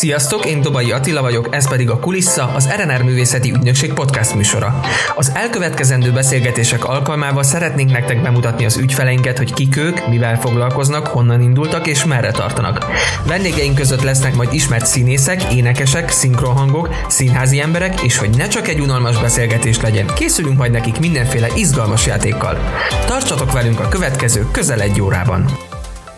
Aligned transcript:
Sziasztok, 0.00 0.46
én 0.46 0.60
Dobai 0.60 0.92
Attila 0.92 1.20
vagyok, 1.20 1.48
ez 1.50 1.68
pedig 1.68 1.90
a 1.90 1.98
Kulissa, 1.98 2.52
az 2.54 2.68
RNR 2.76 3.02
Művészeti 3.02 3.50
Ügynökség 3.50 3.92
podcast 3.92 4.34
műsora. 4.34 4.80
Az 5.16 5.32
elkövetkezendő 5.34 6.12
beszélgetések 6.12 6.84
alkalmával 6.84 7.42
szeretnénk 7.42 7.90
nektek 7.90 8.22
bemutatni 8.22 8.64
az 8.64 8.76
ügyfeleinket, 8.76 9.38
hogy 9.38 9.52
kik 9.52 9.76
ők, 9.76 10.08
mivel 10.08 10.40
foglalkoznak, 10.40 11.06
honnan 11.06 11.40
indultak 11.40 11.86
és 11.86 12.04
merre 12.04 12.30
tartanak. 12.30 12.86
Vendégeink 13.26 13.74
között 13.74 14.02
lesznek 14.02 14.34
majd 14.34 14.52
ismert 14.52 14.86
színészek, 14.86 15.52
énekesek, 15.52 16.10
szinkronhangok, 16.10 16.88
színházi 17.08 17.60
emberek, 17.60 18.02
és 18.02 18.18
hogy 18.18 18.30
ne 18.36 18.48
csak 18.48 18.68
egy 18.68 18.80
unalmas 18.80 19.20
beszélgetés 19.20 19.80
legyen, 19.80 20.06
készülünk 20.14 20.58
majd 20.58 20.72
nekik 20.72 20.98
mindenféle 20.98 21.48
izgalmas 21.54 22.06
játékkal. 22.06 22.58
Tartsatok 23.06 23.52
velünk 23.52 23.80
a 23.80 23.88
következő 23.88 24.46
közel 24.52 24.80
egy 24.80 25.00
órában! 25.00 25.69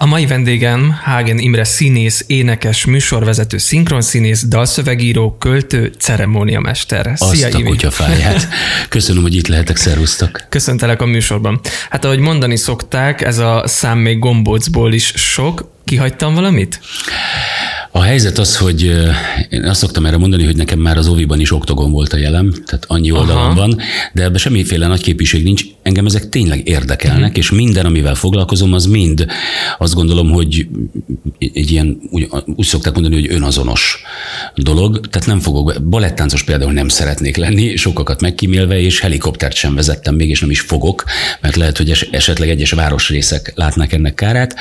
A 0.03 0.07
mai 0.07 0.27
vendégem 0.27 0.98
Hagen 1.05 1.39
Imre 1.39 1.64
színész, 1.64 2.25
énekes, 2.27 2.85
műsorvezető, 2.85 3.58
szinkronszínész, 3.58 4.43
dalszövegíró, 4.43 5.36
költő, 5.39 5.93
ceremóniamester. 5.99 7.13
Szia, 7.14 7.46
Azt 7.46 7.54
a 7.54 7.63
kutyafáját. 7.63 8.49
Köszönöm, 8.89 9.22
hogy 9.22 9.35
itt 9.35 9.46
lehetek, 9.46 9.77
szervusztok. 9.77 10.46
Köszöntelek 10.49 11.03
a 11.03 11.07
műsorban. 11.07 11.61
Hát 11.91 12.04
ahogy 12.04 12.18
mondani 12.18 12.57
szokták, 12.57 13.21
ez 13.21 13.39
a 13.39 13.63
szám 13.67 13.99
még 13.99 14.18
gombócból 14.18 14.93
is 14.93 15.13
sok. 15.17 15.71
Kihagytam 15.85 16.35
valamit? 16.35 16.80
A 17.95 18.03
helyzet 18.03 18.39
az, 18.39 18.57
hogy 18.57 18.82
én 19.49 19.64
azt 19.64 19.81
szoktam 19.81 20.07
erre 20.07 20.17
mondani, 20.17 20.45
hogy 20.45 20.57
nekem 20.57 20.79
már 20.79 20.96
az 20.96 21.09
óviban 21.09 21.41
is 21.41 21.53
oktogon 21.53 21.91
volt 21.91 22.13
a 22.13 22.17
jelem, 22.17 22.53
tehát 22.67 22.85
annyi 22.87 23.11
oldalon 23.11 23.43
Aha. 23.43 23.55
van, 23.55 23.79
de 24.13 24.23
ebben 24.23 24.39
semmiféle 24.39 24.87
nagy 24.87 25.00
képviség 25.00 25.43
nincs. 25.43 25.64
Engem 25.83 26.07
ezek 26.07 26.29
tényleg 26.29 26.69
érdekelnek, 26.69 27.23
uh-huh. 27.23 27.36
és 27.36 27.50
minden, 27.50 27.86
amivel 27.86 28.14
foglalkozom, 28.14 28.73
az 28.73 28.86
mind 28.86 29.27
azt 29.79 29.95
gondolom, 29.95 30.31
hogy 30.31 30.67
egy 31.39 31.71
ilyen, 31.71 31.99
úgy, 32.11 32.28
úgy 32.47 32.67
szokták 32.67 32.92
mondani, 32.92 33.14
hogy 33.14 33.33
önazonos 33.33 34.03
dolog. 34.55 35.09
Tehát 35.09 35.28
nem 35.28 35.41
fogok, 35.41 35.83
balettáncos 35.83 36.42
például 36.42 36.72
nem 36.72 36.88
szeretnék 36.88 37.36
lenni, 37.36 37.77
sokakat 37.77 38.20
megkímélve, 38.20 38.81
és 38.81 39.00
helikoptert 39.00 39.56
sem 39.56 39.75
vezettem 39.75 40.14
még, 40.14 40.28
és 40.28 40.41
nem 40.41 40.50
is 40.50 40.61
fogok, 40.61 41.05
mert 41.41 41.56
lehet, 41.56 41.77
hogy 41.77 42.09
esetleg 42.11 42.48
egyes 42.48 42.70
városrészek 42.70 43.53
látnak 43.55 43.92
ennek 43.92 44.14
kárát. 44.14 44.55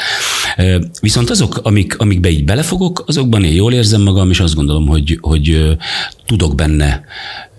Viszont 1.01 1.29
azok, 1.29 1.59
amik, 1.63 1.97
amikbe 1.97 2.29
így 2.29 2.43
belefogok, 2.45 3.03
azok 3.07 3.20
azokban 3.21 3.43
én 3.43 3.53
jól 3.53 3.73
érzem 3.73 4.01
magam, 4.01 4.29
és 4.29 4.39
azt 4.39 4.55
gondolom, 4.55 4.87
hogy, 4.87 5.17
hogy 5.21 5.77
tudok 6.25 6.55
benne 6.55 7.03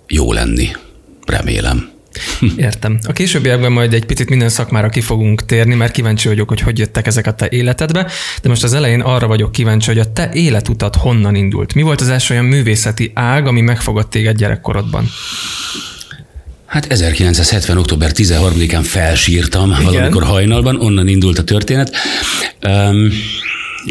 jó 0.08 0.32
lenni. 0.32 0.68
Remélem. 1.26 1.90
Értem. 2.56 2.98
A 3.08 3.12
későbbiekben 3.12 3.72
majd 3.72 3.94
egy 3.94 4.04
picit 4.04 4.28
minden 4.28 4.48
szakmára 4.48 4.88
ki 4.88 5.00
fogunk 5.00 5.44
térni, 5.44 5.74
mert 5.74 5.92
kíváncsi 5.92 6.28
vagyok, 6.28 6.48
hogy 6.48 6.60
hogy 6.60 6.78
jöttek 6.78 7.06
ezek 7.06 7.26
a 7.26 7.34
te 7.34 7.46
életedbe, 7.50 8.10
de 8.42 8.48
most 8.48 8.62
az 8.62 8.74
elején 8.74 9.00
arra 9.00 9.26
vagyok 9.26 9.52
kíváncsi, 9.52 9.88
hogy 9.88 9.98
a 9.98 10.12
te 10.12 10.30
életutat 10.32 10.96
honnan 10.96 11.34
indult. 11.34 11.74
Mi 11.74 11.82
volt 11.82 12.00
az 12.00 12.08
első 12.08 12.34
olyan 12.34 12.46
művészeti 12.46 13.10
ág, 13.14 13.46
ami 13.46 13.60
megfogott 13.60 14.10
téged 14.10 14.36
gyerekkorodban? 14.36 15.08
Hát 16.66 16.92
1970. 16.92 17.78
október 17.78 18.10
13-án 18.14 18.82
felsírtam 18.82 19.70
Igen. 19.70 19.84
valamikor 19.84 20.22
hajnalban, 20.22 20.80
onnan 20.80 21.08
indult 21.08 21.38
a 21.38 21.44
történet. 21.44 21.96
Um, 22.66 23.12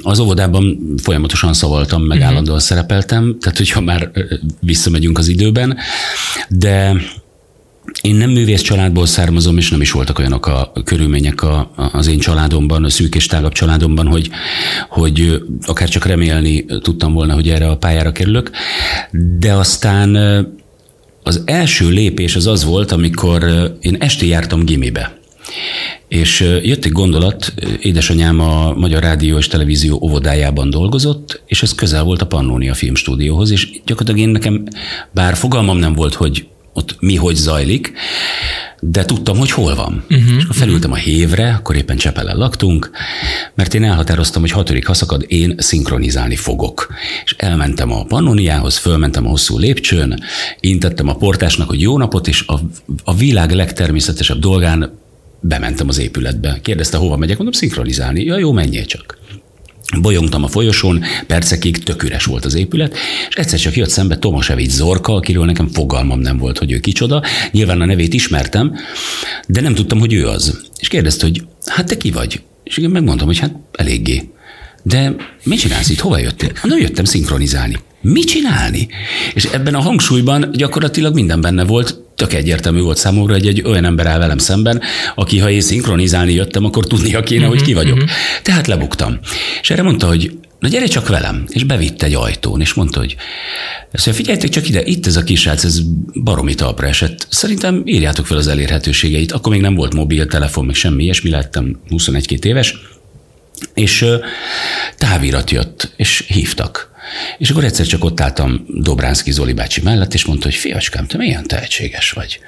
az 0.02 0.20
óvodában 0.20 0.94
folyamatosan 1.04 1.54
szavaltam, 1.54 2.02
meg 2.02 2.18
uh-huh. 2.18 2.32
állandóan 2.32 2.60
szerepeltem, 2.60 3.38
tehát 3.40 3.58
hogyha 3.58 3.82
már 3.82 4.12
visszamegyünk 4.60 5.18
az 5.18 5.28
időben, 5.28 5.78
de 6.50 6.96
én 8.02 8.16
nem 8.16 8.30
művész 8.30 8.62
családból 8.62 9.06
származom, 9.06 9.58
és 9.58 9.70
nem 9.70 9.82
is 9.82 9.92
voltak 9.92 10.20
olyanok 10.20 10.48
a 10.48 10.72
körülmények 10.84 11.42
a, 11.42 11.72
az 11.92 12.08
én 12.08 12.20
családomban, 12.20 12.84
a 12.84 12.90
szűk 12.90 13.16
és 13.16 13.26
tágabb 13.26 13.52
családomban, 13.52 14.08
hogy, 14.08 14.30
hogy 14.90 15.42
akár 15.66 15.90
csak 15.90 16.06
remélni 16.06 16.66
tudtam 16.66 17.14
volna, 17.14 17.34
hogy 17.34 17.50
erre 17.50 17.70
a 17.70 17.78
pályára 17.78 18.12
kerülök. 18.12 18.52
De 19.40 19.54
aztán 19.54 20.16
az 21.24 21.42
első 21.46 21.90
lépés 21.90 22.36
az 22.36 22.48
az 22.48 22.64
volt, 22.64 22.92
amikor 22.92 23.44
én 23.82 23.96
este 24.00 24.26
jártam 24.26 24.66
gimibe. 24.66 25.21
És 26.08 26.40
jött 26.64 26.86
egy 26.86 26.92
gondolat, 26.92 27.54
édesanyám 27.82 28.40
a 28.40 28.74
Magyar 28.74 29.04
Rádió 29.04 29.38
és 29.38 29.48
Televízió 29.48 30.00
óvodájában 30.02 30.70
dolgozott, 30.70 31.42
és 31.46 31.64
ez 31.64 31.76
közel 31.76 32.04
volt 32.04 32.22
a 32.22 32.28
Pannonia 32.28 32.74
Filmstúdióhoz, 32.74 33.52
és 33.52 33.70
gyakorlatilag 33.86 34.28
én 34.28 34.34
nekem, 34.34 34.64
bár 35.12 35.36
fogalmam 35.36 35.78
nem 35.78 35.94
volt, 35.94 36.14
hogy 36.14 36.46
ott 36.74 36.96
mi 37.00 37.16
hogy 37.16 37.36
zajlik, 37.36 37.94
de 38.80 39.06
tudtam, 39.06 39.38
hogy 39.38 39.52
hol 39.52 39.76
van. 39.76 40.04
Uh-huh, 40.10 40.36
és 40.38 40.44
akkor 40.44 40.56
felültem 40.56 40.92
a 40.92 40.96
hévre, 40.96 41.54
akkor 41.54 41.76
éppen 41.76 41.98
Csepelen 41.98 42.38
laktunk, 42.38 42.90
mert 43.56 43.74
én 43.74 43.84
elhatároztam, 43.84 44.42
hogy 44.42 44.52
hatodik 44.52 44.88
haszakad 44.88 45.26
én 45.28 45.56
szinkronizálni 45.58 46.36
fogok. 46.36 46.94
És 47.24 47.36
elmentem 47.38 47.92
a 47.92 48.04
pannoniához, 48.04 48.78
fölmentem 48.78 49.26
a 49.26 49.30
hosszú 49.30 49.58
lépcsőn, 49.58 50.20
intettem 50.60 51.08
a 51.08 51.16
portásnak, 51.16 51.68
hogy 51.68 51.82
jó 51.82 51.98
napot, 51.98 52.28
és 52.28 52.44
a, 52.48 52.60
a 53.04 53.16
világ 53.16 53.52
legtermészetesebb 53.52 54.40
dolgán 54.40 55.00
bementem 55.42 55.88
az 55.88 56.00
épületbe. 56.00 56.60
Kérdezte, 56.62 56.98
hova 56.98 57.18
megyek, 57.18 57.38
mondom, 57.38 57.60
szinkronizálni. 57.60 58.24
Ja, 58.24 58.38
jó, 58.38 58.52
menjél 58.52 58.86
csak. 58.86 59.20
Bolyongtam 60.02 60.44
a 60.44 60.48
folyosón, 60.48 61.04
percekig 61.28 61.84
tök 61.84 62.04
üres 62.04 62.26
volt 62.26 62.46
az 62.46 62.56
épület, 62.56 62.98
és 63.30 63.36
egyszer 63.36 63.60
csak 63.60 63.76
jött 63.76 63.90
szembe 63.90 64.18
Tomasevic 64.18 64.72
Zorka, 64.72 65.14
akiről 65.14 65.46
nekem 65.46 65.68
fogalmam 65.68 66.20
nem 66.20 66.38
volt, 66.38 66.58
hogy 66.58 66.72
ő 66.72 66.80
kicsoda. 66.80 67.24
Nyilván 67.52 67.82
a 67.82 67.86
nevét 67.86 68.14
ismertem, 68.14 68.76
de 69.48 69.62
nem 69.62 69.74
tudtam, 69.74 70.00
hogy 70.00 70.14
ő 70.14 70.28
az. 70.28 70.62
És 70.80 70.88
kérdezte, 70.88 71.26
hogy 71.26 71.44
hát 71.66 71.86
te 71.86 71.98
ki 71.98 72.12
vagy? 72.12 72.42
És 72.64 72.78
én 72.78 72.90
megmondtam, 72.90 73.28
hogy 73.28 73.40
hát 73.40 73.56
eléggé. 73.72 74.30
De 74.84 75.16
mit 75.44 75.60
csinálsz 75.60 75.90
itt? 75.90 76.00
Hova 76.00 76.18
jöttél? 76.18 76.52
Nem 76.64 76.80
jöttem 76.80 77.06
szinkronizálni. 77.06 77.80
Mit 78.02 78.28
csinálni? 78.28 78.88
És 79.34 79.46
ebben 79.46 79.76
a 79.76 79.80
hangsúlyban 79.80 80.50
gyakorlatilag 80.52 81.14
minden 81.14 81.42
benne 81.42 81.64
volt, 81.64 82.01
tök 82.22 82.34
egyértelmű 82.34 82.82
volt 82.82 82.98
számomra, 82.98 83.34
hogy 83.34 83.48
egy 83.48 83.62
olyan 83.66 83.86
ember 83.86 84.06
áll 84.06 84.20
velem 84.20 84.38
szemben, 84.38 84.82
aki 85.16 85.40
ha 85.40 85.50
én 85.50 85.62
szinkronizálni 85.62 86.34
jöttem, 86.34 86.66
akkor 86.66 86.88
tudnia 86.88 87.24
kéne, 87.24 87.46
uh-huh, 87.46 87.58
hogy 87.58 87.68
ki 87.68 87.74
vagyok. 87.74 87.96
Uh-huh. 87.96 88.10
Tehát 88.44 88.68
lebuktam. 88.68 89.20
És 89.62 89.70
erre 89.70 89.82
mondta, 89.82 90.08
hogy 90.08 90.32
na 90.60 90.68
gyere 90.68 90.86
csak 90.86 91.08
velem, 91.08 91.46
és 91.48 91.64
bevitt 91.64 92.02
egy 92.02 92.14
ajtón, 92.14 92.62
és 92.62 92.74
mondta, 92.74 93.00
hogy 93.00 93.16
mondja, 93.92 94.14
figyeljetek 94.14 94.50
csak 94.50 94.70
ide, 94.70 94.82
itt 94.84 95.06
ez 95.06 95.16
a 95.16 95.24
kisrác, 95.24 95.64
ez 95.64 95.80
baromi 96.14 96.54
talpra 96.54 96.88
esett. 96.88 97.28
Szerintem 97.30 97.82
írjátok 97.86 98.28
fel 98.28 98.38
az 98.38 98.48
elérhetőségeit. 98.48 99.32
Akkor 99.32 99.52
még 99.52 99.62
nem 99.62 99.76
volt 99.76 99.94
mobiltelefon, 99.94 100.66
még 100.66 100.76
semmi 100.76 101.04
ilyesmi, 101.04 101.30
lettem 101.30 101.80
21-2 101.90 102.44
éves, 102.44 102.76
és 103.74 104.06
távirat 104.98 105.52
jött, 105.52 105.94
és 105.96 106.24
hívtak. 106.28 106.91
És 107.38 107.50
akkor 107.50 107.64
egyszer 107.64 107.86
csak 107.86 108.04
ott 108.04 108.22
álltam 108.22 108.66
Dobránszki 108.68 109.32
Zoli 109.32 109.54
bácsi 109.54 109.82
mellett, 109.82 110.14
és 110.14 110.26
mondta, 110.26 110.46
hogy 110.46 110.56
fiacskám, 110.56 111.08
te 111.08 111.18
milyen 111.18 111.48
tehetséges 111.48 112.12
vagy. 112.12 112.40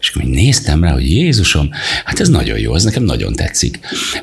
És 0.00 0.08
akkor 0.08 0.22
néztem 0.22 0.84
rá, 0.84 0.92
hogy 0.92 1.10
Jézusom, 1.10 1.70
hát 2.04 2.20
ez 2.20 2.28
nagyon 2.28 2.58
jó, 2.58 2.74
ez 2.74 2.84
nekem 2.84 3.02
nagyon 3.02 3.32
tetszik. 3.32 3.78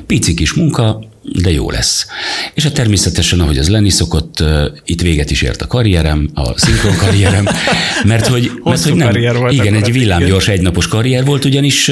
Pici 0.06 0.34
kis 0.34 0.52
munka, 0.52 1.08
de 1.32 1.50
jó 1.50 1.70
lesz. 1.70 2.06
És 2.54 2.62
hát 2.62 2.72
természetesen, 2.72 3.40
ahogy 3.40 3.58
az 3.58 3.68
lenni 3.68 3.90
szokott, 3.90 4.44
itt 4.84 5.00
véget 5.00 5.30
is 5.30 5.42
ért 5.42 5.62
a 5.62 5.66
karrierem, 5.66 6.30
a 6.34 6.58
szinkron 6.58 6.96
karrierem, 6.96 7.44
mert 8.04 8.26
hogy, 8.26 8.50
mert, 8.64 8.82
hogy 8.82 8.94
nem, 8.94 9.34
volt 9.34 9.52
igen, 9.52 9.74
egy 9.74 9.92
villámgyors 9.92 10.48
egynapos 10.48 10.88
karrier 10.88 11.24
volt, 11.24 11.44
ugyanis 11.44 11.90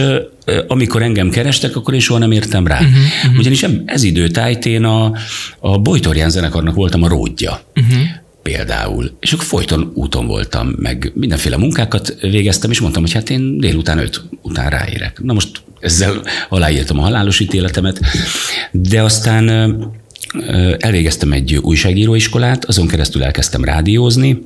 amikor 0.66 1.02
engem 1.02 1.30
kerestek, 1.30 1.76
akkor 1.76 1.94
én 1.94 2.00
soha 2.00 2.18
nem 2.18 2.30
értem 2.30 2.66
rá. 2.66 2.78
Uh-huh, 2.78 2.94
uh-huh. 3.24 3.38
Ugyanis 3.38 3.66
ez 3.84 4.02
időtájt 4.02 4.66
a, 4.84 5.16
a 5.60 5.78
Bojtorján 5.78 6.30
zenekarnak 6.30 6.74
voltam 6.74 7.02
a 7.02 7.08
ródja. 7.08 7.60
Uh-huh 7.74 8.02
például. 8.42 9.16
És 9.20 9.32
akkor 9.32 9.44
folyton 9.44 9.90
úton 9.94 10.26
voltam, 10.26 10.74
meg 10.76 11.12
mindenféle 11.14 11.56
munkákat 11.56 12.16
végeztem, 12.20 12.70
és 12.70 12.80
mondtam, 12.80 13.02
hogy 13.02 13.12
hát 13.12 13.30
én 13.30 13.58
délután 13.58 13.98
öt 13.98 14.22
után 14.42 14.70
ráérek. 14.70 15.20
Na 15.22 15.32
most 15.32 15.62
ezzel 15.80 16.22
aláírtam 16.48 16.98
a 16.98 17.02
halálos 17.02 17.40
ítéletemet, 17.40 18.00
de 18.72 19.02
aztán 19.02 19.48
elvégeztem 20.78 21.32
egy 21.32 21.56
újságíróiskolát, 21.56 22.64
azon 22.64 22.86
keresztül 22.86 23.24
elkezdtem 23.24 23.64
rádiózni, 23.64 24.38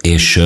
és 0.00 0.40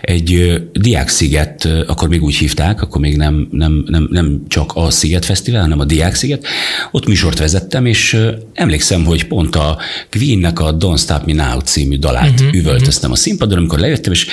egy 0.00 0.62
Diáksziget, 0.72 1.68
akkor 1.86 2.08
még 2.08 2.22
úgy 2.22 2.34
hívták, 2.34 2.82
akkor 2.82 3.00
még 3.00 3.16
nem, 3.16 3.48
nem, 3.50 3.84
nem, 3.86 4.08
nem 4.10 4.42
csak 4.48 4.72
a 4.74 4.90
Sziget 4.90 5.24
Fesztivál, 5.24 5.62
hanem 5.62 5.78
a 5.78 5.84
Diáksziget, 5.84 6.46
ott 6.90 7.06
műsort 7.06 7.38
vezettem, 7.38 7.86
és 7.86 8.18
emlékszem, 8.54 9.04
hogy 9.04 9.26
pont 9.26 9.56
a 9.56 9.78
Queen-nek 10.10 10.60
a 10.60 10.76
Don't 10.76 10.98
Stop 10.98 11.24
Me 11.26 11.32
Now 11.32 11.60
című 11.60 11.98
dalát 11.98 12.40
uh-huh, 12.40 12.54
üvöltöztem 12.54 13.10
uh-huh. 13.10 13.12
a 13.12 13.16
színpadon, 13.16 13.58
amikor 13.58 13.78
lejöttem, 13.78 14.12
és 14.12 14.26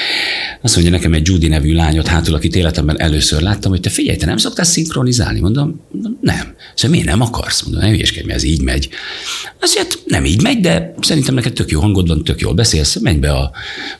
azt 0.62 0.75
mondja 0.75 0.94
nekem 0.94 1.13
egy 1.13 1.28
Judy 1.28 1.48
nevű 1.48 1.74
lányot 1.74 2.07
hátul, 2.07 2.36
akit 2.36 2.56
életemben 2.56 3.00
először 3.00 3.42
láttam, 3.42 3.72
hogy 3.72 3.81
te 3.81 3.89
figyelj, 3.89 4.18
te 4.18 4.25
nem 4.25 4.38
szoktál 4.38 4.66
szinkronizálni? 4.66 5.39
Mondom, 5.39 5.81
nem. 6.22 6.56
Szóval 6.75 6.92
miért 6.92 7.06
nem 7.06 7.22
akarsz? 7.22 7.62
Mondom, 7.62 7.81
nem 7.81 7.92
hülyeskedj, 7.92 8.31
ez 8.31 8.44
így 8.44 8.62
megy. 8.62 8.89
Azért 9.62 10.00
nem 10.06 10.25
így 10.25 10.42
megy, 10.42 10.60
de 10.60 10.94
szerintem 11.01 11.36
neked 11.36 11.54
tök 11.54 11.72
jó 11.72 11.80
hangod 11.80 12.07
van, 12.07 12.24
tök 12.24 12.39
jól 12.39 12.54
beszélsz, 12.54 13.00
menj 13.00 13.18
be 13.18 13.31
a 13.31 13.51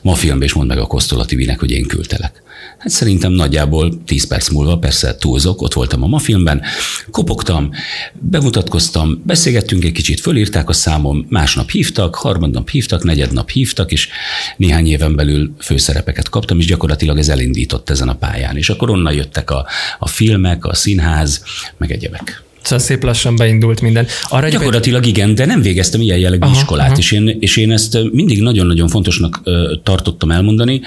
ma 0.02 0.14
filmbe, 0.22 0.44
és 0.44 0.52
mondd 0.52 0.68
meg 0.68 0.78
a 0.78 0.86
Kosztola 0.86 1.24
TV-nek, 1.24 1.60
hogy 1.60 1.70
én 1.70 1.86
küldtelek. 1.86 2.42
Hát 2.78 2.88
szerintem 2.90 3.32
nagyjából 3.32 4.02
10 4.04 4.26
perc 4.26 4.48
múlva, 4.48 4.78
persze 4.78 5.16
túlzok, 5.16 5.62
ott 5.62 5.72
voltam 5.72 6.02
a 6.02 6.06
ma 6.06 6.18
filmben, 6.18 6.62
kopogtam, 7.10 7.70
bemutatkoztam, 8.12 9.22
beszélgettünk 9.24 9.84
egy 9.84 9.92
kicsit, 9.92 10.20
fölírták 10.20 10.68
a 10.68 10.72
számom, 10.72 11.26
másnap 11.28 11.70
hívtak, 11.70 12.14
harmadnap 12.14 12.68
hívtak, 12.68 13.04
negyednap 13.04 13.50
hívtak, 13.50 13.92
és 13.92 14.08
néhány 14.56 14.86
éven 14.86 15.14
belül 15.14 15.54
főszerepeket 15.58 16.28
kaptam, 16.28 16.58
és 16.58 16.66
gyakorlatilag 16.66 17.18
ez 17.18 17.28
elindított 17.28 17.90
ezen 17.90 18.08
a 18.08 18.16
pályán. 18.16 18.56
És 18.56 18.70
akkor 18.70 18.90
onnan 18.90 19.14
jöttek 19.14 19.50
a, 19.50 19.66
a 19.98 20.08
filmek, 20.08 20.64
a 20.64 20.74
színház, 20.74 21.42
meg 21.76 21.92
egyebek. 21.92 22.42
Szóval 22.62 22.78
szép 22.78 23.02
lassan 23.02 23.36
beindult 23.36 23.80
minden. 23.80 24.06
Arra 24.28 24.48
Gyakorlatilag 24.48 25.06
igen, 25.06 25.34
de 25.34 25.44
nem 25.44 25.62
végeztem 25.62 26.00
ilyen 26.00 26.18
jellegű 26.18 26.46
aha, 26.46 26.56
iskolát, 26.56 26.86
aha. 26.86 26.96
És, 26.98 27.12
én, 27.12 27.36
és 27.40 27.56
én 27.56 27.72
ezt 27.72 27.98
mindig 28.12 28.42
nagyon-nagyon 28.42 28.88
fontosnak 28.88 29.40
ö, 29.44 29.74
tartottam 29.82 30.30
elmondani, 30.30 30.80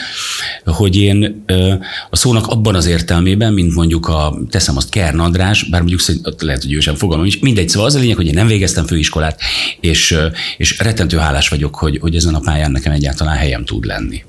hogy 0.66 0.96
én 0.96 1.44
ö, 1.46 1.74
a 2.10 2.16
szónak 2.16 2.48
abban 2.48 2.76
az 2.76 2.86
értelmében, 2.86 3.54
mint 3.54 3.76
mondjuk 3.76 4.08
a, 4.08 4.38
teszem 4.50 4.78
azt 4.78 4.90
Kern 4.90 5.20
András, 5.20 5.64
bár 5.64 5.82
mondjuk 5.82 6.02
lehet, 6.40 6.62
hogy 6.62 6.74
ő 6.74 6.80
sem 6.80 6.96
fogalmam 6.96 7.28
mindegy, 7.42 7.70
szóval 7.70 7.88
az 7.88 7.96
a 7.96 8.00
lényeg, 8.00 8.16
hogy 8.16 8.28
én 8.28 8.34
nem 8.34 8.48
végeztem 8.48 8.86
főiskolát, 8.86 9.40
és, 9.80 10.18
és 10.58 10.80
rettentő 10.80 11.18
hálás 11.18 11.50
vagyok, 11.50 11.76
hogy, 11.76 11.98
hogy 12.02 12.16
ezen 12.16 12.34
a 12.36 12.40
pályán 12.40 12.72
nekem 12.72 12.92
egyáltalán 12.92 13.36
helyem 13.36 13.66
tud 13.66 13.86
lenni. 13.86 14.24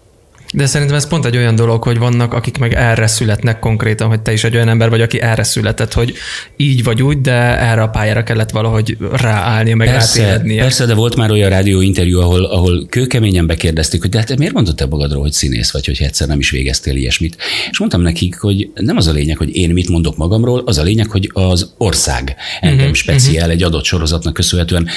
De 0.56 0.66
szerintem 0.66 0.96
ez 0.96 1.08
pont 1.08 1.24
egy 1.24 1.36
olyan 1.36 1.54
dolog, 1.54 1.82
hogy 1.82 1.98
vannak, 1.98 2.34
akik 2.34 2.58
meg 2.58 2.74
erre 2.74 3.06
születnek 3.06 3.58
konkrétan, 3.58 4.08
hogy 4.08 4.20
te 4.20 4.32
is 4.32 4.44
egy 4.44 4.54
olyan 4.54 4.68
ember 4.68 4.88
vagy, 4.88 5.00
aki 5.00 5.20
erre 5.20 5.42
született, 5.42 5.92
hogy 5.92 6.14
így 6.56 6.84
vagy 6.84 7.02
úgy, 7.02 7.20
de 7.20 7.58
erre 7.58 7.82
a 7.82 7.88
pályára 7.88 8.22
kellett 8.22 8.50
valahogy 8.50 8.96
ráállni, 9.12 9.72
meg 9.72 9.88
persze, 9.88 10.42
Persze, 10.56 10.86
de 10.86 10.94
volt 10.94 11.16
már 11.16 11.30
olyan 11.30 11.48
rádió 11.48 11.80
interjú, 11.80 12.20
ahol, 12.20 12.44
ahol 12.44 12.86
kőkeményen 12.86 13.46
bekérdezték, 13.46 14.00
hogy 14.00 14.10
de 14.10 14.18
hát 14.18 14.38
miért 14.38 14.52
mondod 14.52 14.74
te 14.74 14.86
magadról, 14.86 15.22
hogy 15.22 15.32
színész 15.32 15.72
vagy, 15.72 15.86
hogy 15.86 15.96
egyszer 16.00 16.28
nem 16.28 16.38
is 16.38 16.50
végeztél 16.50 16.96
ilyesmit. 16.96 17.36
És 17.70 17.78
mondtam 17.78 18.00
nekik, 18.00 18.38
hogy 18.38 18.70
nem 18.74 18.96
az 18.96 19.06
a 19.06 19.12
lényeg, 19.12 19.36
hogy 19.36 19.56
én 19.56 19.70
mit 19.70 19.88
mondok 19.88 20.16
magamról, 20.16 20.62
az 20.66 20.78
a 20.78 20.82
lényeg, 20.82 21.10
hogy 21.10 21.30
az 21.32 21.74
ország 21.78 22.36
engem 22.60 22.78
uh-huh, 22.78 22.94
speciál 22.94 23.36
uh-huh. 23.36 23.52
egy 23.52 23.62
adott 23.62 23.84
sorozatnak 23.84 24.34
köszönhetően 24.34 24.88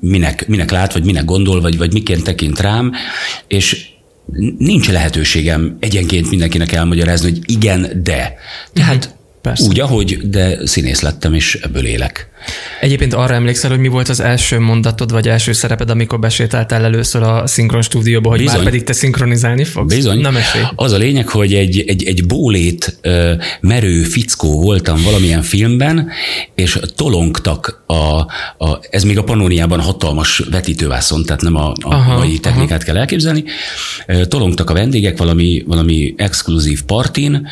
minek, 0.00 0.48
minek 0.48 0.70
lát, 0.70 0.92
vagy 0.92 1.04
minek 1.04 1.24
gondol, 1.24 1.60
vagy, 1.60 1.78
vagy 1.78 1.92
miként 1.92 2.24
tekint 2.24 2.60
rám, 2.60 2.92
és 3.46 3.92
nincs 4.58 4.88
lehetőségem 4.88 5.76
egyenként 5.80 6.30
mindenkinek 6.30 6.72
elmagyarázni, 6.72 7.30
hogy 7.30 7.40
igen, 7.46 8.02
de. 8.02 8.34
Tehát 8.72 9.04
mhm. 9.04 9.22
Persze. 9.44 9.68
Úgy, 9.68 9.80
ahogy, 9.80 10.30
de 10.30 10.66
színész 10.66 11.00
lettem, 11.00 11.34
és 11.34 11.54
ebből 11.62 11.86
élek. 11.86 12.28
Egyébként 12.80 13.14
arra 13.14 13.34
emlékszel, 13.34 13.70
hogy 13.70 13.78
mi 13.78 13.88
volt 13.88 14.08
az 14.08 14.20
első 14.20 14.58
mondatod, 14.58 15.12
vagy 15.12 15.28
első 15.28 15.52
szereped, 15.52 15.90
amikor 15.90 16.18
besétáltál 16.18 16.84
először 16.84 17.22
a 17.22 17.46
szinkron 17.46 17.82
stúdióba, 17.82 18.28
hogy 18.28 18.38
Bizony. 18.38 18.56
már 18.56 18.64
pedig 18.64 18.84
te 18.84 18.92
szinkronizálni 18.92 19.64
fogsz? 19.64 19.94
Bizony. 19.94 20.18
Na 20.18 20.30
mesélj. 20.30 20.64
Az 20.76 20.92
a 20.92 20.96
lényeg, 20.96 21.28
hogy 21.28 21.54
egy, 21.54 21.84
egy, 21.86 22.04
egy 22.04 22.26
bólét 22.26 22.98
merő 23.60 24.02
fickó 24.02 24.60
voltam 24.60 25.02
valamilyen 25.02 25.42
filmben, 25.42 26.10
és 26.54 26.78
tolongtak 26.96 27.82
a, 27.86 28.18
a 28.64 28.80
ez 28.90 29.04
még 29.04 29.18
a 29.18 29.24
Panóniában 29.24 29.80
hatalmas 29.80 30.42
vetítővászon, 30.50 31.24
tehát 31.24 31.42
nem 31.42 31.54
a, 31.56 31.68
a 31.68 31.74
aha, 31.80 32.16
mai 32.16 32.38
technikát 32.38 32.76
aha. 32.76 32.84
kell 32.84 32.96
elképzelni. 32.96 33.44
Tolongtak 34.28 34.70
a 34.70 34.72
vendégek 34.72 35.18
valami, 35.18 35.62
valami 35.66 36.14
exkluzív 36.16 36.82
partin, 36.82 37.48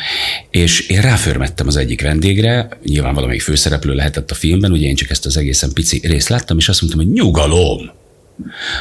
és 0.49 0.79
én 0.87 1.01
ráförmettem 1.01 1.67
az 1.67 1.75
egyik 1.75 2.01
vendégre, 2.01 2.69
nyilván 2.85 3.13
valamelyik 3.13 3.41
főszereplő 3.41 3.93
lehetett 3.93 4.31
a 4.31 4.35
filmben, 4.35 4.71
ugye 4.71 4.82
én 4.85 4.95
csak 4.95 5.09
ezt 5.09 5.25
az 5.25 5.37
egészen 5.37 5.73
pici 5.73 6.01
részt 6.03 6.29
láttam, 6.29 6.57
és 6.57 6.69
azt 6.69 6.81
mondtam, 6.81 7.03
hogy 7.03 7.13
nyugalom! 7.13 7.91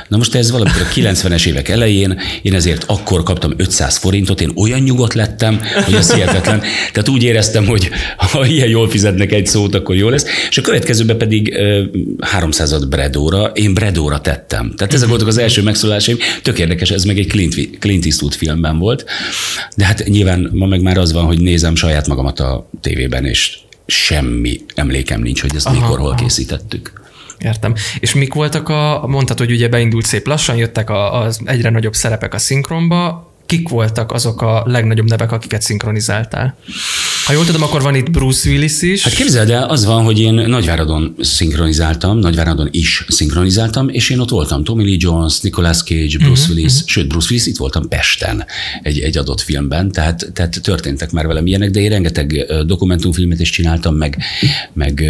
Na 0.08 0.16
most 0.16 0.34
ez 0.34 0.50
valamikor 0.50 0.80
a 0.80 0.92
90-es 0.94 1.46
évek 1.46 1.68
elején, 1.68 2.20
én 2.42 2.54
ezért 2.54 2.84
akkor 2.86 3.22
kaptam 3.22 3.52
500 3.56 3.96
forintot, 3.96 4.40
én 4.40 4.52
olyan 4.56 4.80
nyugodt 4.80 5.14
lettem, 5.14 5.60
hogy 5.84 5.94
ez 5.94 6.14
hihetetlen. 6.14 6.60
Tehát 6.92 7.08
úgy 7.08 7.22
éreztem, 7.22 7.66
hogy 7.66 7.90
ha 8.16 8.46
ilyen 8.46 8.68
jól 8.68 8.90
fizetnek 8.90 9.32
egy 9.32 9.46
szót, 9.46 9.74
akkor 9.74 9.94
jó 9.94 10.08
lesz. 10.08 10.24
És 10.50 10.58
a 10.58 10.62
következőben 10.62 11.18
pedig 11.18 11.54
300 12.20 12.84
Bredóra, 12.84 13.44
én 13.44 13.74
Bredóra 13.74 14.20
tettem. 14.20 14.72
Tehát 14.76 14.94
ezek 14.94 15.08
voltak 15.08 15.26
az 15.26 15.38
első 15.38 15.62
megszólásaim. 15.62 16.18
Tök 16.42 16.58
érdekes, 16.58 16.90
ez 16.90 17.04
meg 17.04 17.18
egy 17.18 17.26
Clint, 17.26 17.78
Clint 17.78 18.04
Eastwood 18.04 18.34
filmben 18.34 18.78
volt. 18.78 19.04
De 19.76 19.84
hát 19.84 20.04
nyilván 20.08 20.50
ma 20.52 20.66
meg 20.66 20.82
már 20.82 20.98
az 20.98 21.12
van, 21.12 21.24
hogy 21.24 21.40
nézem 21.40 21.74
saját 21.74 22.06
magamat 22.06 22.40
a 22.40 22.68
tévében, 22.80 23.24
és 23.24 23.58
semmi 23.92 24.60
emlékem 24.74 25.20
nincs, 25.20 25.40
hogy 25.40 25.56
ezt 25.56 25.66
aha, 25.66 25.74
mikor, 25.80 25.98
hol 25.98 26.10
aha. 26.10 26.16
készítettük. 26.16 27.00
Értem. 27.38 27.74
És 27.98 28.14
mik 28.14 28.34
voltak 28.34 28.68
a, 28.68 29.04
mondtad, 29.06 29.38
hogy 29.38 29.50
ugye 29.50 29.68
beindult 29.68 30.06
szép 30.06 30.26
lassan, 30.26 30.56
jöttek 30.56 30.90
a, 30.90 31.20
az 31.20 31.40
egyre 31.44 31.70
nagyobb 31.70 31.94
szerepek 31.94 32.34
a 32.34 32.38
szinkronba, 32.38 33.32
kik 33.46 33.68
voltak 33.68 34.12
azok 34.12 34.42
a 34.42 34.62
legnagyobb 34.66 35.08
nevek, 35.08 35.32
akiket 35.32 35.62
szinkronizáltál? 35.62 36.56
Ha 37.26 37.32
jól 37.32 37.44
tudom, 37.44 37.62
akkor 37.62 37.82
van 37.82 37.94
itt 37.94 38.10
Bruce 38.10 38.50
Willis 38.50 38.82
is. 38.82 39.02
Hát 39.02 39.14
képzeld 39.14 39.50
el, 39.50 39.64
az 39.64 39.84
van, 39.84 40.04
hogy 40.04 40.20
én 40.20 40.34
Nagyváradon 40.34 41.14
szinkronizáltam, 41.20 42.18
Nagyváradon 42.18 42.68
is 42.70 43.04
szinkronizáltam, 43.08 43.88
és 43.88 44.10
én 44.10 44.18
ott 44.18 44.28
voltam 44.28 44.64
Tommy 44.64 44.84
Lee 44.84 44.96
Jones, 44.98 45.40
Nicolas 45.40 45.82
Cage, 45.82 46.18
Bruce 46.18 46.42
uh-huh, 46.42 46.48
Willis, 46.48 46.72
uh-huh. 46.72 46.88
sőt, 46.88 47.08
Bruce 47.08 47.26
Willis 47.30 47.46
itt 47.46 47.56
voltam 47.56 47.88
Pesten 47.88 48.44
egy, 48.82 48.98
egy 48.98 49.18
adott 49.18 49.40
filmben, 49.40 49.92
tehát, 49.92 50.30
tehát 50.32 50.62
történtek 50.62 51.10
már 51.10 51.26
velem 51.26 51.46
ilyenek, 51.46 51.70
de 51.70 51.80
én 51.80 51.90
rengeteg 51.90 52.46
dokumentumfilmet 52.66 53.40
is 53.40 53.50
csináltam, 53.50 53.94
meg, 53.94 54.18
meg 54.72 55.04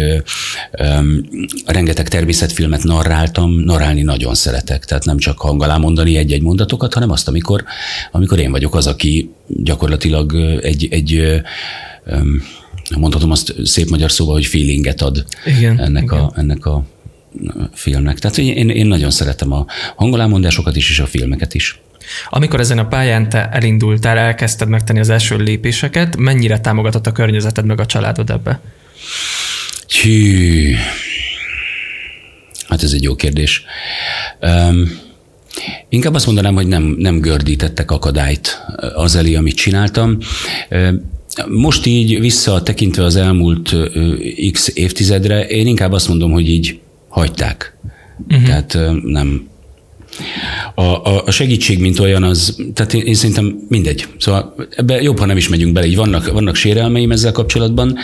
um, 0.79 1.25
rengeteg 1.65 2.07
természetfilmet 2.07 2.83
narráltam, 2.83 3.51
narrálni 3.51 4.01
nagyon 4.01 4.35
szeretek, 4.35 4.85
tehát 4.85 5.05
nem 5.05 5.17
csak 5.17 5.39
hangalá 5.39 5.77
mondani 5.77 6.17
egy-egy 6.17 6.41
mondatokat, 6.41 6.93
hanem 6.93 7.09
azt, 7.09 7.27
amikor, 7.27 7.63
amikor 8.11 8.39
én 8.39 8.51
vagyok 8.51 8.75
az, 8.75 8.87
aki 8.87 9.29
gyakorlatilag 9.47 10.35
egy, 10.61 10.87
egy 10.91 11.41
mondhatom 12.97 13.31
azt 13.31 13.53
szép 13.63 13.89
magyar 13.89 14.11
szóval, 14.11 14.33
hogy 14.33 14.45
feelinget 14.45 15.01
ad 15.01 15.25
igen, 15.45 15.79
ennek, 15.79 16.03
igen. 16.03 16.19
A, 16.19 16.31
ennek 16.35 16.65
a 16.65 16.85
filmnek. 17.73 18.19
Tehát 18.19 18.37
én, 18.37 18.69
én 18.69 18.85
nagyon 18.85 19.11
szeretem 19.11 19.51
a 19.51 19.65
hangolámondásokat 19.95 20.75
is, 20.75 20.89
és 20.89 20.99
a 20.99 21.05
filmeket 21.05 21.53
is. 21.53 21.79
Amikor 22.29 22.59
ezen 22.59 22.77
a 22.77 22.87
pályán 22.87 23.29
te 23.29 23.49
elindultál, 23.49 24.17
elkezdted 24.17 24.67
megtenni 24.67 24.99
az 24.99 25.09
első 25.09 25.37
lépéseket, 25.37 26.17
mennyire 26.17 26.59
támogatott 26.59 27.07
a 27.07 27.11
környezeted 27.11 27.65
meg 27.65 27.79
a 27.79 27.85
családod 27.85 28.29
ebbe? 28.29 28.59
Hű, 30.01 30.75
hát 32.67 32.83
ez 32.83 32.91
egy 32.91 33.03
jó 33.03 33.15
kérdés. 33.15 33.63
Um, 34.41 35.01
Inkább 35.89 36.13
azt 36.13 36.25
mondanám, 36.25 36.55
hogy 36.55 36.67
nem, 36.67 36.83
nem 36.83 37.19
gördítettek 37.19 37.91
akadályt 37.91 38.65
az 38.95 39.15
elé, 39.15 39.35
amit 39.35 39.55
csináltam. 39.55 40.17
Most 41.47 41.85
így 41.85 42.19
visszatekintve 42.19 43.03
az 43.03 43.15
elmúlt 43.15 43.75
x 44.51 44.71
évtizedre, 44.73 45.47
én 45.47 45.67
inkább 45.67 45.91
azt 45.91 46.07
mondom, 46.07 46.31
hogy 46.31 46.49
így 46.49 46.79
hagyták. 47.07 47.77
Uh-huh. 48.29 48.45
Tehát 48.45 48.77
nem. 49.03 49.47
A, 50.75 50.81
a, 50.81 51.23
a 51.25 51.31
segítség, 51.31 51.79
mint 51.79 51.99
olyan, 51.99 52.23
az, 52.23 52.55
tehát 52.73 52.93
én, 52.93 53.01
én 53.01 53.13
szerintem 53.13 53.65
mindegy. 53.69 54.07
Szóval 54.17 54.55
ebbe 54.75 55.01
jobb, 55.01 55.19
ha 55.19 55.25
nem 55.25 55.37
is 55.37 55.49
megyünk 55.49 55.73
bele, 55.73 55.85
így 55.85 55.95
vannak, 55.95 56.31
vannak 56.31 56.55
sérelmeim 56.55 57.11
ezzel 57.11 57.31
kapcsolatban, 57.31 57.97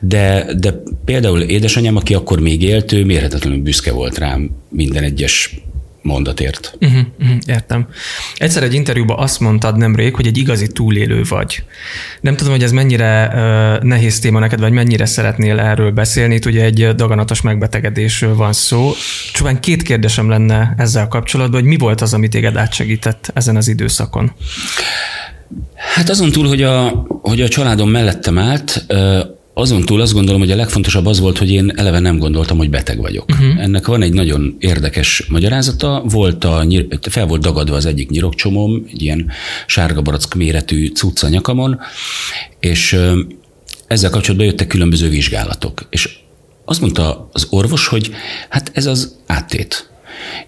de, 0.00 0.54
de 0.58 0.82
például 1.04 1.40
édesanyám, 1.40 1.96
aki 1.96 2.14
akkor 2.14 2.40
még 2.40 2.62
élt, 2.62 2.92
ő 2.92 3.04
mérhetetlenül 3.04 3.62
büszke 3.62 3.92
volt 3.92 4.18
rám 4.18 4.50
minden 4.68 5.02
egyes 5.02 5.56
mondatért. 6.04 6.76
Uh-huh, 6.80 7.00
uh-huh, 7.20 7.36
értem. 7.46 7.88
Egyszer 8.36 8.62
egy 8.62 8.74
interjúban 8.74 9.18
azt 9.18 9.40
mondtad 9.40 9.76
nemrég, 9.76 10.14
hogy 10.14 10.26
egy 10.26 10.38
igazi 10.38 10.66
túlélő 10.66 11.22
vagy. 11.28 11.64
Nem 12.20 12.36
tudom, 12.36 12.52
hogy 12.52 12.62
ez 12.62 12.72
mennyire 12.72 13.30
uh, 13.32 13.82
nehéz 13.82 14.18
téma 14.18 14.38
neked, 14.38 14.60
vagy 14.60 14.72
mennyire 14.72 15.06
szeretnél 15.06 15.58
erről 15.58 15.90
beszélni. 15.90 16.34
Itt 16.34 16.46
ugye 16.46 16.64
egy 16.64 16.94
daganatos 16.94 17.40
megbetegedésről 17.40 18.36
van 18.36 18.52
szó. 18.52 18.92
Csupán 19.32 19.60
két 19.60 19.82
kérdésem 19.82 20.28
lenne 20.28 20.74
ezzel 20.78 21.08
kapcsolatban, 21.08 21.60
hogy 21.60 21.68
mi 21.68 21.76
volt 21.76 22.00
az, 22.00 22.14
amit 22.14 22.30
téged 22.30 22.56
átsegített 22.56 23.30
ezen 23.34 23.56
az 23.56 23.68
időszakon? 23.68 24.32
Hát 25.76 26.08
azon 26.08 26.30
túl, 26.30 26.48
hogy 26.48 26.62
a, 26.62 27.06
hogy 27.22 27.40
a 27.40 27.48
családom 27.48 27.90
mellettem 27.90 28.38
állt, 28.38 28.86
azon 29.54 29.82
túl 29.82 30.00
azt 30.00 30.12
gondolom, 30.12 30.40
hogy 30.40 30.50
a 30.50 30.56
legfontosabb 30.56 31.06
az 31.06 31.20
volt, 31.20 31.38
hogy 31.38 31.50
én 31.50 31.72
eleve 31.76 31.98
nem 31.98 32.18
gondoltam, 32.18 32.56
hogy 32.56 32.70
beteg 32.70 32.98
vagyok. 32.98 33.30
Uh-huh. 33.30 33.62
Ennek 33.62 33.86
van 33.86 34.02
egy 34.02 34.12
nagyon 34.12 34.56
érdekes 34.58 35.26
magyarázata. 35.28 36.02
Volt 36.06 36.44
a, 36.44 36.66
fel 37.10 37.26
volt 37.26 37.40
dagadva 37.40 37.76
az 37.76 37.86
egyik 37.86 38.10
nyirokcsomóm, 38.10 38.84
egy 38.90 39.02
ilyen 39.02 39.30
sárga 39.66 40.02
barack 40.02 40.34
méretű 40.34 40.86
cucca 40.86 41.28
nyakamon, 41.28 41.78
és 42.60 42.98
ezzel 43.86 44.10
kapcsolatban 44.10 44.46
jöttek 44.46 44.66
különböző 44.66 45.08
vizsgálatok. 45.08 45.86
És 45.90 46.18
azt 46.64 46.80
mondta 46.80 47.28
az 47.32 47.46
orvos, 47.50 47.86
hogy 47.86 48.10
hát 48.48 48.70
ez 48.74 48.86
az 48.86 49.16
áttét. 49.26 49.88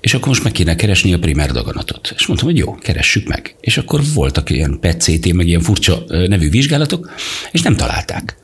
És 0.00 0.14
akkor 0.14 0.28
most 0.28 0.42
meg 0.42 0.52
kéne 0.52 0.74
keresni 0.74 1.12
a 1.12 1.18
primer 1.18 1.50
daganatot. 1.50 2.14
És 2.16 2.26
mondtam, 2.26 2.48
hogy 2.48 2.58
jó, 2.58 2.74
keressük 2.74 3.28
meg. 3.28 3.56
És 3.60 3.78
akkor 3.78 4.00
voltak 4.14 4.50
ilyen 4.50 4.78
PET-CT, 4.80 5.32
meg 5.32 5.46
ilyen 5.46 5.60
furcsa 5.60 6.04
nevű 6.08 6.50
vizsgálatok, 6.50 7.10
és 7.50 7.62
nem 7.62 7.76
találták. 7.76 8.36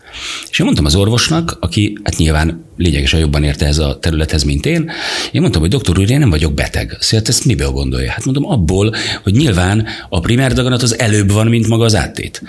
És 0.50 0.59
én 0.59 0.64
mondtam 0.64 0.85
az 0.85 0.95
orvosnak, 0.95 1.57
aki 1.61 1.99
hát 2.04 2.16
nyilván 2.16 2.64
lényegesen 2.76 3.21
jobban 3.21 3.45
érte 3.45 3.66
ez 3.66 3.78
a 3.78 3.99
területhez, 3.99 4.42
mint 4.42 4.66
én, 4.66 4.90
én 5.33 5.40
mondtam, 5.40 5.61
hogy 5.61 5.71
doktor 5.71 5.99
úr, 5.99 6.11
én 6.11 6.19
nem 6.19 6.31
vagyok 6.31 6.54
beteg. 6.54 6.97
Szóval 7.00 7.26
ezt 7.28 7.45
miből 7.45 7.71
gondolja? 7.71 8.11
Hát 8.11 8.25
mondom, 8.25 8.47
abból, 8.47 8.95
hogy 9.23 9.33
nyilván 9.33 9.87
a 10.09 10.21
primer 10.21 10.52
daganat 10.52 10.83
az 10.83 10.99
előbb 10.99 11.33
van, 11.33 11.47
mint 11.47 11.69
maga 11.69 11.85
az 11.85 11.95
áttét 11.95 12.42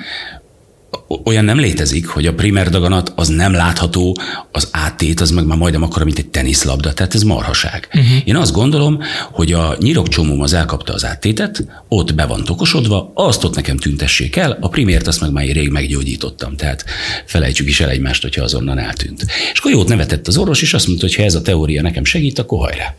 olyan 1.23 1.45
nem 1.45 1.59
létezik, 1.59 2.07
hogy 2.07 2.25
a 2.25 2.33
primer 2.33 2.69
daganat 2.69 3.13
az 3.15 3.27
nem 3.27 3.53
látható, 3.53 4.17
az 4.51 4.67
átét 4.71 5.19
az 5.19 5.31
meg 5.31 5.45
már 5.45 5.57
majdnem 5.57 5.83
akkora, 5.83 6.05
mint 6.05 6.17
egy 6.17 6.27
teniszlabda, 6.27 6.93
tehát 6.93 7.15
ez 7.15 7.23
marhaság. 7.23 7.87
Uh-huh. 7.87 8.17
Én 8.25 8.35
azt 8.35 8.51
gondolom, 8.51 8.99
hogy 9.31 9.53
a 9.53 9.75
nyirokcsomóm 9.79 10.41
az 10.41 10.53
elkapta 10.53 10.93
az 10.93 11.05
áttétet, 11.05 11.65
ott 11.87 12.15
be 12.15 12.25
van 12.25 12.43
tokosodva, 12.43 13.11
azt 13.13 13.43
ott 13.43 13.55
nekem 13.55 13.77
tüntessék 13.77 14.35
el, 14.35 14.57
a 14.61 14.69
primért 14.69 15.07
azt 15.07 15.21
meg 15.21 15.31
már 15.31 15.45
rég 15.45 15.69
meggyógyítottam, 15.69 16.55
tehát 16.55 16.85
felejtsük 17.25 17.67
is 17.67 17.79
el 17.79 17.89
egymást, 17.89 18.21
hogyha 18.21 18.43
azonnal 18.43 18.79
eltűnt. 18.79 19.25
És 19.53 19.59
akkor 19.59 19.71
jót 19.71 19.87
nevetett 19.87 20.27
az 20.27 20.37
orvos, 20.37 20.61
és 20.61 20.73
azt 20.73 20.87
mondta, 20.87 21.05
hogy 21.05 21.15
ha 21.15 21.23
ez 21.23 21.35
a 21.35 21.41
teória 21.41 21.81
nekem 21.81 22.03
segít, 22.03 22.39
akkor 22.39 22.59
hajrá. 22.59 22.95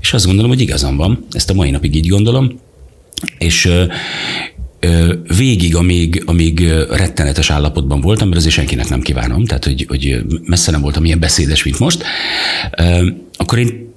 És 0.00 0.12
azt 0.12 0.26
gondolom, 0.26 0.50
hogy 0.50 0.60
igazam 0.60 0.96
van, 0.96 1.26
ezt 1.30 1.50
a 1.50 1.54
mai 1.54 1.70
napig 1.70 1.94
így 1.94 2.08
gondolom, 2.08 2.60
és 3.38 3.70
végig, 5.36 5.76
amíg, 5.76 6.22
amíg 6.26 6.60
rettenetes 6.90 7.50
állapotban 7.50 8.00
voltam, 8.00 8.28
mert 8.28 8.40
azért 8.40 8.54
senkinek 8.54 8.88
nem 8.88 9.00
kívánom, 9.00 9.44
tehát 9.44 9.64
hogy, 9.64 9.84
hogy 9.88 10.22
messze 10.44 10.70
nem 10.70 10.80
voltam 10.80 11.04
ilyen 11.04 11.20
beszédes, 11.20 11.64
mint 11.64 11.78
most, 11.78 12.04
akkor 13.36 13.58
én 13.58 13.91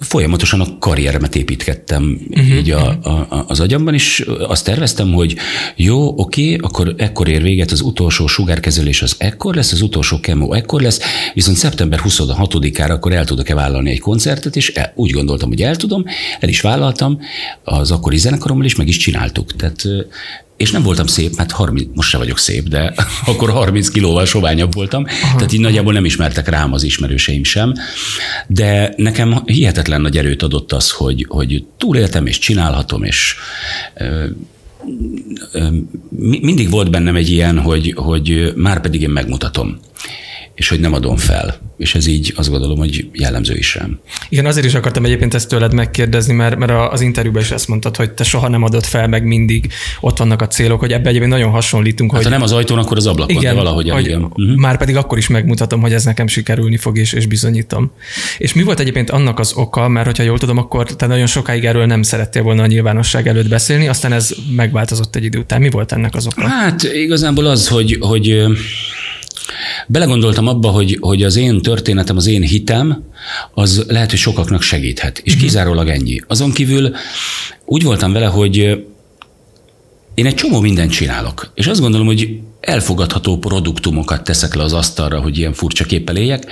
folyamatosan 0.00 0.60
a 0.60 0.78
karrieremet 0.78 1.36
építgettem 1.36 2.20
uh-huh, 2.30 2.56
így 2.56 2.70
a, 2.70 2.88
a, 2.88 3.44
az 3.48 3.60
agyamban, 3.60 3.94
és 3.94 4.24
azt 4.48 4.64
terveztem, 4.64 5.12
hogy 5.12 5.36
jó, 5.76 6.20
oké, 6.20 6.56
akkor 6.60 6.94
ekkor 6.96 7.28
ér 7.28 7.42
véget 7.42 7.70
az 7.70 7.80
utolsó 7.80 8.26
sugárkezelés, 8.26 9.02
az 9.02 9.14
ekkor 9.18 9.54
lesz, 9.54 9.72
az 9.72 9.82
utolsó 9.82 10.20
kemó 10.20 10.52
ekkor 10.52 10.80
lesz, 10.80 11.00
viszont 11.34 11.56
szeptember 11.56 12.00
26-ára 12.04 12.90
akkor 12.90 13.12
el 13.12 13.24
tudok-e 13.24 13.54
vállalni 13.54 13.90
egy 13.90 14.00
koncertet, 14.00 14.56
és 14.56 14.68
el, 14.68 14.92
úgy 14.94 15.10
gondoltam, 15.10 15.48
hogy 15.48 15.62
el 15.62 15.76
tudom, 15.76 16.04
el 16.40 16.48
is 16.48 16.60
vállaltam, 16.60 17.18
az 17.64 17.90
akkori 17.90 18.16
zenekarommal 18.16 18.64
is 18.64 18.74
meg 18.74 18.88
is 18.88 18.96
csináltuk. 18.96 19.56
Tehát 19.56 19.88
és 20.56 20.70
nem 20.70 20.82
voltam 20.82 21.06
szép, 21.06 21.36
mert 21.36 21.50
30, 21.50 21.88
most 21.94 22.08
se 22.08 22.18
vagyok 22.18 22.38
szép, 22.38 22.68
de 22.68 22.94
akkor 23.26 23.50
30 23.50 23.88
kilóval 23.88 24.24
soványabb 24.24 24.74
voltam, 24.74 25.04
Aha. 25.22 25.36
tehát 25.36 25.52
így 25.52 25.60
nagyjából 25.60 25.92
nem 25.92 26.04
ismertek 26.04 26.48
rám 26.48 26.72
az 26.72 26.82
ismerőseim 26.82 27.44
sem, 27.44 27.74
de 28.46 28.94
nekem 28.96 29.42
hihetetlen 29.44 30.00
nagy 30.00 30.16
erőt 30.16 30.42
adott 30.42 30.72
az, 30.72 30.90
hogy, 30.90 31.26
hogy 31.28 31.64
túléltem 31.78 32.26
és 32.26 32.38
csinálhatom, 32.38 33.02
és 33.02 33.36
mindig 36.40 36.70
volt 36.70 36.90
bennem 36.90 37.16
egy 37.16 37.30
ilyen, 37.30 37.58
hogy, 37.58 37.92
hogy 37.96 38.52
már 38.56 38.80
pedig 38.80 39.02
én 39.02 39.10
megmutatom 39.10 39.78
és 40.56 40.68
hogy 40.68 40.80
nem 40.80 40.92
adom 40.92 41.16
fel. 41.16 41.58
És 41.76 41.94
ez 41.94 42.06
így 42.06 42.32
azt 42.36 42.50
gondolom, 42.50 42.78
hogy 42.78 43.08
jellemző 43.12 43.54
is 43.54 43.74
rám. 43.74 43.98
Igen, 44.28 44.46
azért 44.46 44.66
is 44.66 44.74
akartam 44.74 45.04
egyébként 45.04 45.34
ezt 45.34 45.48
tőled 45.48 45.74
megkérdezni, 45.74 46.34
mert, 46.34 46.56
mert 46.56 46.92
az 46.92 47.00
interjúban 47.00 47.42
is 47.42 47.50
ezt 47.50 47.68
mondtad, 47.68 47.96
hogy 47.96 48.10
te 48.10 48.24
soha 48.24 48.48
nem 48.48 48.62
adod 48.62 48.84
fel, 48.84 49.08
meg 49.08 49.24
mindig 49.24 49.72
ott 50.00 50.18
vannak 50.18 50.42
a 50.42 50.46
célok, 50.46 50.80
hogy 50.80 50.92
ebbe 50.92 51.08
egyébként 51.08 51.32
nagyon 51.32 51.50
hasonlítunk. 51.50 52.10
Hát 52.12 52.22
hogy, 52.22 52.30
ha 52.30 52.36
nem 52.36 52.46
az 52.46 52.52
ajtón, 52.52 52.78
akkor 52.78 52.96
az 52.96 53.06
ablakon, 53.06 53.36
igen, 53.36 53.54
de 53.54 53.60
valahogy 53.60 53.90
hogy 53.90 54.04
igen. 54.04 54.22
Uh-huh. 54.22 54.56
Már 54.56 54.78
pedig 54.78 54.96
akkor 54.96 55.18
is 55.18 55.28
megmutatom, 55.28 55.80
hogy 55.80 55.92
ez 55.92 56.04
nekem 56.04 56.26
sikerülni 56.26 56.76
fog, 56.76 56.98
és, 56.98 57.12
és 57.12 57.26
bizonyítom. 57.26 57.90
És 58.38 58.52
mi 58.52 58.62
volt 58.62 58.80
egyébként 58.80 59.10
annak 59.10 59.38
az 59.38 59.52
oka, 59.52 59.88
mert 59.88 60.06
hogyha 60.06 60.22
jól 60.22 60.38
tudom, 60.38 60.58
akkor 60.58 60.96
te 60.96 61.06
nagyon 61.06 61.26
sokáig 61.26 61.64
erről 61.64 61.86
nem 61.86 62.02
szerettél 62.02 62.42
volna 62.42 62.62
a 62.62 62.66
nyilvánosság 62.66 63.28
előtt 63.28 63.48
beszélni, 63.48 63.88
aztán 63.88 64.12
ez 64.12 64.34
megváltozott 64.50 65.16
egy 65.16 65.24
idő 65.24 65.38
után. 65.38 65.60
Mi 65.60 65.70
volt 65.70 65.92
ennek 65.92 66.14
az 66.14 66.26
oka? 66.26 66.48
Hát 66.48 66.82
igazából 66.82 67.46
az, 67.46 67.68
hogy, 67.68 67.96
hogy 68.00 68.44
Belegondoltam 69.86 70.46
abba, 70.48 70.68
hogy, 70.68 70.98
hogy 71.00 71.22
az 71.22 71.36
én 71.36 71.62
történetem, 71.62 72.16
az 72.16 72.26
én 72.26 72.42
hitem, 72.42 73.04
az 73.54 73.84
lehet, 73.88 74.10
hogy 74.10 74.18
sokaknak 74.18 74.62
segíthet, 74.62 75.18
és 75.18 75.32
uh-huh. 75.32 75.48
kizárólag 75.48 75.88
ennyi. 75.88 76.20
Azon 76.26 76.52
kívül 76.52 76.94
úgy 77.64 77.82
voltam 77.82 78.12
vele, 78.12 78.26
hogy 78.26 78.56
én 80.14 80.26
egy 80.26 80.34
csomó 80.34 80.60
mindent 80.60 80.90
csinálok, 80.90 81.50
és 81.54 81.66
azt 81.66 81.80
gondolom, 81.80 82.06
hogy 82.06 82.40
elfogadható 82.60 83.38
produktumokat 83.38 84.24
teszek 84.24 84.54
le 84.54 84.62
az 84.62 84.72
asztalra, 84.72 85.20
hogy 85.20 85.38
ilyen 85.38 85.52
furcsa 85.52 85.84
képpel 85.84 86.16
éljek, 86.16 86.44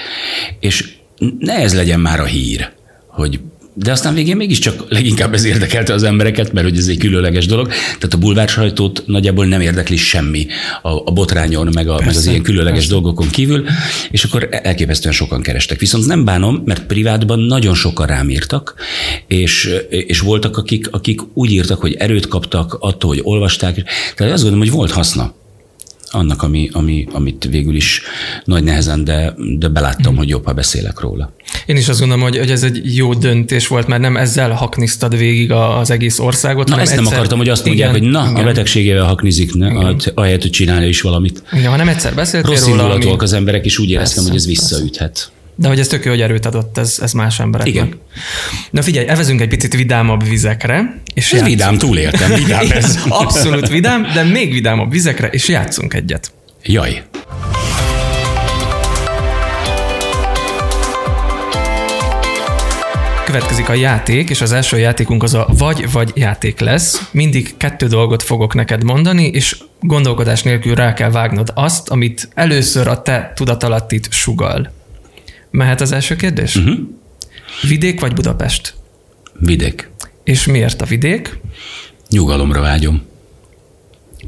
és 0.60 0.94
ne 1.38 1.54
ez 1.54 1.74
legyen 1.74 2.00
már 2.00 2.20
a 2.20 2.24
hír, 2.24 2.72
hogy 3.06 3.40
de 3.74 3.90
aztán 3.90 4.14
végén 4.14 4.36
mégiscsak 4.36 4.84
leginkább 4.88 5.34
ez 5.34 5.44
érdekelte 5.44 5.92
az 5.92 6.02
embereket, 6.02 6.52
mert 6.52 6.66
hogy 6.68 6.78
ez 6.78 6.86
egy 6.86 6.98
különleges 6.98 7.46
dolog. 7.46 7.68
Tehát 7.68 8.14
a 8.14 8.18
bulvár 8.18 8.48
sajtót 8.48 9.02
nagyjából 9.06 9.46
nem 9.46 9.60
érdekli 9.60 9.96
semmi 9.96 10.46
a, 10.82 10.88
a 10.88 11.10
botrányon, 11.10 11.68
meg, 11.72 11.88
a, 11.88 11.98
meg 11.98 12.08
az 12.08 12.26
ilyen 12.26 12.42
különleges 12.42 12.78
persze. 12.78 12.92
dolgokon 12.92 13.30
kívül, 13.30 13.64
és 14.10 14.24
akkor 14.24 14.48
elképesztően 14.50 15.14
sokan 15.14 15.42
kerestek. 15.42 15.78
Viszont 15.78 16.06
nem 16.06 16.24
bánom, 16.24 16.62
mert 16.64 16.86
privátban 16.86 17.38
nagyon 17.38 17.74
sokan 17.74 18.06
rám 18.06 18.30
írtak, 18.30 18.74
és, 19.26 19.70
és 19.88 20.20
voltak, 20.20 20.56
akik, 20.56 20.88
akik 20.90 21.20
úgy 21.34 21.50
írtak, 21.50 21.80
hogy 21.80 21.94
erőt 21.94 22.28
kaptak 22.28 22.76
attól, 22.80 23.10
hogy 23.10 23.20
olvasták. 23.22 23.74
Tehát 24.14 24.32
azt 24.32 24.42
gondolom, 24.42 24.66
hogy 24.66 24.76
volt 24.76 24.90
haszna 24.90 25.34
annak, 26.14 26.42
ami, 26.42 26.68
ami, 26.72 27.06
amit 27.12 27.46
végül 27.50 27.74
is 27.74 28.02
nagy 28.44 28.64
nehezen, 28.64 29.04
de, 29.04 29.34
de 29.58 29.68
beláttam, 29.68 30.12
mm. 30.12 30.16
hogy 30.16 30.28
jobb, 30.28 30.44
ha 30.44 30.52
beszélek 30.52 31.00
róla. 31.00 31.34
Én 31.66 31.76
is 31.76 31.88
azt 31.88 31.98
gondolom, 31.98 32.22
hogy, 32.22 32.38
hogy 32.38 32.50
ez 32.50 32.62
egy 32.62 32.96
jó 32.96 33.14
döntés 33.14 33.66
volt, 33.66 33.86
mert 33.86 34.00
nem 34.00 34.16
ezzel 34.16 34.50
haknisztad 34.50 35.16
végig 35.16 35.52
az 35.52 35.90
egész 35.90 36.18
országot. 36.18 36.68
Na, 36.68 36.80
ezt 36.80 36.90
egyszer... 36.90 37.04
nem 37.04 37.12
akartam, 37.12 37.38
hogy 37.38 37.48
azt 37.48 37.64
mondják, 37.66 37.96
igen, 37.96 38.02
hogy 38.02 38.10
na, 38.10 38.30
igen. 38.30 38.42
a 38.42 38.44
betegségével 38.44 39.04
haknizik, 39.04 39.54
ne, 39.54 39.94
ahelyett, 40.14 40.42
hogy 40.42 40.50
csinálja 40.50 40.88
is 40.88 41.00
valamit. 41.00 41.42
Igen, 41.52 41.70
ha 41.70 41.76
nem 41.76 41.88
egyszer 41.88 42.14
beszéltél 42.14 42.50
Rossz 42.50 42.66
róla. 42.66 42.94
Rossz 42.94 43.04
ami... 43.04 43.16
az 43.18 43.32
emberek, 43.32 43.64
is 43.64 43.78
úgy 43.78 43.90
éreztem, 43.90 44.24
persze, 44.24 44.30
hogy 44.30 44.38
ez 44.38 44.46
visszaüthet. 44.46 45.10
Persze. 45.12 45.42
De 45.56 45.68
hogy 45.68 45.78
ez 45.78 45.86
tök 45.86 46.04
jó, 46.04 46.10
hogy 46.10 46.20
erőt 46.20 46.46
adott 46.46 46.78
ez, 46.78 46.98
ez 47.02 47.12
más 47.12 47.40
embereknek. 47.40 47.74
Igen. 47.74 47.98
Na 48.70 48.82
figyelj, 48.82 49.06
evezünk 49.08 49.40
egy 49.40 49.48
picit 49.48 49.74
vidámabb 49.74 50.28
vizekre. 50.28 51.00
És 51.14 51.24
ez 51.24 51.30
játszunk. 51.32 51.48
vidám, 51.48 51.78
túléltem, 51.78 52.34
vidám 52.34 52.70
ez. 52.70 52.98
Abszolút 53.08 53.68
vidám, 53.68 54.06
de 54.14 54.22
még 54.22 54.52
vidámabb 54.52 54.90
vizekre, 54.90 55.28
és 55.28 55.48
játszunk 55.48 55.94
egyet. 55.94 56.32
Jaj. 56.62 57.02
Következik 63.24 63.68
a 63.68 63.74
játék, 63.74 64.30
és 64.30 64.40
az 64.40 64.52
első 64.52 64.78
játékunk 64.78 65.22
az 65.22 65.34
a 65.34 65.48
vagy-vagy 65.58 66.12
játék 66.14 66.60
lesz. 66.60 67.08
Mindig 67.10 67.56
kettő 67.56 67.86
dolgot 67.86 68.22
fogok 68.22 68.54
neked 68.54 68.84
mondani, 68.84 69.26
és 69.26 69.56
gondolkodás 69.80 70.42
nélkül 70.42 70.74
rá 70.74 70.92
kell 70.92 71.10
vágnod 71.10 71.50
azt, 71.54 71.88
amit 71.88 72.28
először 72.34 72.86
a 72.86 73.02
te 73.02 73.32
tudatalattit 73.34 74.08
sugal. 74.10 74.72
Mehet 75.54 75.80
az 75.80 75.92
első 75.92 76.16
kérdés? 76.16 76.56
Uh-huh. 76.56 76.78
Vidék 77.62 78.00
vagy 78.00 78.12
Budapest? 78.12 78.74
Vidék. 79.38 79.90
És 80.24 80.46
miért 80.46 80.82
a 80.82 80.84
vidék? 80.84 81.38
Nyugalomra 82.10 82.60
vágyom. 82.60 83.02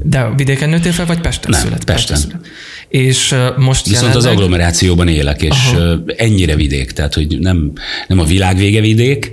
De 0.03 0.29
vidéken 0.35 0.69
nőttél 0.69 0.91
fel, 0.91 1.05
vagy 1.05 1.21
Pesten 1.21 1.51
Nem, 1.51 1.61
szület? 1.61 1.83
Pesten. 1.83 2.17
Pesten 2.17 2.41
És 2.87 3.35
most 3.57 3.85
Viszont 3.85 4.05
jelenleg... 4.05 4.15
az 4.15 4.25
agglomerációban 4.25 5.07
élek, 5.07 5.41
és 5.41 5.71
Aha. 5.73 5.99
ennyire 6.05 6.55
vidék, 6.55 6.91
tehát 6.91 7.13
hogy 7.13 7.39
nem, 7.39 7.71
nem 8.07 8.19
a 8.19 8.25
világ 8.25 8.57
vége 8.57 8.81
vidék, 8.81 9.31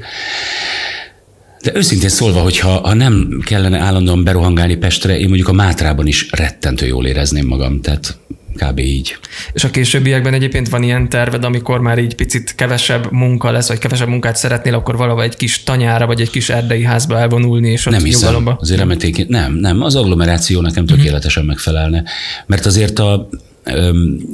de 1.62 1.72
őszintén 1.74 2.08
szólva, 2.08 2.40
hogyha 2.40 2.68
ha 2.68 2.94
nem 2.94 3.42
kellene 3.44 3.78
állandóan 3.78 4.24
berohangálni 4.24 4.76
Pestre, 4.76 5.18
én 5.18 5.26
mondjuk 5.26 5.48
a 5.48 5.52
Mátrában 5.52 6.06
is 6.06 6.28
rettentő 6.30 6.86
jól 6.86 7.06
érezném 7.06 7.46
magam, 7.46 7.80
tehát 7.80 8.18
kb. 8.56 8.78
így. 8.78 9.16
És 9.52 9.64
a 9.64 9.70
későbbiekben 9.70 10.34
egyébként 10.34 10.68
van 10.68 10.82
ilyen 10.82 11.08
terved, 11.08 11.44
amikor 11.44 11.80
már 11.80 11.98
így 11.98 12.14
picit 12.14 12.54
kevesebb 12.54 13.12
munka 13.12 13.50
lesz, 13.50 13.68
vagy 13.68 13.78
kevesebb 13.78 14.08
munkát 14.08 14.36
szeretnél, 14.36 14.74
akkor 14.74 14.96
valahol 14.96 15.22
egy 15.22 15.36
kis 15.36 15.62
tanyára, 15.62 16.06
vagy 16.06 16.20
egy 16.20 16.30
kis 16.30 16.48
erdei 16.48 16.82
házba 16.84 17.18
elvonulni, 17.18 17.70
és 17.70 17.86
ott 17.86 17.92
Nem 17.92 18.04
hiszem, 18.04 18.20
nyugalomba. 18.20 18.58
azért 18.60 18.78
remeték, 18.78 19.26
nem, 19.28 19.54
nem, 19.54 19.82
az 19.82 19.94
agglomeráció 19.94 20.60
nekem 20.60 20.86
tökéletesen 20.86 21.44
megfelelne, 21.44 22.02
mert 22.46 22.66
azért 22.66 22.98
a 22.98 23.28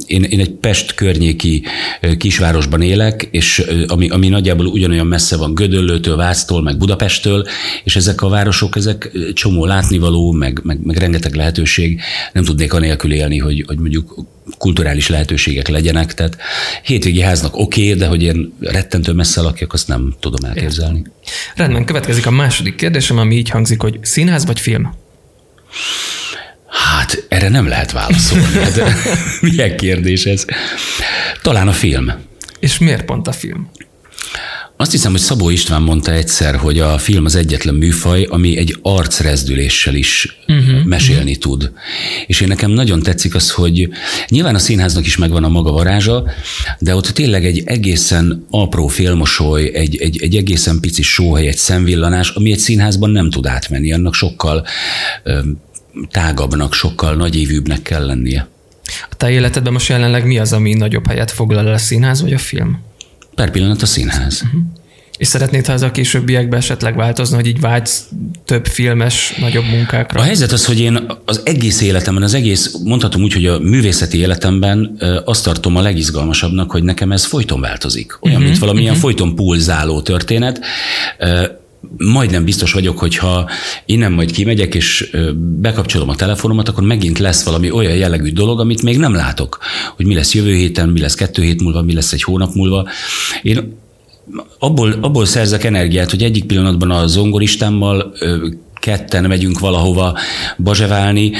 én, 0.05 0.23
én 0.23 0.39
egy 0.39 0.51
Pest 0.51 0.93
környéki 0.93 1.63
kisvárosban 2.17 2.81
élek, 2.81 3.27
és 3.31 3.63
ami, 3.87 4.09
ami 4.09 4.27
nagyjából 4.27 4.65
ugyanolyan 4.65 5.07
messze 5.07 5.37
van 5.37 5.53
Gödöllőtől, 5.53 6.15
Váctól, 6.15 6.61
meg 6.61 6.77
Budapesttől, 6.77 7.47
és 7.83 7.95
ezek 7.95 8.21
a 8.21 8.29
városok, 8.29 8.75
ezek 8.75 9.11
csomó 9.33 9.65
látnivaló, 9.65 10.31
meg, 10.31 10.59
meg, 10.63 10.79
meg 10.83 10.97
rengeteg 10.97 11.35
lehetőség. 11.35 12.01
Nem 12.33 12.43
tudnék 12.43 12.73
anélkül 12.73 13.13
élni, 13.13 13.37
hogy, 13.37 13.63
hogy 13.67 13.77
mondjuk 13.77 14.25
kulturális 14.57 15.07
lehetőségek 15.07 15.67
legyenek. 15.67 16.13
Tehát 16.13 16.37
hétvégi 16.83 17.21
háznak 17.21 17.57
oké, 17.57 17.83
okay, 17.83 17.99
de 17.99 18.07
hogy 18.07 18.23
én 18.23 18.53
rettentő 18.59 19.13
messze 19.13 19.41
lakjak, 19.41 19.73
azt 19.73 19.87
nem 19.87 20.13
tudom 20.19 20.45
elképzelni. 20.45 21.03
Rendben, 21.55 21.85
következik 21.85 22.25
a 22.25 22.31
második 22.31 22.75
kérdésem, 22.75 23.17
ami 23.17 23.35
így 23.35 23.49
hangzik, 23.49 23.81
hogy 23.81 23.99
színház 24.01 24.45
vagy 24.45 24.59
film? 24.59 24.93
Hát 26.71 27.25
erre 27.27 27.49
nem 27.49 27.67
lehet 27.67 27.91
válaszolni. 27.91 28.45
Hát, 28.45 28.81
milyen 29.41 29.77
kérdés 29.77 30.25
ez? 30.25 30.45
Talán 31.41 31.67
a 31.67 31.73
film. 31.73 32.11
És 32.59 32.77
miért 32.77 33.05
pont 33.05 33.27
a 33.27 33.31
film? 33.31 33.69
Azt 34.81 34.91
hiszem, 34.91 35.11
hogy 35.11 35.19
Szabó 35.19 35.49
István 35.49 35.81
mondta 35.81 36.11
egyszer, 36.11 36.55
hogy 36.55 36.79
a 36.79 36.97
film 36.97 37.25
az 37.25 37.35
egyetlen 37.35 37.75
műfaj, 37.75 38.23
ami 38.29 38.57
egy 38.57 38.77
arcrezdüléssel 38.81 39.95
is 39.95 40.37
uh-huh, 40.47 40.83
mesélni 40.83 41.37
uh-huh. 41.37 41.43
tud. 41.43 41.71
És 42.27 42.41
én 42.41 42.47
nekem 42.47 42.71
nagyon 42.71 43.01
tetszik 43.01 43.35
az, 43.35 43.51
hogy 43.51 43.89
nyilván 44.27 44.55
a 44.55 44.59
színháznak 44.59 45.05
is 45.05 45.17
megvan 45.17 45.43
a 45.43 45.47
maga 45.49 45.71
varázsa, 45.71 46.23
de 46.79 46.95
ott 46.95 47.07
tényleg 47.07 47.45
egy 47.45 47.63
egészen 47.65 48.45
apró 48.49 48.87
félmosoly, 48.87 49.71
egy, 49.73 49.97
egy, 49.97 50.21
egy 50.21 50.35
egészen 50.35 50.79
pici 50.79 51.01
sóhely, 51.01 51.47
egy 51.47 51.57
szemvillanás, 51.57 52.29
ami 52.29 52.51
egy 52.51 52.59
színházban 52.59 53.09
nem 53.09 53.29
tud 53.29 53.45
átmenni. 53.45 53.93
Annak 53.93 54.13
sokkal 54.13 54.65
tágabbnak, 56.11 56.73
sokkal 56.73 57.15
nagyévűbbnek 57.15 57.81
kell 57.81 58.05
lennie. 58.05 58.47
A 59.09 59.15
te 59.15 59.29
életedben 59.29 59.73
most 59.73 59.89
jelenleg 59.89 60.25
mi 60.25 60.37
az, 60.37 60.53
ami 60.53 60.73
nagyobb 60.73 61.07
helyet 61.07 61.31
foglal 61.31 61.67
el 61.67 61.73
a 61.73 61.77
színház 61.77 62.21
vagy 62.21 62.33
a 62.33 62.37
film? 62.37 62.79
Per 63.35 63.51
pillanat 63.51 63.81
a 63.81 63.85
színház. 63.85 64.41
Uh-huh. 64.45 64.61
És 65.17 65.27
szeretnéd, 65.27 65.65
ha 65.65 65.73
ez 65.73 65.81
a 65.81 65.91
későbbiekben 65.91 66.59
esetleg 66.59 66.95
változna, 66.95 67.35
hogy 67.35 67.47
így 67.47 67.59
vágysz 67.59 68.03
több 68.45 68.65
filmes, 68.65 69.33
nagyobb 69.39 69.63
munkákra? 69.63 70.19
A 70.19 70.23
helyzet 70.23 70.51
az, 70.51 70.65
hogy 70.65 70.79
én 70.79 71.05
az 71.25 71.41
egész 71.45 71.81
életemben, 71.81 72.23
az 72.23 72.33
egész, 72.33 72.75
mondhatom 72.83 73.21
úgy, 73.21 73.33
hogy 73.33 73.45
a 73.45 73.59
művészeti 73.59 74.17
életemben 74.17 74.97
azt 75.25 75.43
tartom 75.43 75.75
a 75.75 75.81
legizgalmasabbnak, 75.81 76.71
hogy 76.71 76.83
nekem 76.83 77.11
ez 77.11 77.25
folyton 77.25 77.61
változik. 77.61 78.17
Olyan, 78.21 78.35
uh-huh, 78.35 78.49
mint 78.49 78.61
valamilyen 78.61 78.93
uh-huh. 78.93 79.03
folyton 79.03 79.35
pulzáló 79.35 80.01
történet 80.01 80.59
majdnem 81.97 82.45
biztos 82.45 82.73
vagyok, 82.73 82.99
hogy 82.99 83.17
ha 83.17 83.49
innen 83.85 84.11
majd 84.11 84.31
kimegyek, 84.31 84.75
és 84.75 85.17
bekapcsolom 85.35 86.09
a 86.09 86.15
telefonomat, 86.15 86.67
akkor 86.67 86.83
megint 86.83 87.19
lesz 87.19 87.43
valami 87.43 87.71
olyan 87.71 87.95
jellegű 87.95 88.31
dolog, 88.31 88.59
amit 88.59 88.81
még 88.81 88.97
nem 88.97 89.13
látok, 89.13 89.59
hogy 89.95 90.05
mi 90.05 90.13
lesz 90.13 90.33
jövő 90.33 90.53
héten, 90.53 90.89
mi 90.89 90.99
lesz 90.99 91.15
kettő 91.15 91.41
hét 91.41 91.61
múlva, 91.61 91.81
mi 91.81 91.93
lesz 91.93 92.13
egy 92.13 92.23
hónap 92.23 92.53
múlva. 92.53 92.87
Én 93.41 93.79
abból, 94.59 94.95
abból 95.01 95.25
szerzek 95.25 95.63
energiát, 95.63 96.09
hogy 96.09 96.23
egyik 96.23 96.45
pillanatban 96.45 96.91
a 96.91 97.07
zongoristámmal 97.07 98.13
ketten 98.81 99.23
megyünk 99.23 99.59
valahova 99.59 100.17
bazseválni, 100.57 101.31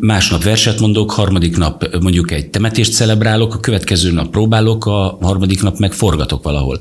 másnap 0.00 0.42
verset 0.42 0.80
mondok, 0.80 1.10
harmadik 1.10 1.56
nap 1.56 1.96
mondjuk 2.00 2.30
egy 2.30 2.50
temetést 2.50 2.92
celebrálok, 2.92 3.54
a 3.54 3.60
következő 3.60 4.12
nap 4.12 4.30
próbálok, 4.30 4.86
a 4.86 5.18
harmadik 5.20 5.62
nap 5.62 5.78
meg 5.78 5.92
forgatok 5.92 6.42
valahol. 6.42 6.80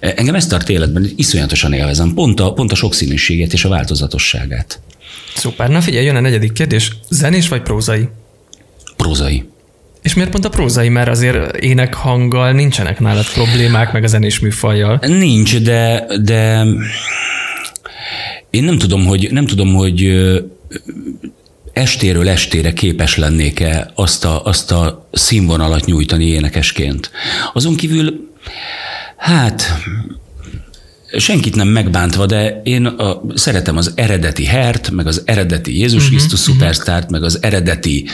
Engem 0.00 0.34
ezt 0.34 0.48
tart 0.48 0.68
életben, 0.68 1.10
iszonyatosan 1.16 1.72
élvezem, 1.72 2.14
pont 2.14 2.40
a, 2.40 2.52
pont 2.52 2.72
a 2.72 2.74
sokszínűséget 2.74 3.52
és 3.52 3.64
a 3.64 3.68
változatosságát. 3.68 4.80
Szuper, 5.34 5.68
na 5.68 5.80
figyelj, 5.80 6.04
jön 6.04 6.16
a 6.16 6.20
negyedik 6.20 6.52
kérdés. 6.52 6.90
Zenés 7.08 7.48
vagy 7.48 7.62
prózai? 7.62 8.08
Prózai. 8.96 9.44
És 10.02 10.14
miért 10.14 10.30
pont 10.30 10.44
a 10.44 10.48
prózai? 10.48 10.88
Mert 10.88 11.08
azért 11.08 11.56
énekhanggal 11.56 12.52
nincsenek 12.52 13.00
nálad 13.00 13.32
problémák, 13.32 13.92
meg 13.92 14.04
a 14.04 14.06
zenés 14.06 14.40
műfajjal. 14.40 14.98
Nincs, 15.06 15.58
de, 15.58 16.06
de 16.22 16.64
én 18.50 18.64
nem 18.64 18.78
tudom, 18.78 19.06
hogy, 19.06 19.28
nem 19.30 19.46
tudom, 19.46 19.74
hogy 19.74 20.12
estéről 21.72 22.28
estére 22.28 22.72
képes 22.72 23.16
lennék-e 23.16 23.90
azt 23.94 24.24
a, 24.24 24.44
azt 24.44 24.72
a 24.72 25.08
színvonalat 25.12 25.84
nyújtani 25.84 26.26
énekesként. 26.26 27.10
Azon 27.52 27.76
kívül, 27.76 28.30
hát 29.16 29.62
senkit 31.16 31.54
nem 31.54 31.68
megbántva, 31.68 32.26
de 32.26 32.60
én 32.64 32.86
a, 32.86 33.22
szeretem 33.34 33.76
az 33.76 33.92
eredeti 33.94 34.44
Hert, 34.44 34.90
meg 34.90 35.06
az 35.06 35.22
eredeti 35.24 35.78
Jézus 35.78 35.94
uh-huh, 35.94 36.08
Krisztus 36.08 36.40
uh-huh. 36.40 36.54
szupersztárt, 36.54 37.10
meg 37.10 37.22
az 37.22 37.38
eredeti, 37.42 38.06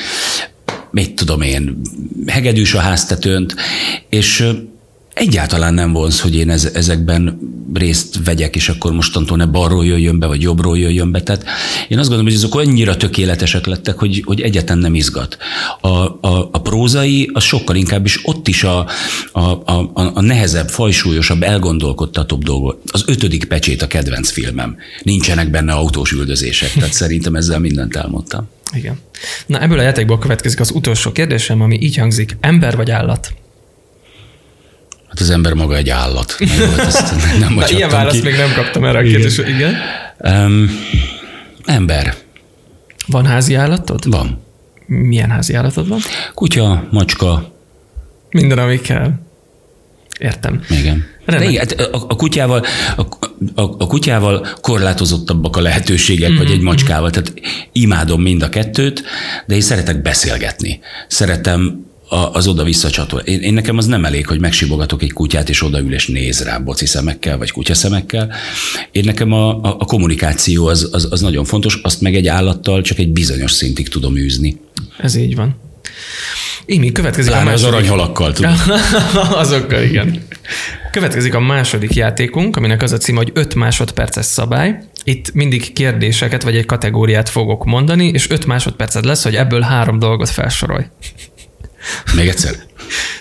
mit 0.91 1.15
tudom 1.15 1.41
én, 1.41 1.81
hegedűs 2.27 2.75
a 2.75 2.81
háztetőnt, 2.81 3.55
és 4.09 4.47
egyáltalán 5.15 5.75
nem 5.75 5.93
vonz, 5.93 6.21
hogy 6.21 6.37
én 6.37 6.51
ez, 6.51 6.71
ezekben 6.75 7.39
részt 7.75 8.19
vegyek, 8.25 8.57
és 8.57 8.69
akkor 8.69 8.93
mostantól 8.93 9.37
ne 9.37 9.47
balról 9.47 9.87
jöjjön 9.87 10.19
be, 10.19 10.27
vagy 10.27 10.43
jobbról 10.43 10.79
jöjjön 10.79 11.11
be. 11.11 11.23
Tehát 11.23 11.45
én 11.89 11.99
azt 11.99 12.09
gondolom, 12.09 12.25
hogy 12.25 12.35
azok 12.35 12.55
annyira 12.55 12.97
tökéletesek 12.97 13.67
lettek, 13.67 13.99
hogy, 13.99 14.23
hogy 14.25 14.41
egyetlen 14.41 14.79
nem 14.79 14.95
izgat. 14.95 15.37
A, 15.81 15.89
a, 15.89 16.49
a 16.53 16.61
prózai 16.61 17.31
az 17.33 17.43
sokkal 17.43 17.77
inkább 17.77 18.05
is 18.05 18.21
ott 18.23 18.49
is 18.49 18.65
a, 18.65 18.87
a, 19.33 19.41
a, 19.41 19.91
a 20.15 20.21
nehezebb, 20.21 20.69
fajsúlyosabb, 20.69 21.43
elgondolkodtatóbb 21.43 22.45
dolgok. 22.45 22.83
Az 22.87 23.05
ötödik 23.07 23.45
pecsét 23.45 23.83
a 23.83 23.87
kedvenc 23.87 24.31
filmem. 24.31 24.77
Nincsenek 25.03 25.51
benne 25.51 25.73
autós 25.73 26.13
üldözések, 26.13 26.73
tehát 26.73 26.93
szerintem 26.93 27.35
ezzel 27.35 27.59
mindent 27.59 27.97
elmondtam. 27.97 28.49
Igen. 28.75 28.99
Na 29.47 29.61
ebből 29.61 29.79
a 29.79 29.83
játékból 29.83 30.19
következik 30.19 30.61
az 30.61 30.71
utolsó 30.71 31.13
kérdésem, 31.13 31.61
ami 31.61 31.79
így 31.81 31.97
hangzik. 31.97 32.37
Ember 32.41 32.77
vagy 32.77 32.91
állat? 32.91 33.33
Hát 35.13 35.21
az 35.21 35.31
ember 35.31 35.53
maga 35.53 35.77
egy 35.77 35.89
állat. 35.89 36.37
Volt, 36.39 36.79
ezt 36.79 37.39
nem 37.39 37.55
Na, 37.59 37.69
ilyen 37.69 37.91
választ 37.91 38.23
még 38.23 38.37
nem 38.37 38.53
kaptam 38.55 38.85
erre 38.85 38.99
a 38.99 39.03
kérdésre. 39.03 39.49
Igen. 39.49 39.75
Um, 40.19 40.71
ember. 41.65 42.15
Van 43.07 43.27
házi 43.27 43.55
állatod? 43.55 44.11
Van. 44.11 44.43
Milyen 44.87 45.31
házi 45.31 45.55
állatod 45.55 45.89
van? 45.89 46.01
Kutya, 46.35 46.89
macska. 46.91 47.53
Minden, 48.31 48.59
ami 48.59 48.81
kell. 48.81 49.13
Értem. 50.19 50.61
Igen. 50.71 51.05
De 51.27 51.45
igen, 51.45 51.67
hát 51.69 51.81
a, 51.81 52.05
a, 52.09 52.17
kutyával, 52.17 52.65
a, 52.97 53.01
a, 53.55 53.63
a 53.63 53.87
kutyával 53.87 54.47
korlátozottabbak 54.61 55.57
a 55.57 55.61
lehetőségek, 55.61 56.29
mm-hmm. 56.29 56.39
vagy 56.39 56.51
egy 56.51 56.57
mhm, 56.57 56.67
macskával. 56.67 57.11
Tehát 57.11 57.33
imádom 57.73 58.23
mind 58.23 58.43
a 58.43 58.49
kettőt, 58.49 59.03
de 59.47 59.55
én 59.55 59.61
szeretek 59.61 60.03
beszélgetni. 60.03 60.81
Szeretem 61.09 61.91
az 62.13 62.47
oda-vissza 62.47 62.91
csatol. 62.91 63.21
Én, 63.21 63.41
én, 63.41 63.55
nekem 63.55 63.77
az 63.77 63.87
nem 63.87 64.05
elég, 64.05 64.27
hogy 64.27 64.41
megsibogatok 64.41 65.03
egy 65.03 65.13
kutyát, 65.13 65.49
és 65.49 65.63
odaül 65.63 65.95
és 65.95 66.07
néz 66.07 66.43
rám 66.43 66.65
boci 66.65 66.87
szemekkel, 66.87 67.39
vagy 67.39 67.51
kutyaszemekkel. 67.51 68.33
Én 68.91 69.05
nekem 69.05 69.33
a, 69.33 69.49
a, 69.49 69.77
a 69.79 69.85
kommunikáció 69.85 70.67
az, 70.67 70.89
az, 70.93 71.09
az 71.11 71.21
nagyon 71.21 71.45
fontos, 71.45 71.79
azt 71.83 72.01
meg 72.01 72.15
egy 72.15 72.27
állattal 72.27 72.83
csak 72.83 72.99
egy 72.99 73.13
bizonyos 73.13 73.51
szintig 73.51 73.89
tudom 73.89 74.17
űzni. 74.17 74.61
Ez 74.99 75.15
így 75.15 75.37
van. 75.37 75.57
Imi, 76.67 76.93
következik 76.93 77.31
Pláne 77.31 77.47
a 77.47 77.51
második... 77.51 77.69
az 77.69 77.75
aranyhalakkal, 77.75 78.33
tudom. 78.33 78.55
Azokkal, 79.43 79.83
igen. 79.83 80.23
Következik 80.91 81.35
a 81.35 81.41
második 81.41 81.95
játékunk, 81.95 82.57
aminek 82.57 82.83
az 82.83 82.93
a 82.93 82.97
cím, 82.97 83.17
hogy 83.17 83.31
5 83.35 83.55
másodperces 83.55 84.25
szabály. 84.25 84.79
Itt 85.05 85.33
mindig 85.33 85.73
kérdéseket 85.73 86.43
vagy 86.43 86.57
egy 86.57 86.67
kategóriát 86.67 87.29
fogok 87.29 87.65
mondani, 87.65 88.07
és 88.07 88.31
5 88.31 88.47
másodperced 88.47 89.05
lesz, 89.05 89.23
hogy 89.23 89.35
ebből 89.35 89.61
három 89.61 89.99
dolgot 89.99 90.29
felsorolj. 90.29 90.85
Még 92.15 92.29
egyszer. 92.29 92.55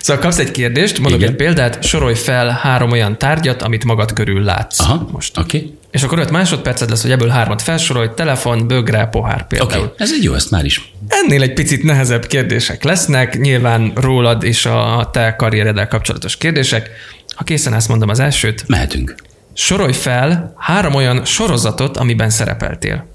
Szóval 0.00 0.22
kapsz 0.22 0.38
egy 0.38 0.50
kérdést, 0.50 0.98
mondok 0.98 1.20
Igen. 1.20 1.30
egy 1.30 1.36
példát, 1.36 1.82
sorolj 1.82 2.14
fel 2.14 2.48
három 2.48 2.90
olyan 2.90 3.18
tárgyat, 3.18 3.62
amit 3.62 3.84
magad 3.84 4.12
körül 4.12 4.42
látsz. 4.42 4.80
Aha, 4.80 5.08
most. 5.12 5.38
Oké. 5.38 5.56
Okay. 5.56 5.78
És 5.90 6.02
akkor 6.02 6.18
öt 6.18 6.30
másodperced 6.30 6.90
lesz, 6.90 7.02
hogy 7.02 7.10
ebből 7.10 7.28
hármat 7.28 7.62
felsorolj, 7.62 8.08
telefon, 8.14 8.66
bögre, 8.66 9.06
pohár 9.06 9.46
például. 9.46 9.70
Oké, 9.70 9.78
okay. 9.78 9.94
ez 9.96 10.12
egy 10.12 10.22
jó, 10.22 10.34
ezt 10.34 10.50
már 10.50 10.64
is. 10.64 10.92
Ennél 11.08 11.42
egy 11.42 11.52
picit 11.52 11.82
nehezebb 11.82 12.26
kérdések 12.26 12.82
lesznek, 12.82 13.40
nyilván 13.40 13.92
rólad 13.94 14.44
és 14.44 14.66
a 14.66 15.08
te 15.12 15.36
karriereddel 15.36 15.88
kapcsolatos 15.88 16.36
kérdések. 16.36 16.90
Ha 17.34 17.44
készen 17.44 17.72
állsz, 17.72 17.86
mondom 17.86 18.08
az 18.08 18.20
elsőt. 18.20 18.64
Mehetünk. 18.66 19.14
Sorolj 19.52 19.92
fel 19.92 20.54
három 20.58 20.94
olyan 20.94 21.24
sorozatot, 21.24 21.96
amiben 21.96 22.30
szerepeltél. 22.30 23.06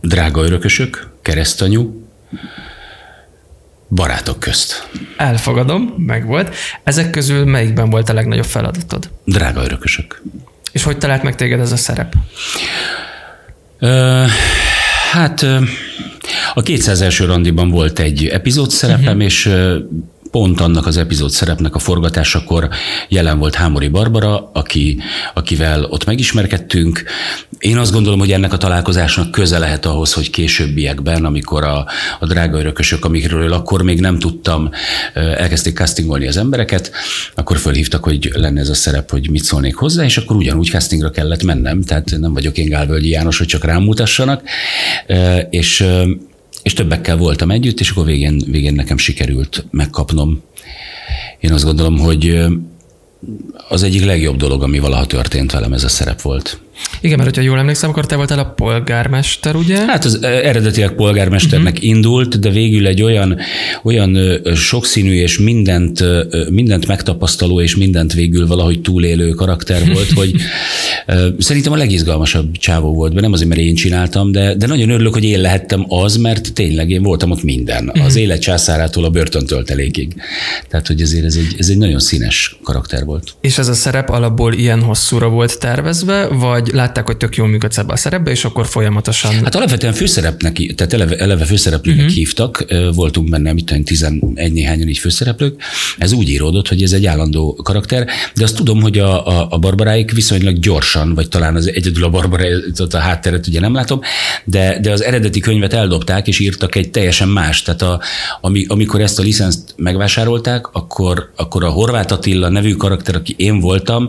Drága 0.00 0.42
örökösök, 0.42 1.08
keresztanyú, 1.22 2.08
Barátok 3.96 4.40
közt. 4.40 4.88
Elfogadom, 5.16 5.94
meg 5.96 6.26
volt. 6.26 6.54
Ezek 6.84 7.10
közül 7.10 7.44
melyikben 7.44 7.90
volt 7.90 8.08
a 8.08 8.12
legnagyobb 8.12 8.44
feladatod? 8.44 9.10
Drága 9.24 9.64
örökösök. 9.64 10.22
És 10.72 10.82
hogy 10.82 10.98
talált 10.98 11.22
meg 11.22 11.34
téged 11.34 11.60
ez 11.60 11.72
a 11.72 11.76
szerep? 11.76 12.14
Ö, 13.78 14.24
hát 15.12 15.46
a 16.54 16.62
200 16.62 17.00
első 17.00 17.24
randiban 17.24 17.70
volt 17.70 17.98
egy 17.98 18.26
epizód 18.26 18.70
szerepem, 18.70 19.04
uh-huh. 19.04 19.22
és 19.22 19.50
pont 20.36 20.60
annak 20.60 20.86
az 20.86 20.96
epizód 20.96 21.30
szerepnek 21.30 21.74
a 21.74 21.78
forgatásakor 21.78 22.68
jelen 23.08 23.38
volt 23.38 23.54
Hámori 23.54 23.88
Barbara, 23.88 24.50
aki, 24.52 24.98
akivel 25.34 25.84
ott 25.84 26.04
megismerkedtünk. 26.04 27.04
Én 27.58 27.76
azt 27.76 27.92
gondolom, 27.92 28.18
hogy 28.18 28.32
ennek 28.32 28.52
a 28.52 28.56
találkozásnak 28.56 29.30
köze 29.30 29.58
lehet 29.58 29.86
ahhoz, 29.86 30.12
hogy 30.12 30.30
későbbiekben, 30.30 31.24
amikor 31.24 31.64
a, 31.64 31.86
a 32.20 32.26
drága 32.26 32.58
örökösök, 32.58 33.04
amikről 33.04 33.52
akkor 33.52 33.82
még 33.82 34.00
nem 34.00 34.18
tudtam, 34.18 34.70
elkezdték 35.14 35.76
castingolni 35.76 36.26
az 36.26 36.36
embereket, 36.36 36.90
akkor 37.34 37.56
fölhívtak, 37.56 38.04
hogy 38.04 38.30
lenne 38.34 38.60
ez 38.60 38.68
a 38.68 38.74
szerep, 38.74 39.10
hogy 39.10 39.30
mit 39.30 39.44
szólnék 39.44 39.74
hozzá, 39.74 40.04
és 40.04 40.16
akkor 40.16 40.36
ugyanúgy 40.36 40.70
castingra 40.70 41.10
kellett 41.10 41.42
mennem, 41.42 41.82
tehát 41.82 42.10
nem 42.18 42.32
vagyok 42.32 42.58
én 42.58 42.68
Gálvölgyi 42.68 43.08
János, 43.08 43.38
hogy 43.38 43.46
csak 43.46 43.64
rám 43.64 43.82
mutassanak, 43.82 44.42
és 45.50 45.86
és 46.66 46.72
többekkel 46.72 47.16
voltam 47.16 47.50
együtt, 47.50 47.80
és 47.80 47.90
akkor 47.90 48.04
végén, 48.04 48.42
végén 48.46 48.74
nekem 48.74 48.96
sikerült 48.96 49.66
megkapnom. 49.70 50.42
Én 51.40 51.52
azt 51.52 51.64
gondolom, 51.64 51.98
hogy 51.98 52.46
az 53.68 53.82
egyik 53.82 54.04
legjobb 54.04 54.36
dolog, 54.36 54.62
ami 54.62 54.78
valaha 54.78 55.06
történt 55.06 55.52
velem, 55.52 55.72
ez 55.72 55.84
a 55.84 55.88
szerep 55.88 56.20
volt. 56.20 56.60
Igen, 57.00 57.18
mert 57.18 57.28
hogyha 57.28 57.48
jól 57.50 57.58
emlékszem, 57.58 57.90
akkor 57.90 58.06
te 58.06 58.16
voltál 58.16 58.38
a 58.38 58.44
polgármester, 58.44 59.56
ugye? 59.56 59.86
Hát 59.86 60.04
az 60.04 60.22
eredetileg 60.22 60.92
polgármesternek 60.92 61.72
uh-huh. 61.72 61.88
indult, 61.88 62.38
de 62.38 62.50
végül 62.50 62.86
egy 62.86 63.02
olyan, 63.02 63.38
olyan 63.82 64.40
sokszínű 64.54 65.12
és 65.14 65.38
mindent, 65.38 66.04
mindent 66.50 66.86
megtapasztaló 66.86 67.60
és 67.60 67.76
mindent 67.76 68.12
végül 68.12 68.46
valahogy 68.46 68.80
túlélő 68.80 69.30
karakter 69.30 69.92
volt, 69.92 70.10
hogy 70.10 70.34
szerintem 71.38 71.72
a 71.72 71.76
legizgalmasabb 71.76 72.56
csávó 72.56 72.94
volt, 72.94 73.10
mert 73.10 73.22
nem 73.22 73.32
azért, 73.32 73.48
mert 73.48 73.60
én 73.60 73.74
csináltam, 73.74 74.32
de, 74.32 74.54
de 74.54 74.66
nagyon 74.66 74.90
örülök, 74.90 75.12
hogy 75.12 75.24
én 75.24 75.40
lehettem 75.40 75.84
az, 75.88 76.16
mert 76.16 76.52
tényleg 76.52 76.90
én 76.90 77.02
voltam 77.02 77.30
ott 77.30 77.42
minden. 77.42 77.88
Uh-huh. 77.88 78.04
Az 78.04 78.16
élet 78.16 78.40
császárától 78.40 79.04
a 79.04 79.10
börtöntöltelékig. 79.10 80.14
Tehát, 80.68 80.86
hogy 80.86 81.00
ezért 81.00 81.24
ez 81.24 81.36
egy, 81.36 81.54
ez 81.58 81.68
egy 81.68 81.78
nagyon 81.78 82.00
színes 82.00 82.58
karakter 82.62 83.04
volt. 83.04 83.34
És 83.40 83.58
ez 83.58 83.68
a 83.68 83.74
szerep 83.74 84.10
alapból 84.10 84.52
ilyen 84.52 84.82
hosszúra 84.82 85.28
volt 85.28 85.58
tervezve, 85.58 86.26
vagy 86.26 86.65
látták, 86.72 87.06
hogy 87.06 87.16
tök 87.16 87.36
jól 87.36 87.48
működsz 87.48 87.78
ebbe 87.78 87.92
a 87.92 87.96
szerepbe, 87.96 88.30
és 88.30 88.44
akkor 88.44 88.66
folyamatosan... 88.66 89.32
Hát 89.44 89.54
alapvetően 89.54 89.92
főszerepnek, 89.92 90.72
tehát 90.74 90.92
eleve, 90.92 91.16
eleve 91.16 91.44
főszereplőnek 91.44 92.00
uh-huh. 92.00 92.16
hívtak, 92.16 92.64
voltunk 92.94 93.30
benne, 93.30 93.52
mit 93.52 93.64
tudom, 93.64 93.84
11 93.84 94.52
néhányan 94.52 94.88
így 94.88 94.98
főszereplők. 94.98 95.62
Ez 95.98 96.12
úgy 96.12 96.28
íródott, 96.30 96.68
hogy 96.68 96.82
ez 96.82 96.92
egy 96.92 97.06
állandó 97.06 97.54
karakter, 97.62 98.06
de 98.34 98.44
azt 98.44 98.56
tudom, 98.56 98.80
hogy 98.80 98.98
a, 98.98 99.26
a, 99.26 99.46
a 99.50 99.58
barbaráik 99.58 100.12
viszonylag 100.12 100.58
gyorsan, 100.58 101.14
vagy 101.14 101.28
talán 101.28 101.56
az 101.56 101.66
egyedül 101.68 102.04
a 102.04 102.10
barbaráik, 102.10 102.54
a 102.90 102.98
hátteret 102.98 103.46
ugye 103.46 103.60
nem 103.60 103.74
látom, 103.74 104.00
de, 104.44 104.78
de 104.80 104.90
az 104.90 105.02
eredeti 105.02 105.40
könyvet 105.40 105.72
eldobták, 105.72 106.28
és 106.28 106.38
írtak 106.38 106.74
egy 106.74 106.90
teljesen 106.90 107.28
más. 107.28 107.62
Tehát 107.62 107.82
a, 107.82 108.00
ami, 108.40 108.64
amikor 108.68 109.00
ezt 109.00 109.18
a 109.18 109.22
licenszt 109.22 109.74
megvásárolták, 109.76 110.66
akkor, 110.72 111.30
akkor 111.36 111.64
a 111.64 111.70
Horváth 111.70 112.12
Attila 112.12 112.48
nevű 112.48 112.74
karakter, 112.74 113.14
aki 113.14 113.34
én 113.38 113.60
voltam, 113.60 114.08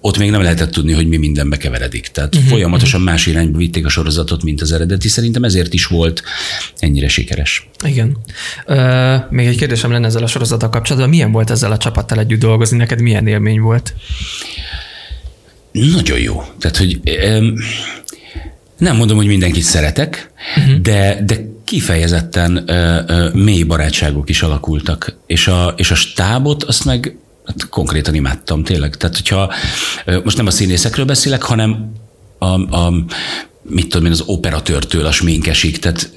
ott 0.00 0.18
még 0.18 0.30
nem 0.30 0.42
lehetett 0.42 0.70
tudni, 0.70 0.92
hogy 0.92 1.08
mi 1.08 1.16
mindenbe 1.30 1.56
keveredik. 1.56 2.06
Tehát 2.06 2.34
uh-huh, 2.34 2.50
folyamatosan 2.50 3.00
más 3.00 3.26
irányba 3.26 3.58
vitték 3.58 3.86
a 3.86 3.88
sorozatot, 3.88 4.42
mint 4.42 4.60
az 4.60 4.72
eredeti. 4.72 5.08
Szerintem 5.08 5.44
ezért 5.44 5.74
is 5.74 5.86
volt 5.86 6.22
ennyire 6.78 7.08
sikeres. 7.08 7.68
Igen. 7.84 8.16
Uh, 8.66 9.30
még 9.30 9.46
egy 9.46 9.56
kérdésem 9.56 9.90
lenne 9.90 10.06
ezzel 10.06 10.22
a 10.22 10.26
sorozattal 10.26 10.68
kapcsolatban. 10.68 11.10
Milyen 11.10 11.32
volt 11.32 11.50
ezzel 11.50 11.72
a 11.72 11.76
csapattal 11.76 12.18
együtt 12.18 12.40
dolgozni? 12.40 12.76
Neked 12.76 13.00
milyen 13.00 13.26
élmény 13.26 13.60
volt? 13.60 13.94
Nagyon 15.72 16.18
jó. 16.18 16.42
Tehát, 16.58 16.76
hogy 16.76 17.00
nem 18.78 18.96
mondom, 18.96 19.16
hogy 19.16 19.26
mindenkit 19.26 19.62
szeretek, 19.62 20.30
uh-huh. 20.56 20.80
de, 20.80 21.22
de 21.24 21.36
kifejezetten 21.64 22.64
ö, 22.66 23.00
ö, 23.06 23.28
mély 23.32 23.62
barátságok 23.62 24.28
is 24.28 24.42
alakultak. 24.42 25.16
És 25.26 25.48
a, 25.48 25.74
és 25.76 25.90
a 25.90 25.94
stábot 25.94 26.62
azt 26.62 26.84
meg 26.84 27.16
hát 27.50 27.68
konkrétan 27.68 28.14
imádtam 28.14 28.64
tényleg. 28.64 28.96
Tehát, 28.96 29.16
hogyha 29.16 29.52
most 30.24 30.36
nem 30.36 30.46
a 30.46 30.50
színészekről 30.50 31.04
beszélek, 31.04 31.42
hanem 31.42 31.92
a, 32.38 32.76
a 32.76 32.92
mit 33.62 33.88
tudom 33.88 34.06
én, 34.06 34.12
az 34.12 34.22
operatőrtől 34.26 35.06
a 35.06 35.12
sminkesig, 35.12 35.78
tehát 35.78 36.10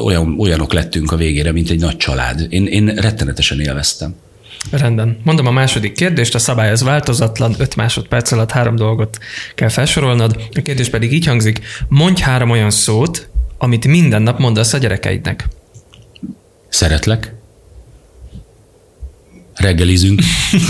olyan, 0.00 0.34
olyanok 0.38 0.72
lettünk 0.72 1.12
a 1.12 1.16
végére, 1.16 1.52
mint 1.52 1.70
egy 1.70 1.80
nagy 1.80 1.96
család. 1.96 2.46
Én, 2.48 2.66
én 2.66 2.86
rettenetesen 2.86 3.60
élveztem. 3.60 4.14
Rendben. 4.70 5.16
Mondom 5.22 5.46
a 5.46 5.50
második 5.50 5.92
kérdést, 5.92 6.34
a 6.34 6.38
szabály 6.38 6.70
az 6.70 6.82
változatlan, 6.82 7.54
5 7.58 7.76
másodperc 7.76 8.32
alatt 8.32 8.50
három 8.50 8.76
dolgot 8.76 9.18
kell 9.54 9.68
felsorolnod. 9.68 10.48
A 10.54 10.60
kérdés 10.60 10.88
pedig 10.88 11.12
így 11.12 11.26
hangzik, 11.26 11.60
mondj 11.88 12.22
három 12.22 12.50
olyan 12.50 12.70
szót, 12.70 13.28
amit 13.58 13.86
minden 13.86 14.22
nap 14.22 14.38
mondasz 14.38 14.72
a 14.72 14.78
gyerekeidnek. 14.78 15.48
Szeretlek. 16.68 17.34
Reggelizünk. 19.54 20.20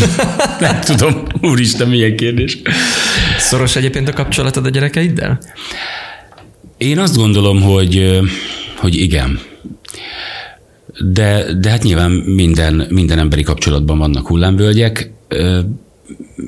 Nem 0.61 0.81
tudom, 0.81 1.23
úristen, 1.41 1.89
milyen 1.89 2.17
kérdés. 2.17 2.59
Szoros 3.39 3.77
egyébként 3.77 4.09
a 4.09 4.13
kapcsolatod 4.13 4.67
a 4.67 4.69
gyerekeiddel? 4.69 5.39
Én 6.77 6.99
azt 6.99 7.17
gondolom, 7.17 7.63
hogy, 7.63 8.21
hogy 8.77 8.95
igen. 8.95 9.41
De, 11.13 11.55
de 11.59 11.71
hát 11.71 11.83
nyilván 11.83 12.11
minden, 12.11 12.87
minden 12.89 13.19
emberi 13.19 13.43
kapcsolatban 13.43 13.99
vannak 13.99 14.27
hullámvölgyek. 14.27 15.11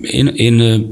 Én, 0.00 0.26
én 0.26 0.86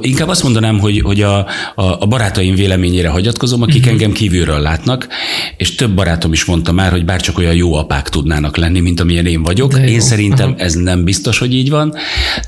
Inkább 0.00 0.28
azt 0.28 0.42
mondanám, 0.42 0.78
hogy, 0.78 1.00
hogy 1.00 1.22
a, 1.22 1.38
a, 1.38 1.46
a 1.74 2.06
barátaim 2.06 2.54
véleményére 2.54 3.08
hagyatkozom, 3.08 3.62
akik 3.62 3.76
uh-huh. 3.76 3.92
engem 3.92 4.12
kívülről 4.12 4.60
látnak, 4.60 5.08
és 5.56 5.74
több 5.74 5.94
barátom 5.94 6.32
is 6.32 6.44
mondta 6.44 6.72
már, 6.72 6.90
hogy 6.90 7.04
bárcsak 7.04 7.38
olyan 7.38 7.54
jó 7.54 7.74
apák 7.74 8.08
tudnának 8.08 8.56
lenni, 8.56 8.80
mint 8.80 9.00
amilyen 9.00 9.26
én 9.26 9.42
vagyok. 9.42 9.78
Én 9.86 10.00
szerintem 10.00 10.48
Aha. 10.48 10.58
ez 10.58 10.74
nem 10.74 11.04
biztos, 11.04 11.38
hogy 11.38 11.54
így 11.54 11.70
van, 11.70 11.94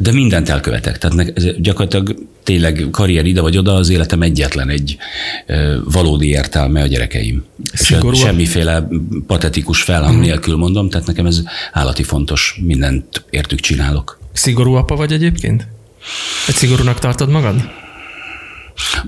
de 0.00 0.12
mindent 0.12 0.48
elkövetek. 0.48 0.98
Tehát 0.98 1.60
gyakorlatilag 1.60 2.16
tényleg 2.42 2.86
karrier 2.90 3.26
ide 3.26 3.40
vagy 3.40 3.58
oda, 3.58 3.74
az 3.74 3.88
életem 3.88 4.22
egyetlen 4.22 4.68
egy 4.68 4.96
valódi 5.84 6.28
értelme 6.28 6.82
a 6.82 6.86
gyerekeim. 6.86 7.44
Szigorúan. 7.72 8.14
És 8.14 8.20
semmiféle 8.20 8.88
patetikus 9.26 9.82
felhang 9.82 10.10
uh-huh. 10.10 10.26
nélkül 10.26 10.56
mondom, 10.56 10.90
tehát 10.90 11.06
nekem 11.06 11.26
ez 11.26 11.42
állati 11.72 12.02
fontos, 12.02 12.60
mindent 12.64 13.24
értük 13.30 13.60
csinálok. 13.60 14.18
Szigorú 14.32 14.74
apa 14.74 14.96
vagy 14.96 15.12
egyébként? 15.12 15.66
Egy 16.46 16.54
szigorúnak 16.54 16.98
tartod 16.98 17.28
magad? 17.28 17.70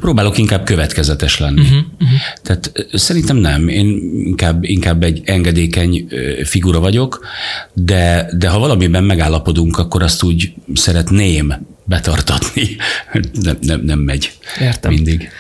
Próbálok 0.01 0.39
inkább 0.39 0.65
következetes 0.65 1.39
lenni. 1.39 1.61
Uh-huh, 1.61 1.79
uh-huh. 2.01 2.19
Tehát 2.43 2.73
szerintem 2.93 3.37
nem. 3.37 3.69
Én 3.69 3.87
inkább, 4.25 4.65
inkább 4.65 5.03
egy 5.03 5.23
engedékeny 5.25 6.09
figura 6.45 6.81
vagyok, 6.81 7.27
de, 7.73 8.31
de 8.37 8.49
ha 8.49 8.59
valamiben 8.59 9.05
megállapodunk, 9.05 9.79
akkor 9.79 10.03
azt 10.03 10.23
úgy 10.23 10.53
szeretném 10.75 11.67
betartatni. 11.85 12.77
Nem, 13.43 13.59
nem, 13.61 13.81
nem 13.81 13.99
megy 13.99 14.33
Értem. 14.61 14.93
mindig. 14.93 15.31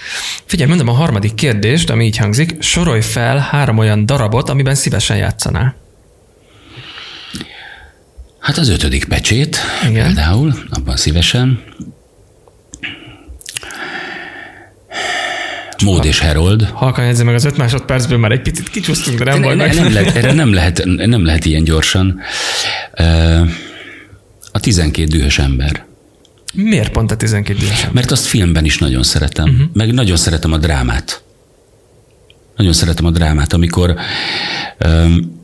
Figyelj, 0.44 0.68
mondom 0.68 0.88
a 0.88 0.92
harmadik 0.92 1.34
kérdést, 1.34 1.90
ami 1.90 2.04
így 2.04 2.16
hangzik. 2.16 2.62
Sorolj 2.62 3.00
fel 3.00 3.38
három 3.38 3.78
olyan 3.78 4.06
darabot, 4.06 4.48
amiben 4.48 4.74
szívesen 4.74 5.16
játszanál. 5.16 5.74
Hát 8.48 8.58
az 8.58 8.68
ötödik 8.68 9.04
pecsét 9.04 9.58
Igen. 9.88 10.04
például, 10.04 10.54
abban 10.70 10.96
szívesen. 10.96 11.62
Mód 15.84 16.04
és 16.04 16.20
Herold. 16.20 16.62
Halkan 16.62 17.04
jegyzi 17.04 17.24
meg 17.24 17.34
az 17.34 17.44
öt 17.44 17.56
másodpercből, 17.56 18.18
már 18.18 18.32
egy 18.32 18.42
picit 18.42 18.68
kicsúsztunk, 18.68 19.18
de 19.18 19.24
nem 19.24 19.42
baj. 19.42 19.56
Ne, 19.56 19.72
nem 19.72 19.92
lehet, 19.92 20.16
erre 20.16 20.32
nem 20.32 20.52
lehet, 20.52 20.84
nem 20.84 21.24
lehet 21.24 21.44
ilyen 21.44 21.64
gyorsan. 21.64 22.20
A 24.52 24.60
tizenkét 24.60 25.08
dühös 25.08 25.38
ember. 25.38 25.84
Miért 26.54 26.92
pont 26.92 27.10
a 27.10 27.16
tizenkét 27.16 27.58
dühös 27.58 27.78
ember? 27.78 27.94
Mert 27.94 28.10
azt 28.10 28.26
filmben 28.26 28.64
is 28.64 28.78
nagyon 28.78 29.02
szeretem. 29.02 29.48
Uh-huh. 29.48 29.66
Meg 29.72 29.92
nagyon 29.92 30.16
szeretem 30.16 30.52
a 30.52 30.58
drámát. 30.58 31.22
Nagyon 32.56 32.72
szeretem 32.72 33.04
a 33.04 33.10
drámát, 33.10 33.52
amikor 33.52 33.94
um, 34.84 35.37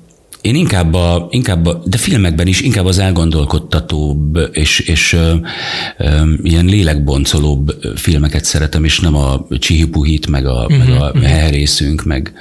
én 0.45 0.55
inkább, 0.55 0.95
a, 0.95 1.27
inkább 1.31 1.67
a, 1.67 1.83
de 1.85 1.97
filmekben 1.97 2.47
is 2.47 2.61
inkább 2.61 2.87
az 2.87 2.99
elgondolkodtatóbb 2.99 4.39
és, 4.53 4.79
és 4.79 5.13
ö, 5.13 5.35
ö, 5.99 6.33
ilyen 6.43 6.65
lélekboncolóbb 6.65 7.75
filmeket 7.97 8.45
szeretem, 8.45 8.85
és 8.85 9.01
nem 9.01 9.17
a 9.17 9.47
csihipuhit, 9.59 10.27
meg 10.27 10.47
a, 10.47 10.63
uh-huh, 10.63 10.79
meg 10.79 10.89
a 10.89 11.05
uh-huh. 11.05 11.23
herészünk, 11.23 12.05
meg 12.05 12.33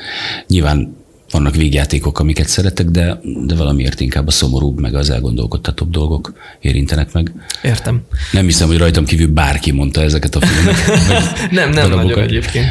nyilván 0.48 0.96
vannak 1.32 1.56
végjátékok, 1.56 2.20
amiket 2.20 2.48
szeretek, 2.48 2.86
de, 2.86 3.20
de 3.46 3.56
valamiért 3.56 4.00
inkább 4.00 4.28
a 4.28 4.32
szomorúbb, 4.32 4.80
meg 4.80 4.96
az 4.96 5.10
elgondolkodtatóbb 5.10 5.90
dolgok 5.90 6.34
érintenek 6.60 7.14
meg. 7.14 7.32
Értem. 7.62 8.02
Nem 8.32 8.46
hiszem, 8.46 8.68
hogy 8.68 8.78
rajtam 8.78 9.06
kívül 9.06 9.28
bárki 9.28 9.72
mondta 9.72 10.02
ezeket 10.02 10.36
a 10.36 10.46
filmeket. 10.46 10.98
nem, 11.52 11.70
nem 11.70 11.90
nagyon 11.90 12.20
egyébként. 12.20 12.68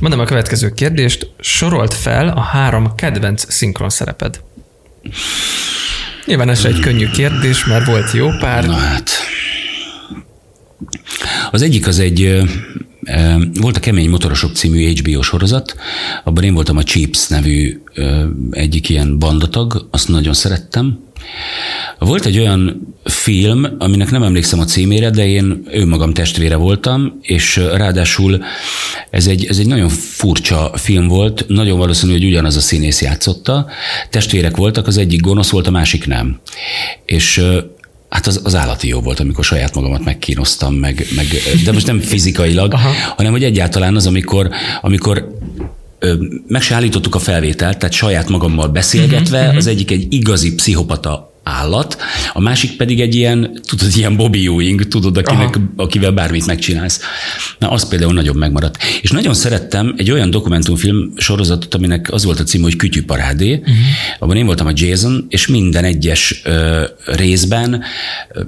Mondom 0.00 0.20
a 0.20 0.24
következő 0.24 0.72
kérdést. 0.72 1.30
Sorolt 1.40 1.94
fel 1.94 2.28
a 2.28 2.40
három 2.40 2.94
kedvenc 2.94 3.52
szinkron 3.52 3.88
szereped. 3.88 4.40
Nyilván 6.24 6.48
ez 6.48 6.64
egy 6.64 6.78
könnyű 6.78 7.08
kérdés, 7.10 7.64
mert 7.64 7.86
volt 7.86 8.12
jó 8.12 8.28
pár. 8.40 8.66
Na 8.66 8.72
hát. 8.72 9.10
Az 11.50 11.62
egyik 11.62 11.86
az 11.86 11.98
egy, 11.98 12.42
volt 13.60 13.76
a 13.76 13.80
Kemény 13.80 14.08
Motorosok 14.08 14.54
című 14.54 14.92
HBO 14.92 15.22
sorozat, 15.22 15.76
abban 16.24 16.44
én 16.44 16.54
voltam 16.54 16.76
a 16.76 16.82
Chips 16.82 17.26
nevű 17.28 17.82
egyik 18.50 18.88
ilyen 18.88 19.18
bandatag, 19.18 19.88
azt 19.90 20.08
nagyon 20.08 20.34
szerettem. 20.34 21.05
Volt 21.98 22.26
egy 22.26 22.38
olyan 22.38 22.94
film, 23.04 23.66
aminek 23.78 24.10
nem 24.10 24.22
emlékszem 24.22 24.58
a 24.58 24.64
címére, 24.64 25.10
de 25.10 25.26
én 25.26 25.62
ő 25.70 25.86
magam 25.86 26.12
testvére 26.12 26.56
voltam, 26.56 27.18
és 27.22 27.56
ráadásul 27.56 28.44
ez 29.10 29.26
egy, 29.26 29.46
ez 29.46 29.58
egy 29.58 29.66
nagyon 29.66 29.88
furcsa 29.88 30.70
film 30.74 31.06
volt, 31.08 31.44
nagyon 31.48 31.78
valószínű, 31.78 32.12
hogy 32.12 32.24
ugyanaz 32.24 32.56
a 32.56 32.60
színész 32.60 33.02
játszotta. 33.02 33.66
Testvérek 34.10 34.56
voltak, 34.56 34.86
az 34.86 34.96
egyik 34.96 35.20
gonosz 35.20 35.50
volt, 35.50 35.66
a 35.66 35.70
másik 35.70 36.06
nem. 36.06 36.40
És 37.04 37.42
Hát 38.08 38.26
az, 38.26 38.40
az 38.44 38.54
állati 38.54 38.88
jó 38.88 39.00
volt, 39.00 39.20
amikor 39.20 39.44
saját 39.44 39.74
magamat 39.74 40.04
megkínoztam, 40.04 40.74
meg, 40.74 41.06
meg, 41.16 41.26
de 41.64 41.72
most 41.72 41.86
nem 41.86 42.00
fizikailag, 42.00 42.72
Aha. 42.72 42.90
hanem 43.16 43.32
hogy 43.32 43.44
egyáltalán 43.44 43.96
az, 43.96 44.06
amikor, 44.06 44.50
amikor 44.80 45.38
meg 46.46 46.62
se 46.62 46.74
állítottuk 46.74 47.14
a 47.14 47.18
felvételt, 47.18 47.78
tehát 47.78 47.94
saját 47.94 48.28
magammal 48.28 48.68
beszélgetve, 48.68 49.40
uh-huh, 49.40 49.56
az 49.56 49.66
egyik 49.66 49.90
egy 49.90 50.06
igazi 50.12 50.54
pszichopata 50.54 51.34
állat, 51.42 51.96
a 52.32 52.40
másik 52.40 52.76
pedig 52.76 53.00
egy 53.00 53.14
ilyen, 53.14 53.60
tudod, 53.66 53.96
ilyen 53.96 54.16
Bobby 54.16 54.46
Ewing, 54.46 54.88
tudod, 54.88 55.16
akinek, 55.16 55.58
akivel 55.76 56.10
bármit 56.10 56.46
megcsinálsz. 56.46 57.00
Na, 57.58 57.70
az 57.70 57.88
például 57.88 58.12
nagyon 58.12 58.36
megmaradt. 58.36 58.78
És 59.02 59.10
nagyon 59.10 59.34
szerettem 59.34 59.94
egy 59.96 60.10
olyan 60.10 60.30
dokumentumfilm 60.30 61.12
sorozatot, 61.16 61.74
aminek 61.74 62.12
az 62.12 62.24
volt 62.24 62.40
a 62.40 62.44
cím, 62.44 62.62
hogy 62.62 62.76
Kütyűparádé. 62.76 63.52
Uh-huh. 63.52 63.74
Abban 64.18 64.36
én 64.36 64.46
voltam 64.46 64.66
a 64.66 64.72
Jason, 64.74 65.26
és 65.28 65.46
minden 65.46 65.84
egyes 65.84 66.42
ö, 66.44 66.84
részben, 67.04 67.82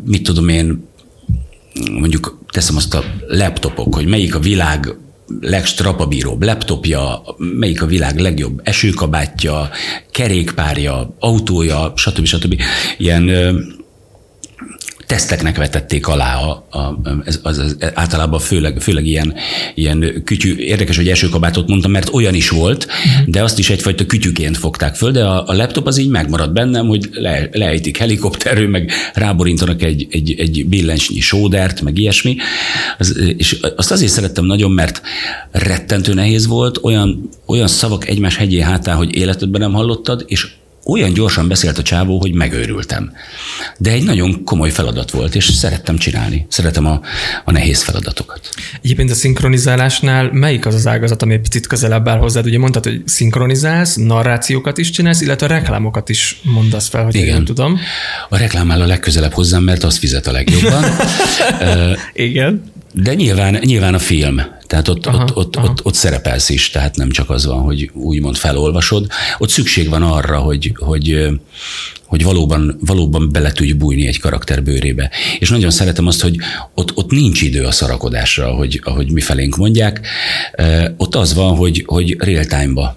mit 0.04 0.22
tudom 0.22 0.48
én, 0.48 0.88
mondjuk 1.90 2.44
teszem 2.52 2.76
azt 2.76 2.94
a 2.94 3.04
laptopok, 3.28 3.94
hogy 3.94 4.06
melyik 4.06 4.34
a 4.34 4.40
világ 4.40 4.94
legstrapabíróbb 5.40 6.42
laptopja, 6.42 7.22
melyik 7.36 7.82
a 7.82 7.86
világ 7.86 8.18
legjobb 8.18 8.60
esőkabátja, 8.64 9.70
kerékpárja, 10.10 11.16
autója, 11.18 11.92
stb. 11.96 12.24
stb. 12.24 12.60
Ilyen 12.98 13.30
teszteknek 15.08 15.56
vetették 15.56 16.06
alá, 16.06 16.36
a, 16.36 16.66
a, 16.70 16.98
ez, 17.24 17.40
az, 17.42 17.58
az, 17.58 17.76
általában 17.94 18.40
főleg, 18.40 18.80
főleg 18.80 19.06
ilyen, 19.06 19.34
ilyen 19.74 20.22
kütyű, 20.24 20.56
érdekes, 20.56 20.96
hogy 20.96 21.08
esőkabátot 21.08 21.68
mondtam, 21.68 21.90
mert 21.90 22.12
olyan 22.12 22.34
is 22.34 22.48
volt, 22.48 22.86
de 23.26 23.42
azt 23.42 23.58
is 23.58 23.70
egyfajta 23.70 24.06
kütyüként 24.06 24.56
fogták 24.56 24.94
föl, 24.94 25.10
de 25.10 25.24
a, 25.24 25.46
a 25.46 25.54
laptop 25.54 25.86
az 25.86 25.98
így 25.98 26.08
megmaradt 26.08 26.52
bennem, 26.52 26.86
hogy 26.86 27.08
le, 27.12 27.48
leejtik 27.52 27.96
helikopterről, 27.96 28.68
meg 28.68 28.90
ráborintanak 29.14 29.82
egy, 29.82 30.06
egy, 30.10 30.34
egy 30.38 30.66
billencsnyi 30.66 31.20
sódert, 31.20 31.80
meg 31.80 31.98
ilyesmi. 31.98 32.36
Az, 32.98 33.18
és 33.36 33.58
azt 33.76 33.90
azért 33.90 34.12
szerettem 34.12 34.44
nagyon, 34.44 34.70
mert 34.70 35.02
rettentő 35.50 36.14
nehéz 36.14 36.46
volt, 36.46 36.78
olyan, 36.82 37.28
olyan 37.46 37.68
szavak 37.68 38.08
egymás 38.08 38.36
hegyé 38.36 38.60
hátán, 38.60 38.96
hogy 38.96 39.14
életedben 39.14 39.60
nem 39.60 39.72
hallottad, 39.72 40.24
és 40.26 40.48
olyan 40.88 41.12
gyorsan 41.12 41.48
beszélt 41.48 41.78
a 41.78 41.82
csávó, 41.82 42.18
hogy 42.18 42.34
megőrültem. 42.34 43.12
De 43.78 43.90
egy 43.90 44.04
nagyon 44.04 44.44
komoly 44.44 44.70
feladat 44.70 45.10
volt, 45.10 45.34
és 45.34 45.44
szerettem 45.44 45.96
csinálni. 45.96 46.46
Szeretem 46.48 46.86
a, 46.86 47.00
a 47.44 47.52
nehéz 47.52 47.82
feladatokat. 47.82 48.48
Egyébként 48.82 49.10
a 49.10 49.14
szinkronizálásnál 49.14 50.30
melyik 50.32 50.66
az 50.66 50.74
az 50.74 50.86
ágazat, 50.86 51.22
ami 51.22 51.32
egy 51.32 51.40
picit 51.40 51.66
közelebb 51.66 52.08
áll 52.08 52.18
hozzád? 52.18 52.46
Ugye 52.46 52.58
mondtad, 52.58 52.84
hogy 52.84 53.02
szinkronizálsz, 53.04 53.94
narrációkat 53.94 54.78
is 54.78 54.90
csinálsz, 54.90 55.20
illetve 55.20 55.46
a 55.46 55.48
reklámokat 55.48 56.08
is 56.08 56.40
mondasz 56.42 56.88
fel, 56.88 57.04
hogy 57.04 57.14
Igen. 57.14 57.36
én 57.36 57.44
tudom. 57.44 57.78
A 58.28 58.36
reklám 58.36 58.70
áll 58.70 58.80
a 58.80 58.86
legközelebb 58.86 59.32
hozzám, 59.32 59.62
mert 59.62 59.82
az 59.82 59.96
fizet 59.98 60.26
a 60.26 60.32
legjobban. 60.32 60.84
Igen. 62.12 62.76
De 62.92 63.14
nyilván, 63.14 63.58
nyilván 63.64 63.94
a 63.94 63.98
film. 63.98 64.40
Tehát 64.66 64.88
ott, 64.88 65.06
aha, 65.06 65.22
ott, 65.22 65.36
ott, 65.36 65.56
aha. 65.56 65.68
ott, 65.68 65.84
ott 65.84 65.94
szerepelsz 65.94 66.48
is, 66.48 66.70
tehát 66.70 66.96
nem 66.96 67.10
csak 67.10 67.30
az 67.30 67.46
van, 67.46 67.60
hogy 67.60 67.90
úgymond 67.92 68.36
felolvasod. 68.36 69.06
Ott 69.38 69.48
szükség 69.48 69.88
van 69.88 70.02
arra, 70.02 70.38
hogy, 70.38 70.72
hogy, 70.76 71.26
hogy 72.04 72.24
valóban, 72.24 72.78
valóban 72.80 73.32
bele 73.32 73.52
tudj 73.52 73.72
bújni 73.72 74.06
egy 74.06 74.20
karakter 74.20 74.62
bőrébe. 74.62 75.10
És 75.38 75.48
nagyon 75.48 75.70
szeretem 75.70 76.06
azt, 76.06 76.20
hogy 76.22 76.36
ott, 76.74 76.96
ott 76.96 77.10
nincs 77.10 77.42
idő 77.42 77.64
a 77.64 77.70
szarakodásra, 77.70 78.46
ahogy, 78.46 78.80
ahogy 78.84 79.10
mi 79.10 79.20
felénk 79.20 79.56
mondják. 79.56 80.06
Ott 80.96 81.14
az 81.14 81.34
van, 81.34 81.56
hogy, 81.56 81.82
hogy 81.86 82.16
real 82.18 82.44
time-ba 82.44 82.96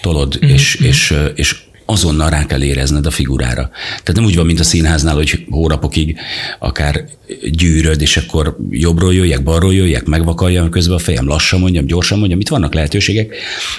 tolod, 0.00 0.38
mm-hmm. 0.44 0.54
és, 0.54 0.74
és, 0.74 1.14
és 1.34 1.56
azonnal 1.90 2.30
rá 2.30 2.46
kell 2.46 2.62
érezned 2.62 3.06
a 3.06 3.10
figurára. 3.10 3.70
Tehát 3.88 4.14
nem 4.14 4.24
úgy 4.24 4.36
van, 4.36 4.46
mint 4.46 4.60
a 4.60 4.64
színháznál, 4.64 5.14
hogy 5.14 5.46
hónapokig 5.50 6.18
akár 6.58 7.04
gyűröd, 7.50 8.00
és 8.00 8.16
akkor 8.16 8.56
jobbról 8.70 9.14
jöjjek, 9.14 9.42
balról 9.42 9.74
jöjjek, 9.74 10.04
megvakaljam 10.04 10.70
közben 10.70 10.96
a 10.96 11.00
fejem, 11.00 11.26
lassan 11.26 11.60
mondjam, 11.60 11.86
gyorsan 11.86 12.18
mondjam, 12.18 12.40
itt 12.40 12.48
vannak 12.48 12.74
lehetőségek. 12.74 13.34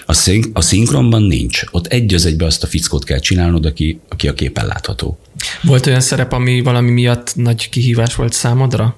A, 0.05 0.13
szink, 0.13 0.45
a 0.53 0.61
szinkronban 0.61 1.23
nincs. 1.23 1.61
Ott 1.71 1.87
egy 1.87 2.13
az 2.13 2.25
egybe 2.25 2.45
azt 2.45 2.63
a 2.63 2.67
fickót 2.67 3.03
kell 3.03 3.19
csinálnod, 3.19 3.65
aki, 3.65 3.99
aki 4.09 4.27
a 4.27 4.33
képen 4.33 4.65
látható. 4.65 5.19
Volt 5.61 5.85
olyan 5.85 5.99
szerep, 5.99 6.33
ami 6.33 6.61
valami 6.61 6.91
miatt 6.91 7.35
nagy 7.35 7.69
kihívás 7.69 8.15
volt 8.15 8.33
számodra? 8.33 8.95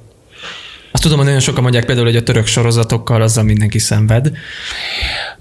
Azt 0.93 1.03
tudom, 1.03 1.17
hogy 1.17 1.25
nagyon 1.25 1.41
sokan 1.41 1.62
mondják 1.62 1.86
például, 1.86 2.08
hogy 2.08 2.15
a 2.15 2.23
török 2.23 2.45
sorozatokkal 2.45 3.21
azzal 3.21 3.43
mindenki 3.43 3.79
szenved. 3.79 4.32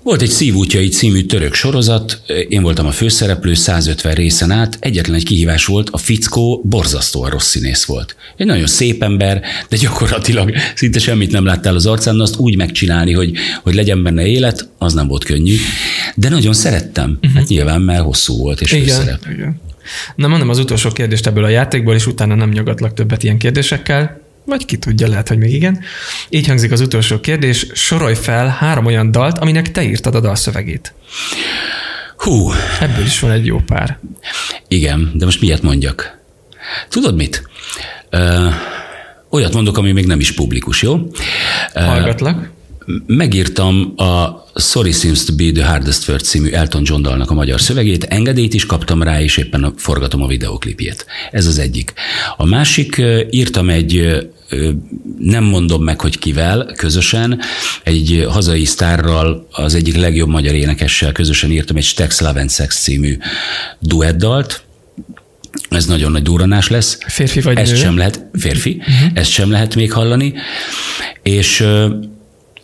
Volt 0.03 0.23
egy 0.23 0.31
Szívútjai 0.31 0.89
című 0.89 1.23
török 1.23 1.55
sorozat, 1.55 2.21
én 2.49 2.63
voltam 2.63 2.87
a 2.87 2.91
főszereplő 2.91 3.55
150 3.55 4.15
részen 4.15 4.51
át, 4.51 4.77
egyetlen 4.81 5.17
egy 5.17 5.25
kihívás 5.25 5.65
volt, 5.65 5.89
a 5.91 5.97
fickó 5.97 6.63
borzasztóan 6.65 7.31
rossz 7.31 7.49
színész 7.49 7.85
volt. 7.85 8.17
Egy 8.37 8.47
nagyon 8.47 8.67
szép 8.67 9.03
ember, 9.03 9.43
de 9.69 9.77
gyakorlatilag 9.77 10.55
szinte 10.75 10.99
semmit 10.99 11.31
nem 11.31 11.45
láttál 11.45 11.75
az 11.75 11.87
arcán, 11.87 12.21
azt 12.21 12.37
úgy 12.37 12.57
megcsinálni, 12.57 13.13
hogy, 13.13 13.33
hogy 13.63 13.75
legyen 13.75 14.03
benne 14.03 14.27
élet, 14.27 14.69
az 14.79 14.93
nem 14.93 15.07
volt 15.07 15.25
könnyű. 15.25 15.57
De 16.15 16.29
nagyon 16.29 16.53
szerettem, 16.53 17.19
uh-huh. 17.23 17.39
hát 17.39 17.49
nyilván, 17.49 17.81
mert 17.81 18.03
hosszú 18.03 18.39
volt 18.39 18.61
és 18.61 18.73
igen, 18.73 18.87
főszerep. 18.87 19.27
Igen. 19.33 19.61
Na 20.17 20.29
mondom 20.29 20.49
az 20.49 20.59
utolsó 20.59 20.91
kérdést 20.91 21.27
ebből 21.27 21.45
a 21.45 21.49
játékból, 21.49 21.95
és 21.95 22.07
utána 22.07 22.35
nem 22.35 22.51
nyugatlak 22.51 22.95
többet 22.95 23.23
ilyen 23.23 23.39
kérdésekkel. 23.39 24.22
Vagy 24.45 24.65
ki 24.65 24.77
tudja, 24.77 25.09
lehet, 25.09 25.29
hogy 25.29 25.39
még 25.39 25.55
igen. 25.55 25.81
Így 26.29 26.47
hangzik 26.47 26.73
az 26.73 26.81
utolsó 26.81 27.21
kérdés. 27.21 27.67
Sorolj 27.73 28.15
fel 28.15 28.49
három 28.49 28.87
olyan 28.87 29.11
dalt, 29.11 29.39
aminek 29.39 29.73
te 29.73 29.83
írtad 29.83 30.15
a 30.15 30.21
dalszövegét. 30.21 30.95
Hú. 32.17 32.53
Ebből 32.81 33.05
is 33.05 33.21
van 33.21 33.31
egy 33.31 33.47
jó 33.47 33.59
pár. 33.59 33.99
Igen, 34.69 35.11
de 35.15 35.25
most 35.25 35.41
miért 35.41 35.63
mondjak? 35.63 36.19
Tudod 36.89 37.15
mit? 37.15 37.49
Ö, 38.11 38.49
olyat 39.31 39.53
mondok, 39.53 39.77
ami 39.79 39.93
még 39.93 40.07
nem 40.07 40.21
is 40.21 40.33
publikus, 40.33 40.83
jó? 40.83 40.99
Hallgatlak. 41.75 42.51
Megírtam 43.07 43.93
a 43.97 44.43
Sorry 44.55 44.93
Seems 44.93 45.25
to 45.25 45.35
be 45.35 45.51
the 45.53 45.67
Hardest 45.67 46.09
Word 46.09 46.21
című 46.21 46.51
Elton 46.51 46.83
John 46.85 47.03
dalnak 47.03 47.31
a 47.31 47.35
magyar 47.35 47.61
szövegét, 47.61 48.05
engedélyt 48.05 48.55
is 48.55 48.67
kaptam 48.67 49.03
rá, 49.03 49.21
és 49.21 49.37
éppen 49.37 49.75
forgatom 49.77 50.23
a 50.23 50.27
videoklipjét. 50.27 51.07
Ez 51.31 51.47
az 51.47 51.59
egyik. 51.59 51.93
A 52.37 52.47
másik, 52.47 53.03
írtam 53.31 53.69
egy 53.69 54.23
nem 55.19 55.45
mondom 55.45 55.83
meg, 55.85 56.01
hogy 56.01 56.19
kivel, 56.19 56.73
közösen, 56.77 57.41
egy 57.83 58.27
hazai 58.29 58.65
sztárral, 58.65 59.47
az 59.51 59.75
egyik 59.75 59.97
legjobb 59.97 60.29
magyar 60.29 60.55
énekessel 60.55 61.13
közösen 61.13 61.51
írtam 61.51 61.77
egy 61.77 61.85
Stex 61.85 62.21
Love 62.21 62.41
and 62.41 62.51
Sex 62.51 62.83
című 62.83 63.19
duettdalt, 63.79 64.63
ez 65.69 65.87
nagyon 65.87 66.11
nagy 66.13 66.23
duranás 66.23 66.69
lesz. 66.69 66.99
Férfi 67.07 67.41
vagy 67.41 67.59
Ezt 67.59 67.73
nő? 67.73 67.79
sem 67.79 67.97
lehet, 67.97 68.27
férfi, 68.33 68.77
uh-huh. 68.79 69.11
ezt 69.15 69.31
sem 69.31 69.51
lehet 69.51 69.75
még 69.75 69.93
hallani. 69.93 70.35
És 71.23 71.67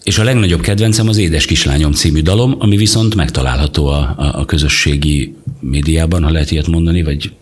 és 0.08 0.18
a 0.18 0.24
legnagyobb 0.24 0.60
kedvencem 0.60 1.08
az 1.08 1.16
Édes 1.16 1.46
Kislányom 1.46 1.92
című 1.92 2.20
dalom, 2.20 2.54
ami 2.58 2.76
viszont 2.76 3.14
megtalálható 3.14 3.86
a, 3.86 4.14
a, 4.16 4.40
a 4.40 4.44
közösségi 4.44 5.34
médiában, 5.60 6.22
ha 6.22 6.30
lehet 6.30 6.50
ilyet 6.50 6.66
mondani, 6.66 7.02
vagy 7.02 7.32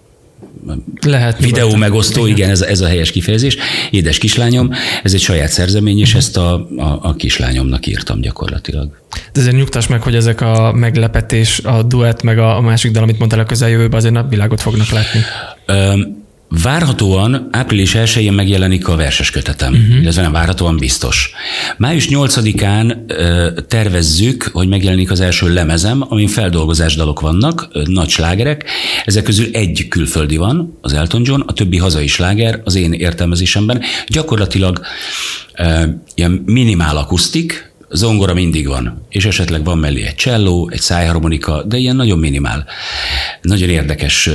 lehet. 1.01 1.39
Videó 1.39 1.57
nyugodtan. 1.57 1.79
megosztó, 1.79 2.27
igen, 2.27 2.51
ez, 2.51 2.61
ez 2.61 2.81
a 2.81 2.87
helyes 2.87 3.11
kifejezés. 3.11 3.57
Édes 3.91 4.19
kislányom, 4.19 4.71
ez 5.03 5.15
egy 5.15 5.21
saját 5.21 5.49
szerzemény, 5.49 5.99
és 5.99 6.15
ezt 6.15 6.37
a, 6.37 6.55
a, 6.77 6.99
a 7.03 7.15
kislányomnak 7.15 7.87
írtam 7.87 8.21
gyakorlatilag. 8.21 9.01
De 9.33 9.41
azért 9.41 9.57
nyugtass 9.57 9.87
meg, 9.87 10.03
hogy 10.03 10.15
ezek 10.15 10.41
a 10.41 10.73
meglepetés, 10.73 11.59
a 11.59 11.83
duett, 11.83 12.23
meg 12.23 12.39
a, 12.39 12.57
a 12.57 12.61
másik 12.61 12.91
dal, 12.91 13.03
amit 13.03 13.19
mondtál 13.19 13.41
a 13.41 13.45
közeljövőben, 13.45 13.99
azért 13.99 14.15
napvilágot 14.15 14.61
fognak 14.61 14.89
látni. 14.89 15.21
Um, 15.69 16.25
Várhatóan 16.63 17.49
április 17.51 17.93
1-én 17.95 18.33
megjelenik 18.33 18.89
a 18.89 18.97
verses 18.97 19.31
kötetem, 19.31 19.73
uh-huh. 19.73 20.01
illetve 20.01 20.23
nem 20.23 20.33
várhatóan 20.33 20.77
biztos. 20.77 21.31
Május 21.77 22.09
8-án 22.11 22.97
tervezzük, 23.69 24.51
hogy 24.53 24.69
megjelenik 24.69 25.11
az 25.11 25.21
első 25.21 25.53
lemezem, 25.53 26.05
amin 26.09 26.29
feldolgozás 26.29 26.95
dalok 26.95 27.21
vannak, 27.21 27.69
nagy 27.85 28.09
slágerek. 28.09 28.65
Ezek 29.05 29.25
közül 29.25 29.47
egy 29.53 29.87
külföldi 29.89 30.37
van, 30.37 30.79
az 30.81 30.93
Elton 30.93 31.23
John, 31.25 31.41
a 31.47 31.53
többi 31.53 31.79
hazai 31.79 32.07
sláger 32.07 32.61
az 32.65 32.75
én 32.75 32.93
értelmezésemben. 32.93 33.83
Gyakorlatilag 34.07 34.81
ilyen 36.15 36.43
minimál 36.47 36.97
akusztik, 36.97 37.75
zongora 37.91 38.35
mindig 38.35 38.67
van, 38.67 39.07
és 39.09 39.25
esetleg 39.25 39.65
van 39.65 39.79
mellé 39.79 40.03
egy 40.03 40.15
cselló, 40.15 40.71
egy 40.73 40.81
szájharmonika, 40.81 41.63
de 41.63 41.77
ilyen 41.77 41.97
nagyon 41.97 42.19
minimál. 42.19 42.67
Nagyon 43.43 43.69
érdekes 43.69 44.31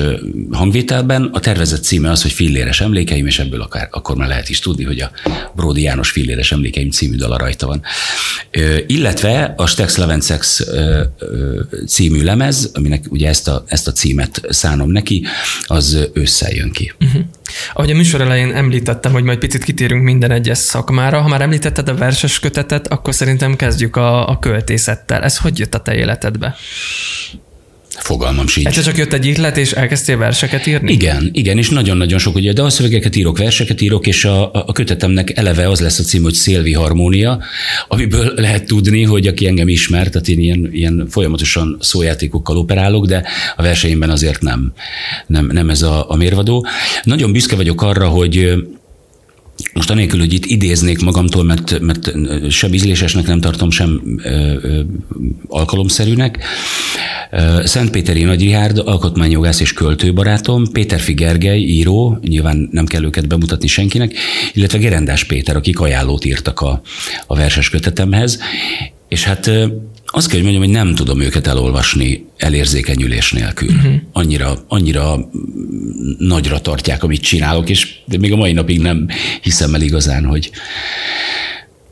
hangvételben. 0.52 1.30
A 1.34 1.40
tervezett 1.40 1.84
címe 1.84 2.10
az, 2.10 2.22
hogy 2.22 2.32
Filléres 2.32 2.82
emlékeim, 2.82 3.28
és 3.28 3.40
ebből 3.40 3.62
akár, 3.62 3.88
akkor 3.92 4.16
már 4.16 4.28
lehet 4.28 4.50
is 4.50 4.60
tudni, 4.60 4.84
hogy 4.84 5.00
a 5.00 5.12
Bródi 5.56 5.82
János 5.82 6.12
Filléres 6.12 6.52
emlékeim 6.52 6.90
című 6.90 7.16
dala 7.16 7.38
rajta 7.38 7.68
van. 7.68 7.82
Illetve 8.88 9.54
a 9.58 9.66
Stex 9.66 9.98
Levensex 9.98 10.68
című 11.88 12.24
lemez, 12.24 12.72
aminek 12.74 13.06
ugye 13.10 13.28
ezt 13.28 13.48
a, 13.48 13.64
ezt 13.68 13.88
a 13.88 13.92
címet 13.92 14.42
szánom 14.50 14.92
neki, 14.92 15.26
az 15.64 16.10
ősszel 16.14 16.52
jön 16.52 16.72
ki. 16.72 16.94
Uh-huh. 17.00 17.22
Ahogy 17.74 17.92
a 17.92 17.96
műsor 17.96 18.22
elején 18.22 18.56
említettem, 18.56 19.12
hogy 19.12 19.24
majd 19.24 19.38
picit 19.38 19.64
kitérünk 19.64 20.04
minden 20.04 20.32
egyes 20.32 20.58
szakmára. 20.58 21.22
Ha 21.22 21.28
már 21.28 21.42
említetted 21.42 21.90
a 21.90 21.96
verses 21.96 22.40
kötetet, 22.40 22.88
akkor 22.88 23.14
szerintem 23.14 23.56
kezdjük 23.56 23.96
a, 23.96 24.30
a 24.30 24.40
költészettel. 24.40 25.24
Ez 25.24 25.38
hogy 25.38 25.60
jött 25.60 25.76
a 25.76 25.80
te 25.80 25.96
életedbe? 25.96 26.56
Fogalmam 28.02 28.48
sincs. 28.48 28.68
Egyszer 28.68 28.84
csak 28.84 28.98
jött 28.98 29.14
egy 29.14 29.26
ihlet, 29.26 29.58
és 29.58 29.72
elkezdtél 29.72 30.18
verseket 30.18 30.68
írni? 30.68 30.92
Igen, 30.92 31.30
igen, 31.34 31.58
és 31.58 31.70
nagyon-nagyon 31.70 32.20
sok, 32.20 32.36
ugye 32.36 32.54
dalszövegeket 32.54 33.16
írok, 33.16 33.38
verseket 33.38 33.82
írok, 33.82 34.08
és 34.08 34.26
a, 34.26 34.54
a 34.54 34.72
kötetemnek 34.72 35.38
eleve 35.38 35.70
az 35.70 35.80
lesz 35.80 36.00
a 36.00 36.04
cím, 36.04 36.24
hogy 36.24 36.34
Szélvi 36.34 36.74
Harmónia, 36.74 37.40
amiből 37.88 38.34
lehet 38.36 38.66
tudni, 38.66 39.04
hogy 39.04 39.28
aki 39.28 39.48
engem 39.48 39.68
ismer, 39.68 40.10
tehát 40.10 40.28
én 40.28 40.40
ilyen, 40.40 40.70
ilyen 40.72 41.08
folyamatosan 41.10 41.78
szójátékokkal 41.80 42.58
operálok, 42.58 43.06
de 43.06 43.24
a 43.56 43.62
verseimben 43.62 44.10
azért 44.10 44.42
nem, 44.42 44.74
nem, 45.28 45.50
nem 45.52 45.70
ez 45.70 45.82
a, 45.82 46.10
a 46.10 46.16
mérvadó. 46.16 46.66
Nagyon 47.04 47.32
büszke 47.32 47.56
vagyok 47.56 47.82
arra, 47.82 48.08
hogy 48.08 48.54
most 49.74 49.90
anélkül, 49.90 50.20
hogy 50.20 50.34
itt 50.34 50.46
idéznék 50.46 51.02
magamtól, 51.02 51.44
mert, 51.44 51.80
mert 51.80 52.12
sem 52.50 52.74
ízlésesnek 52.74 53.28
nem 53.28 53.42
tartom, 53.42 53.72
sem 53.72 54.20
ö, 54.24 54.56
ö, 54.62 54.82
alkalomszerűnek. 55.48 56.44
Szentpéteri 57.64 58.24
Nagy 58.24 58.42
Rihárd, 58.42 58.78
alkotmányjogász 58.78 59.60
és 59.60 59.74
költőbarátom, 59.74 60.72
Péter 60.72 61.00
Figergely, 61.00 61.60
író, 61.60 62.18
nyilván 62.22 62.70
nem 62.72 62.86
kell 62.86 63.04
őket 63.04 63.28
bemutatni 63.28 63.68
senkinek, 63.68 64.14
illetve 64.54 64.78
Gerendás 64.78 65.24
Péter, 65.24 65.56
akik 65.56 65.80
ajánlót 65.80 66.26
írtak 66.26 66.60
a, 66.60 66.82
a 67.28 67.36
verses 67.36 67.70
kötetemhez. 67.70 68.40
És 69.08 69.24
hát 69.24 69.52
azt 70.12 70.28
kell, 70.28 70.42
hogy 70.42 70.52
mondjam, 70.52 70.64
hogy 70.64 70.84
nem 70.86 70.96
tudom 70.96 71.22
őket 71.22 71.48
elolvasni 71.48 72.26
elérzékenyülés 72.38 73.32
nélkül. 73.32 73.70
Uh-huh. 73.70 73.94
Annyira, 74.14 74.66
annyira 74.68 75.30
nagyra 76.18 76.60
tartják, 76.60 77.04
amit 77.04 77.22
csinálok, 77.22 77.70
és 77.70 77.96
még 78.20 78.32
a 78.32 78.36
mai 78.36 78.52
napig 78.52 78.80
nem 78.80 79.08
hiszem 79.42 79.74
el 79.76 79.82
igazán, 79.82 80.26
hogy, 80.26 80.52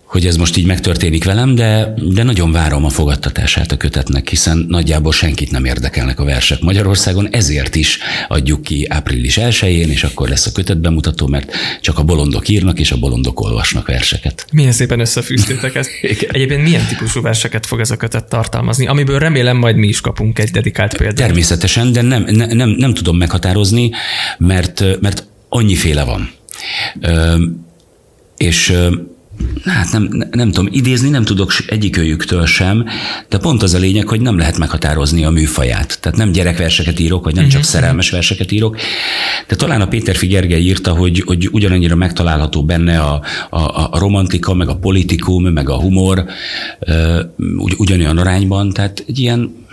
hogy 0.09 0.25
ez 0.25 0.35
most 0.35 0.57
így 0.57 0.65
megtörténik 0.65 1.23
velem, 1.23 1.55
de, 1.55 1.93
de 2.13 2.23
nagyon 2.23 2.51
várom 2.51 2.85
a 2.85 2.89
fogadtatását 2.89 3.71
a 3.71 3.77
kötetnek, 3.77 4.29
hiszen 4.29 4.65
nagyjából 4.67 5.11
senkit 5.11 5.51
nem 5.51 5.65
érdekelnek 5.65 6.19
a 6.19 6.23
versek 6.23 6.61
Magyarországon, 6.61 7.27
ezért 7.31 7.75
is 7.75 7.99
adjuk 8.27 8.61
ki 8.61 8.87
április 8.89 9.37
1-én, 9.41 9.89
és 9.89 10.03
akkor 10.03 10.29
lesz 10.29 10.45
a 10.45 10.51
kötet 10.51 10.79
bemutató, 10.79 11.27
mert 11.27 11.51
csak 11.81 11.97
a 11.97 12.03
bolondok 12.03 12.47
írnak, 12.47 12.79
és 12.79 12.91
a 12.91 12.97
bolondok 12.97 13.39
olvasnak 13.39 13.87
verseket. 13.87 14.45
Milyen 14.51 14.71
szépen 14.71 14.99
összefűztétek 14.99 15.75
ezt. 15.75 15.89
Egyébként 16.31 16.63
milyen 16.63 16.85
típusú 16.85 17.21
verseket 17.21 17.65
fog 17.65 17.79
ez 17.79 17.91
a 17.91 17.97
kötet 17.97 18.29
tartalmazni, 18.29 18.87
amiből 18.87 19.19
remélem 19.19 19.57
majd 19.57 19.75
mi 19.75 19.87
is 19.87 20.01
kapunk 20.01 20.39
egy 20.39 20.51
dedikált 20.51 20.97
példát. 20.97 21.15
Természetesen, 21.15 21.91
de 21.91 22.01
nem, 22.01 22.23
nem, 22.23 22.49
nem, 22.49 22.69
nem 22.69 22.93
tudom 22.93 23.17
meghatározni, 23.17 23.91
mert, 24.37 24.83
mert 25.01 25.27
annyiféle 25.49 26.03
van. 26.03 26.31
Ö, 27.01 27.43
és 28.37 28.73
hát 29.65 29.91
nem, 29.91 30.27
nem 30.31 30.51
tudom, 30.51 30.69
idézni 30.71 31.09
nem 31.09 31.23
tudok 31.23 31.51
egyikőjüktől 31.67 32.45
sem, 32.45 32.85
de 33.29 33.37
pont 33.37 33.63
az 33.63 33.73
a 33.73 33.77
lényeg, 33.77 34.07
hogy 34.07 34.21
nem 34.21 34.37
lehet 34.37 34.57
meghatározni 34.57 35.23
a 35.23 35.29
műfaját. 35.29 35.99
Tehát 36.01 36.17
nem 36.17 36.31
gyerekverseket 36.31 36.99
írok, 36.99 37.23
vagy 37.23 37.35
nem 37.35 37.43
csak 37.43 37.59
uh-huh. 37.59 37.71
szerelmes 37.71 38.09
verseket 38.09 38.51
írok. 38.51 38.77
De 39.47 39.55
talán 39.55 39.81
a 39.81 39.87
Péter 39.87 40.15
Figyergely 40.15 40.61
írta, 40.61 40.93
hogy, 40.93 41.23
hogy 41.25 41.49
ugyanannyira 41.51 41.95
megtalálható 41.95 42.63
benne 42.63 42.99
a, 42.99 43.21
a, 43.49 43.89
a 43.91 43.99
romantika, 43.99 44.53
meg 44.53 44.67
a 44.69 44.75
politikum, 44.75 45.43
meg 45.43 45.69
a 45.69 45.79
humor, 45.79 46.25
ugy, 47.37 47.73
ugyanolyan 47.77 48.17
arányban. 48.17 48.71
Tehát 48.71 49.03
egy 49.07 49.19
ilyen 49.19 49.65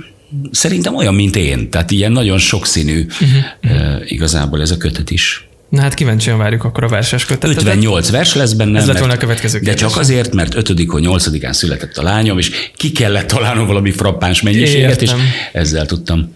szerintem 0.50 0.94
olyan, 0.94 1.14
mint 1.14 1.36
én. 1.36 1.70
Tehát 1.70 1.90
ilyen 1.90 2.12
nagyon 2.12 2.38
sokszínű 2.38 3.06
uh-huh. 3.06 4.02
igazából 4.04 4.60
ez 4.60 4.70
a 4.70 4.76
kötet 4.76 5.10
is. 5.10 5.48
Na 5.68 5.80
hát 5.80 5.94
kíváncsian 5.94 6.38
várjuk 6.38 6.64
akkor 6.64 6.84
a 6.84 6.88
verses 6.88 7.24
kötetet. 7.24 7.56
58 7.56 8.10
vers 8.10 8.34
lesz 8.34 8.52
benne. 8.52 8.78
Ez 8.78 8.86
lett 8.86 8.98
volna 8.98 9.14
a 9.14 9.16
következő 9.16 9.58
kérdés. 9.58 9.80
De 9.80 9.88
csak 9.88 9.96
azért, 9.96 10.34
mert 10.34 10.54
5 10.54 10.72
8-án 10.76 11.52
született 11.52 11.96
a 11.96 12.02
lányom, 12.02 12.38
és 12.38 12.50
ki 12.76 12.92
kellett 12.92 13.26
találnom 13.26 13.66
valami 13.66 13.90
frappáns 13.90 14.42
mennyiséget, 14.42 15.02
Értem. 15.02 15.18
és 15.18 15.24
ezzel 15.52 15.86
tudtam. 15.86 16.34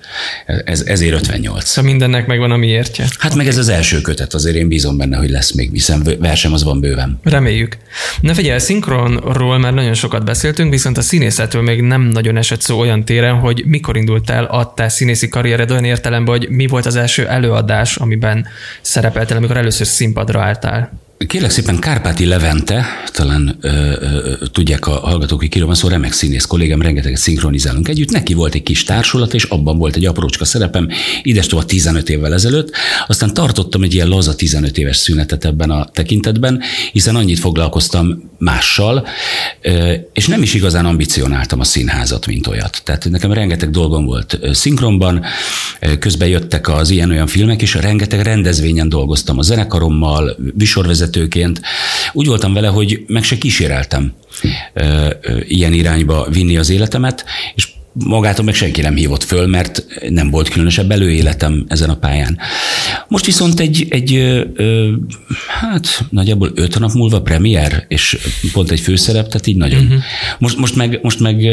Ez, 0.64 0.80
ezért 0.80 1.14
58. 1.14 1.64
Szóval 1.64 1.90
mindennek 1.90 2.26
megvan 2.26 2.50
a 2.50 2.56
miértje. 2.56 3.04
Hát 3.04 3.24
okay. 3.24 3.36
meg 3.36 3.46
ez 3.46 3.58
az 3.58 3.68
első 3.68 4.00
kötet, 4.00 4.34
azért 4.34 4.56
én 4.56 4.68
bízom 4.68 4.96
benne, 4.96 5.16
hogy 5.16 5.30
lesz 5.30 5.52
még, 5.52 5.70
hiszen 5.72 6.16
versem 6.18 6.52
az 6.52 6.64
van 6.64 6.80
bőven. 6.80 7.20
Reméljük. 7.22 7.76
Na 8.20 8.34
figyelj, 8.34 8.58
szinkronról 8.58 9.58
már 9.58 9.74
nagyon 9.74 9.94
sokat 9.94 10.24
beszéltünk, 10.24 10.70
viszont 10.70 10.98
a 10.98 11.02
színészetről 11.02 11.62
még 11.62 11.80
nem 11.80 12.02
nagyon 12.02 12.36
esett 12.36 12.60
szó 12.60 12.78
olyan 12.78 13.04
téren, 13.04 13.34
hogy 13.34 13.62
mikor 13.66 13.96
indult 13.96 14.30
el 14.30 14.44
a 14.44 14.74
te 14.74 14.88
színészi 14.88 15.28
karriered 15.28 15.70
olyan 15.70 15.84
értelemben, 15.84 16.36
hogy 16.38 16.48
mi 16.48 16.66
volt 16.66 16.86
az 16.86 16.96
első 16.96 17.26
előadás, 17.26 17.96
amiben 17.96 18.46
szerepel 18.80 19.19
szerepeltél, 19.20 19.36
amikor 19.36 19.56
először 19.56 19.86
színpadra 19.86 20.42
álltál? 20.42 20.90
Kérlek 21.26 21.50
szépen 21.50 21.78
Kárpáti 21.78 22.26
Levente, 22.26 22.86
talán 23.12 23.56
ö, 23.60 23.68
ö, 23.68 24.46
tudják 24.52 24.86
a 24.86 24.90
hallgatók, 24.90 25.38
hogy 25.38 25.48
kiről 25.48 25.66
van 25.66 25.76
szó, 25.76 25.88
remek 25.88 26.12
színész 26.12 26.44
kollégám, 26.44 26.82
rengeteget 26.82 27.18
szinkronizálunk 27.18 27.88
együtt. 27.88 28.10
Neki 28.10 28.34
volt 28.34 28.54
egy 28.54 28.62
kis 28.62 28.84
társulat, 28.84 29.34
és 29.34 29.44
abban 29.44 29.78
volt 29.78 29.96
egy 29.96 30.04
aprócska 30.04 30.44
szerepem, 30.44 30.88
idestova 31.22 31.64
15 31.64 32.08
évvel 32.08 32.32
ezelőtt. 32.32 32.70
Aztán 33.06 33.34
tartottam 33.34 33.82
egy 33.82 33.94
ilyen 33.94 34.08
laza 34.08 34.34
15 34.34 34.78
éves 34.78 34.96
szünetet 34.96 35.44
ebben 35.44 35.70
a 35.70 35.84
tekintetben, 35.84 36.60
hiszen 36.92 37.16
annyit 37.16 37.38
foglalkoztam 37.38 38.30
mással, 38.38 39.06
ö, 39.62 39.92
és 40.12 40.26
nem 40.26 40.42
is 40.42 40.54
igazán 40.54 40.86
ambicionáltam 40.86 41.60
a 41.60 41.64
színházat, 41.64 42.26
mint 42.26 42.46
olyat. 42.46 42.80
Tehát 42.84 43.10
nekem 43.10 43.32
rengeteg 43.32 43.70
dolgom 43.70 44.04
volt 44.04 44.38
szinkronban, 44.52 45.24
közben 45.98 46.28
jöttek 46.28 46.68
az 46.68 46.90
ilyen-olyan 46.90 47.26
filmek, 47.26 47.62
és 47.62 47.74
rengeteg 47.74 48.20
rendezvényen 48.20 48.88
dolgoztam 48.88 49.38
a 49.38 49.42
zenekarommal, 49.42 50.36
visorvezető 50.54 51.09
vezetőként 51.10 51.60
úgy 52.12 52.26
voltam 52.26 52.52
vele, 52.52 52.68
hogy 52.68 53.04
meg 53.06 53.22
se 53.22 53.38
kíséreltem 53.38 54.12
ilyen 55.48 55.72
irányba 55.72 56.26
vinni 56.30 56.56
az 56.56 56.70
életemet, 56.70 57.24
és 57.54 57.68
magától 57.92 58.44
meg 58.44 58.54
senki 58.54 58.80
nem 58.80 58.94
hívott 58.94 59.22
föl, 59.22 59.46
mert 59.46 59.84
nem 60.08 60.30
volt 60.30 60.48
különösebb 60.48 60.90
előéletem 60.90 61.64
ezen 61.68 61.90
a 61.90 61.96
pályán. 61.96 62.38
Most 63.08 63.24
viszont 63.24 63.60
egy, 63.60 63.86
egy 63.88 64.14
ö, 64.54 64.92
hát 65.46 66.04
nagyjából 66.10 66.50
öt 66.54 66.78
nap 66.78 66.92
múlva 66.92 67.22
premier, 67.22 67.84
és 67.88 68.18
pont 68.52 68.70
egy 68.70 68.80
főszerep, 68.80 69.26
tehát 69.26 69.46
így 69.46 69.56
nagyon. 69.56 69.82
Uh-huh. 69.82 69.98
Most, 70.38 70.56
most, 70.56 70.76
meg, 70.76 70.98
most 71.02 71.20
meg 71.20 71.48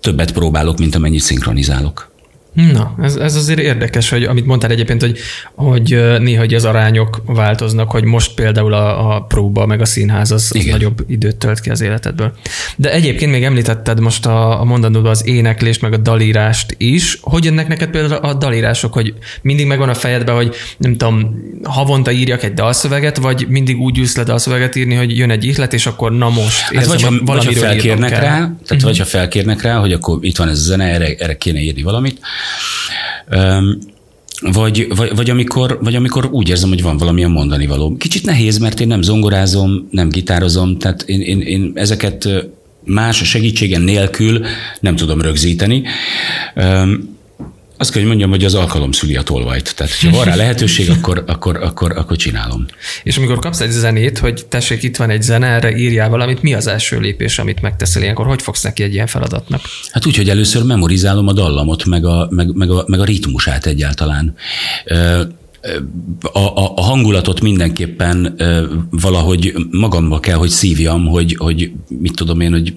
többet 0.00 0.32
próbálok, 0.32 0.78
mint 0.78 0.94
amennyit 0.94 1.20
szinkronizálok. 1.20 2.13
Na, 2.54 2.94
ez, 3.02 3.16
ez 3.16 3.34
azért 3.34 3.58
érdekes, 3.58 4.08
hogy 4.08 4.24
amit 4.24 4.46
mondtál 4.46 4.70
egyébként, 4.70 5.00
hogy, 5.00 5.18
hogy 5.54 6.18
néha 6.18 6.42
hogy 6.44 6.54
az 6.54 6.64
arányok 6.64 7.22
változnak, 7.26 7.90
hogy 7.90 8.04
most 8.04 8.34
például 8.34 8.72
a, 8.72 9.14
a 9.14 9.20
próba 9.20 9.66
meg 9.66 9.80
a 9.80 9.84
színház 9.84 10.30
az, 10.30 10.50
az 10.54 10.64
nagyobb 10.64 11.04
időt 11.06 11.36
tölt 11.36 11.60
ki 11.60 11.70
az 11.70 11.80
életedből. 11.80 12.32
De 12.76 12.92
egyébként 12.92 13.30
még 13.30 13.44
említetted 13.44 14.00
most 14.00 14.26
a, 14.26 14.60
a 14.60 14.64
mondanóban 14.64 15.10
az 15.10 15.26
éneklést, 15.26 15.80
meg 15.80 15.92
a 15.92 15.96
dalírást 15.96 16.74
is. 16.78 17.18
Hogy 17.20 17.44
jönnek 17.44 17.68
neked 17.68 17.90
például 17.90 18.24
a 18.24 18.34
dalírások, 18.34 18.92
hogy 18.92 19.14
mindig 19.42 19.66
megvan 19.66 19.88
a 19.88 19.94
fejedben, 19.94 20.34
hogy 20.34 20.54
nem 20.76 20.96
tudom, 20.96 21.34
havonta 21.62 22.10
írjak 22.10 22.42
egy 22.42 22.54
dalszöveget, 22.54 23.16
vagy 23.16 23.46
mindig 23.48 23.80
úgy 23.80 23.98
ülsz 23.98 24.16
le 24.16 24.22
dalszöveget 24.22 24.74
írni, 24.74 24.94
hogy 24.94 25.16
jön 25.16 25.30
egy 25.30 25.44
ihlet, 25.44 25.72
és 25.72 25.86
akkor 25.86 26.12
na 26.12 26.28
most. 26.28 26.60
Hát 26.60 26.86
vagy, 26.86 27.02
ha, 27.02 27.12
vagy 27.24 27.44
ha 27.44 27.52
felkérnek 27.52 28.10
rá, 28.10 28.18
tehát 28.20 28.60
uh-huh. 28.62 28.82
vagy 28.82 28.98
ha 28.98 29.04
felkérnek 29.04 29.62
rá, 29.62 29.76
hogy 29.78 29.92
akkor 29.92 30.18
itt 30.20 30.36
van 30.36 30.48
ez 30.48 30.58
a 30.58 30.62
zene, 30.62 30.84
erre, 30.84 31.14
erre 31.18 31.36
kéne 31.36 31.60
írni 31.60 31.82
valamit, 31.82 32.20
vagy, 34.40 34.86
vagy, 34.96 35.14
vagy, 35.14 35.30
amikor, 35.30 35.78
vagy 35.82 35.94
amikor 35.94 36.28
úgy 36.32 36.48
érzem, 36.48 36.68
hogy 36.68 36.82
van 36.82 36.96
valamilyen 36.96 37.30
mondani 37.30 37.66
való. 37.66 37.96
Kicsit 37.96 38.24
nehéz, 38.24 38.58
mert 38.58 38.80
én 38.80 38.86
nem 38.86 39.02
zongorázom, 39.02 39.88
nem 39.90 40.08
gitározom, 40.08 40.78
tehát 40.78 41.02
én, 41.02 41.20
én, 41.20 41.40
én 41.40 41.72
ezeket 41.74 42.28
más 42.84 43.16
segítségen 43.16 43.80
nélkül 43.80 44.44
nem 44.80 44.96
tudom 44.96 45.20
rögzíteni. 45.20 45.82
Azt 47.76 47.90
kell, 47.90 48.00
hogy 48.00 48.08
mondjam, 48.08 48.30
hogy 48.30 48.44
az 48.44 48.54
alkalom 48.54 48.92
szüli 48.92 49.16
a 49.16 49.22
tolvajt. 49.22 49.76
Tehát, 49.76 49.92
ha 49.92 50.10
van 50.10 50.24
rá 50.24 50.34
lehetőség, 50.34 50.90
akkor, 50.90 51.24
akkor, 51.26 51.56
akkor, 51.62 51.92
akkor 51.96 52.16
csinálom. 52.16 52.66
És 53.02 53.16
amikor 53.16 53.38
kapsz 53.38 53.60
egy 53.60 53.70
zenét, 53.70 54.18
hogy 54.18 54.46
tessék, 54.46 54.82
itt 54.82 54.96
van 54.96 55.10
egy 55.10 55.22
zene, 55.22 55.46
erre 55.46 55.76
írjál 55.76 56.08
valamit, 56.08 56.42
mi 56.42 56.54
az 56.54 56.66
első 56.66 57.00
lépés, 57.00 57.38
amit 57.38 57.60
megteszel 57.60 58.02
ilyenkor? 58.02 58.26
Hogy 58.26 58.42
fogsz 58.42 58.62
neki 58.62 58.82
egy 58.82 58.92
ilyen 58.94 59.06
feladatnak? 59.06 59.60
Hát 59.90 60.06
úgy, 60.06 60.16
hogy 60.16 60.28
először 60.28 60.62
memorizálom 60.62 61.28
a 61.28 61.32
dallamot, 61.32 61.84
meg 61.84 62.04
a, 62.04 62.26
meg, 62.30 62.54
meg 62.54 62.70
a, 62.70 62.84
meg 62.86 63.00
a 63.00 63.04
ritmusát 63.04 63.66
egyáltalán 63.66 64.34
a, 66.32 66.38
a, 66.38 66.72
a 66.76 66.80
hangulatot 66.80 67.40
mindenképpen 67.40 68.36
valahogy 68.90 69.54
magamba 69.70 70.20
kell, 70.20 70.36
hogy 70.36 70.48
szívjam, 70.48 71.06
hogy, 71.06 71.36
hogy 71.38 71.72
mit 71.88 72.14
tudom 72.14 72.40
én, 72.40 72.50
hogy, 72.50 72.72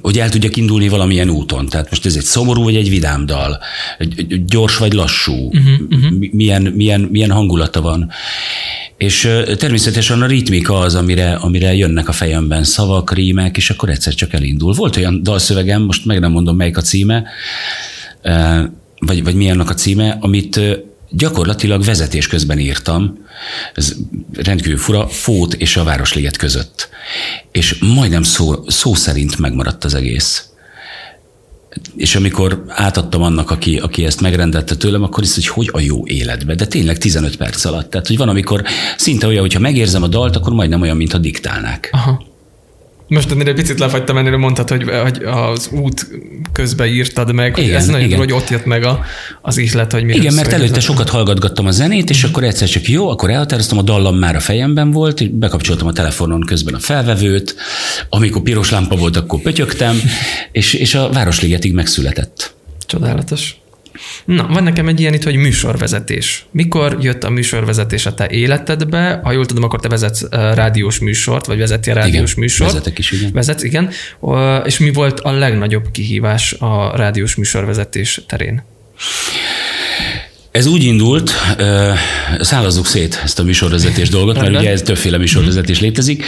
hogy 0.00 0.18
el 0.18 0.28
tudjak 0.28 0.56
indulni 0.56 0.88
valamilyen 0.88 1.30
úton. 1.30 1.66
Tehát 1.66 1.90
most 1.90 2.06
ez 2.06 2.16
egy 2.16 2.22
szomorú 2.22 2.62
vagy 2.62 2.76
egy 2.76 2.88
vidám 2.88 3.26
dal, 3.26 3.58
gyors 4.46 4.76
vagy 4.76 4.92
lassú, 4.92 5.32
uh-huh, 5.32 5.80
uh-huh. 5.90 6.18
Milyen, 6.32 6.62
milyen, 6.62 7.00
milyen 7.00 7.30
hangulata 7.30 7.80
van. 7.80 8.10
És 8.96 9.28
természetesen 9.56 10.22
a 10.22 10.26
ritmika 10.26 10.78
az, 10.78 10.94
amire, 10.94 11.32
amire 11.34 11.74
jönnek 11.74 12.08
a 12.08 12.12
fejemben 12.12 12.64
szavak, 12.64 13.12
rímek, 13.12 13.56
és 13.56 13.70
akkor 13.70 13.88
egyszer 13.88 14.14
csak 14.14 14.32
elindul. 14.32 14.72
Volt 14.72 14.96
olyan 14.96 15.22
dalszövegem, 15.22 15.82
most 15.82 16.04
meg 16.04 16.20
nem 16.20 16.32
mondom, 16.32 16.56
melyik 16.56 16.76
a 16.76 16.80
címe, 16.80 17.24
vagy, 18.98 19.24
vagy 19.24 19.34
milyennek 19.34 19.70
a 19.70 19.74
címe, 19.74 20.16
amit 20.20 20.60
gyakorlatilag 21.10 21.84
vezetés 21.84 22.26
közben 22.26 22.58
írtam, 22.58 23.18
ez 23.74 23.96
rendkívül 24.32 24.78
fura, 24.78 25.08
Fót 25.08 25.54
és 25.54 25.76
a 25.76 25.84
Városliget 25.84 26.36
között. 26.36 26.88
És 27.52 27.78
majdnem 27.78 28.22
szó, 28.22 28.64
szó 28.66 28.94
szerint 28.94 29.38
megmaradt 29.38 29.84
az 29.84 29.94
egész. 29.94 30.44
és 31.96 32.14
amikor 32.14 32.64
átadtam 32.68 33.22
annak, 33.22 33.50
aki, 33.50 33.78
aki 33.78 34.04
ezt 34.04 34.20
megrendette 34.20 34.76
tőlem, 34.76 35.02
akkor 35.02 35.22
is, 35.22 35.34
hogy 35.34 35.48
hogy 35.48 35.68
a 35.72 35.80
jó 35.80 36.06
életbe. 36.06 36.54
De 36.54 36.66
tényleg 36.66 36.98
15 36.98 37.36
perc 37.36 37.64
alatt. 37.64 37.90
Tehát, 37.90 38.06
hogy 38.06 38.16
van, 38.16 38.28
amikor 38.28 38.64
szinte 38.96 39.26
olyan, 39.26 39.40
hogyha 39.40 39.60
megérzem 39.60 40.02
a 40.02 40.08
dalt, 40.08 40.36
akkor 40.36 40.52
majdnem 40.52 40.80
olyan, 40.80 40.96
mintha 40.96 41.18
diktálnák. 41.18 41.88
Aha. 41.92 42.29
Most 43.10 43.30
ennél 43.30 43.48
egy 43.48 43.54
picit 43.54 43.78
lefagytam, 43.78 44.16
ennél 44.16 44.36
mondtad, 44.36 44.68
hogy, 44.68 44.90
hogy 45.02 45.22
az 45.24 45.68
út 45.72 46.08
közben 46.52 46.88
írtad 46.88 47.32
meg, 47.32 47.58
igen, 47.58 47.76
ez 47.76 47.86
nagyon 47.86 48.06
igen. 48.06 48.18
hogy 48.18 48.32
ott 48.32 48.48
jött 48.48 48.64
meg 48.64 48.84
a, 48.84 49.04
az 49.42 49.56
ihlet, 49.56 49.92
hogy 49.92 50.04
mi 50.04 50.14
Igen, 50.14 50.34
mert 50.34 50.52
előtte 50.52 50.80
sokat 50.80 51.08
hallgatgattam 51.08 51.66
a 51.66 51.70
zenét, 51.70 52.10
és 52.10 52.24
akkor 52.24 52.44
egyszer 52.44 52.68
csak 52.68 52.88
jó, 52.88 53.08
akkor 53.08 53.30
elhatároztam, 53.30 53.78
a 53.78 53.82
dallam 53.82 54.16
már 54.16 54.36
a 54.36 54.40
fejemben 54.40 54.90
volt, 54.90 55.20
és 55.20 55.28
bekapcsoltam 55.28 55.86
a 55.86 55.92
telefonon 55.92 56.40
közben 56.40 56.74
a 56.74 56.78
felvevőt, 56.78 57.54
amikor 58.08 58.42
piros 58.42 58.70
lámpa 58.70 58.96
volt, 58.96 59.16
akkor 59.16 59.40
pötyögtem, 59.40 60.00
és, 60.52 60.74
és 60.74 60.94
a 60.94 61.08
Városligetig 61.12 61.72
megszületett. 61.72 62.54
Csodálatos. 62.86 63.59
Na, 64.24 64.46
van 64.46 64.62
nekem 64.62 64.88
egy 64.88 65.00
ilyen 65.00 65.14
itt, 65.14 65.22
hogy 65.22 65.36
műsorvezetés. 65.36 66.46
Mikor 66.50 66.98
jött 67.00 67.24
a 67.24 67.30
műsorvezetés 67.30 68.06
a 68.06 68.14
te 68.14 68.28
életedbe? 68.28 69.20
Ha 69.22 69.32
jól 69.32 69.46
tudom, 69.46 69.64
akkor 69.64 69.80
te 69.80 69.88
vezetsz 69.88 70.24
rádiós 70.30 70.98
műsort, 70.98 71.46
vagy 71.46 71.58
vezeti 71.58 71.90
a 71.90 71.94
rádiós 71.94 72.30
igen, 72.30 72.34
műsort. 72.36 72.72
vezetek 72.72 72.98
is, 72.98 73.10
igen. 73.10 73.30
Vezetsz, 73.32 73.62
igen. 73.62 73.90
És 74.64 74.78
mi 74.78 74.92
volt 74.92 75.20
a 75.20 75.30
legnagyobb 75.30 75.90
kihívás 75.90 76.52
a 76.52 76.96
rádiós 76.96 77.34
műsorvezetés 77.34 78.20
terén? 78.26 78.62
Ez 80.50 80.66
úgy 80.66 80.84
indult, 80.84 81.32
szállazzuk 82.40 82.86
szét 82.86 83.20
ezt 83.24 83.38
a 83.38 83.42
műsorvezetés 83.42 84.08
dolgot, 84.08 84.40
mert 84.40 84.56
ugye 84.56 84.70
ez 84.70 84.82
többféle 84.82 85.18
műsorvezetés 85.18 85.80
létezik. 85.80 86.24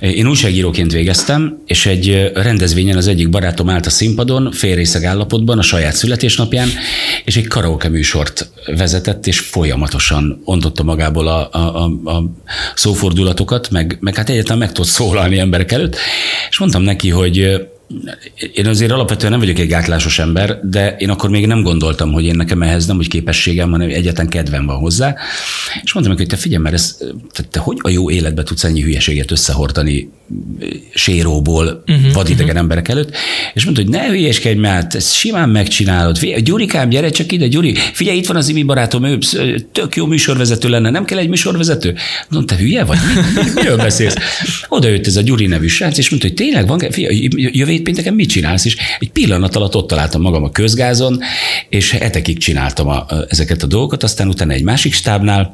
Én 0.00 0.28
újságíróként 0.28 0.92
végeztem, 0.92 1.58
és 1.66 1.86
egy 1.86 2.30
rendezvényen 2.34 2.96
az 2.96 3.06
egyik 3.06 3.28
barátom 3.28 3.70
állt 3.70 3.86
a 3.86 3.90
színpadon, 3.90 4.52
félrészeg 4.52 5.04
állapotban, 5.04 5.58
a 5.58 5.62
saját 5.62 5.94
születésnapján, 5.94 6.68
és 7.24 7.36
egy 7.36 7.46
karaoke 7.46 7.88
műsort 7.88 8.50
vezetett, 8.76 9.26
és 9.26 9.38
folyamatosan 9.38 10.40
ontotta 10.44 10.82
magából 10.82 11.28
a, 11.28 11.48
a, 11.52 11.58
a, 11.58 12.10
a 12.10 12.24
szófordulatokat, 12.74 13.70
meg, 13.70 13.96
meg 14.00 14.14
hát 14.14 14.28
egyáltalán 14.28 14.58
meg 14.58 14.72
tudott 14.72 14.90
szólalni 14.90 15.38
emberek 15.38 15.72
előtt, 15.72 15.96
és 16.50 16.58
mondtam 16.58 16.82
neki, 16.82 17.08
hogy 17.08 17.66
én 18.52 18.66
azért 18.66 18.90
alapvetően 18.90 19.30
nem 19.30 19.40
vagyok 19.40 19.58
egy 19.58 19.68
gátlásos 19.68 20.18
ember, 20.18 20.60
de 20.62 20.96
én 20.98 21.10
akkor 21.10 21.30
még 21.30 21.46
nem 21.46 21.62
gondoltam, 21.62 22.12
hogy 22.12 22.24
én 22.24 22.36
nekem 22.36 22.62
ehhez 22.62 22.86
nem 22.86 22.96
hogy 22.96 23.08
képességem, 23.08 23.70
hanem 23.70 23.88
egyetlen 23.88 24.28
kedvem 24.28 24.66
van 24.66 24.76
hozzá. 24.76 25.14
És 25.82 25.92
mondtam 25.92 26.16
neki, 26.16 26.26
hogy 26.26 26.26
te 26.26 26.36
figyelj, 26.36 26.62
mert 26.62 26.74
ez, 26.74 26.96
te, 27.32 27.42
te 27.42 27.58
hogy 27.58 27.78
a 27.80 27.88
jó 27.88 28.10
életbe 28.10 28.42
tudsz 28.42 28.64
ennyi 28.64 28.82
hülyeséget 28.82 29.30
összehordani 29.30 30.10
séróból 30.94 31.82
uh-huh, 31.86 32.12
vadidegen 32.12 32.44
uh-huh. 32.44 32.60
emberek 32.60 32.88
előtt, 32.88 33.16
és 33.54 33.64
mondta, 33.64 33.82
hogy 33.82 33.90
ne 33.90 34.08
hülyeskedj 34.08 34.58
már, 34.58 34.86
ezt 34.90 35.14
simán 35.14 35.48
megcsinálod. 35.48 36.18
Figyelj, 36.18 36.42
Gyurikám, 36.42 36.88
gyere 36.88 37.10
csak 37.10 37.32
ide, 37.32 37.46
Gyuri, 37.46 37.74
figyelj, 37.74 38.16
itt 38.16 38.26
van 38.26 38.36
az 38.36 38.48
imi 38.48 38.62
barátom, 38.62 39.04
ő 39.04 39.18
tök 39.72 39.96
jó 39.96 40.06
műsorvezető 40.06 40.68
lenne, 40.68 40.90
nem 40.90 41.04
kell 41.04 41.18
egy 41.18 41.28
műsorvezető? 41.28 41.94
Mondom, 42.28 42.56
te 42.56 42.62
hülye 42.62 42.84
vagy? 42.84 42.98
Mi, 43.14 43.42
mi, 43.42 43.50
miről 43.54 43.76
beszélsz? 43.76 44.14
Oda 44.68 44.88
jött 44.88 45.06
ez 45.06 45.16
a 45.16 45.20
Gyuri 45.20 45.46
nevű 45.46 45.66
srác, 45.66 45.98
és 45.98 46.10
mondta, 46.10 46.28
hogy 46.28 46.36
tényleg 46.36 46.66
van, 46.66 46.78
figyelj, 46.78 47.28
jövő 47.36 47.72
pénteken 47.82 48.14
mit 48.14 48.28
csinálsz? 48.28 48.64
És 48.64 48.76
egy 48.98 49.10
pillanat 49.10 49.56
alatt 49.56 49.76
ott 49.76 49.88
találtam 49.88 50.20
magam 50.20 50.44
a 50.44 50.50
közgázon, 50.50 51.20
és 51.68 51.90
hetekig 51.90 52.38
csináltam 52.38 52.88
a, 52.88 53.06
ezeket 53.28 53.62
a 53.62 53.66
dolgokat, 53.66 54.02
aztán 54.02 54.28
utána 54.28 54.52
egy 54.52 54.62
másik 54.62 54.92
stábnál, 54.92 55.52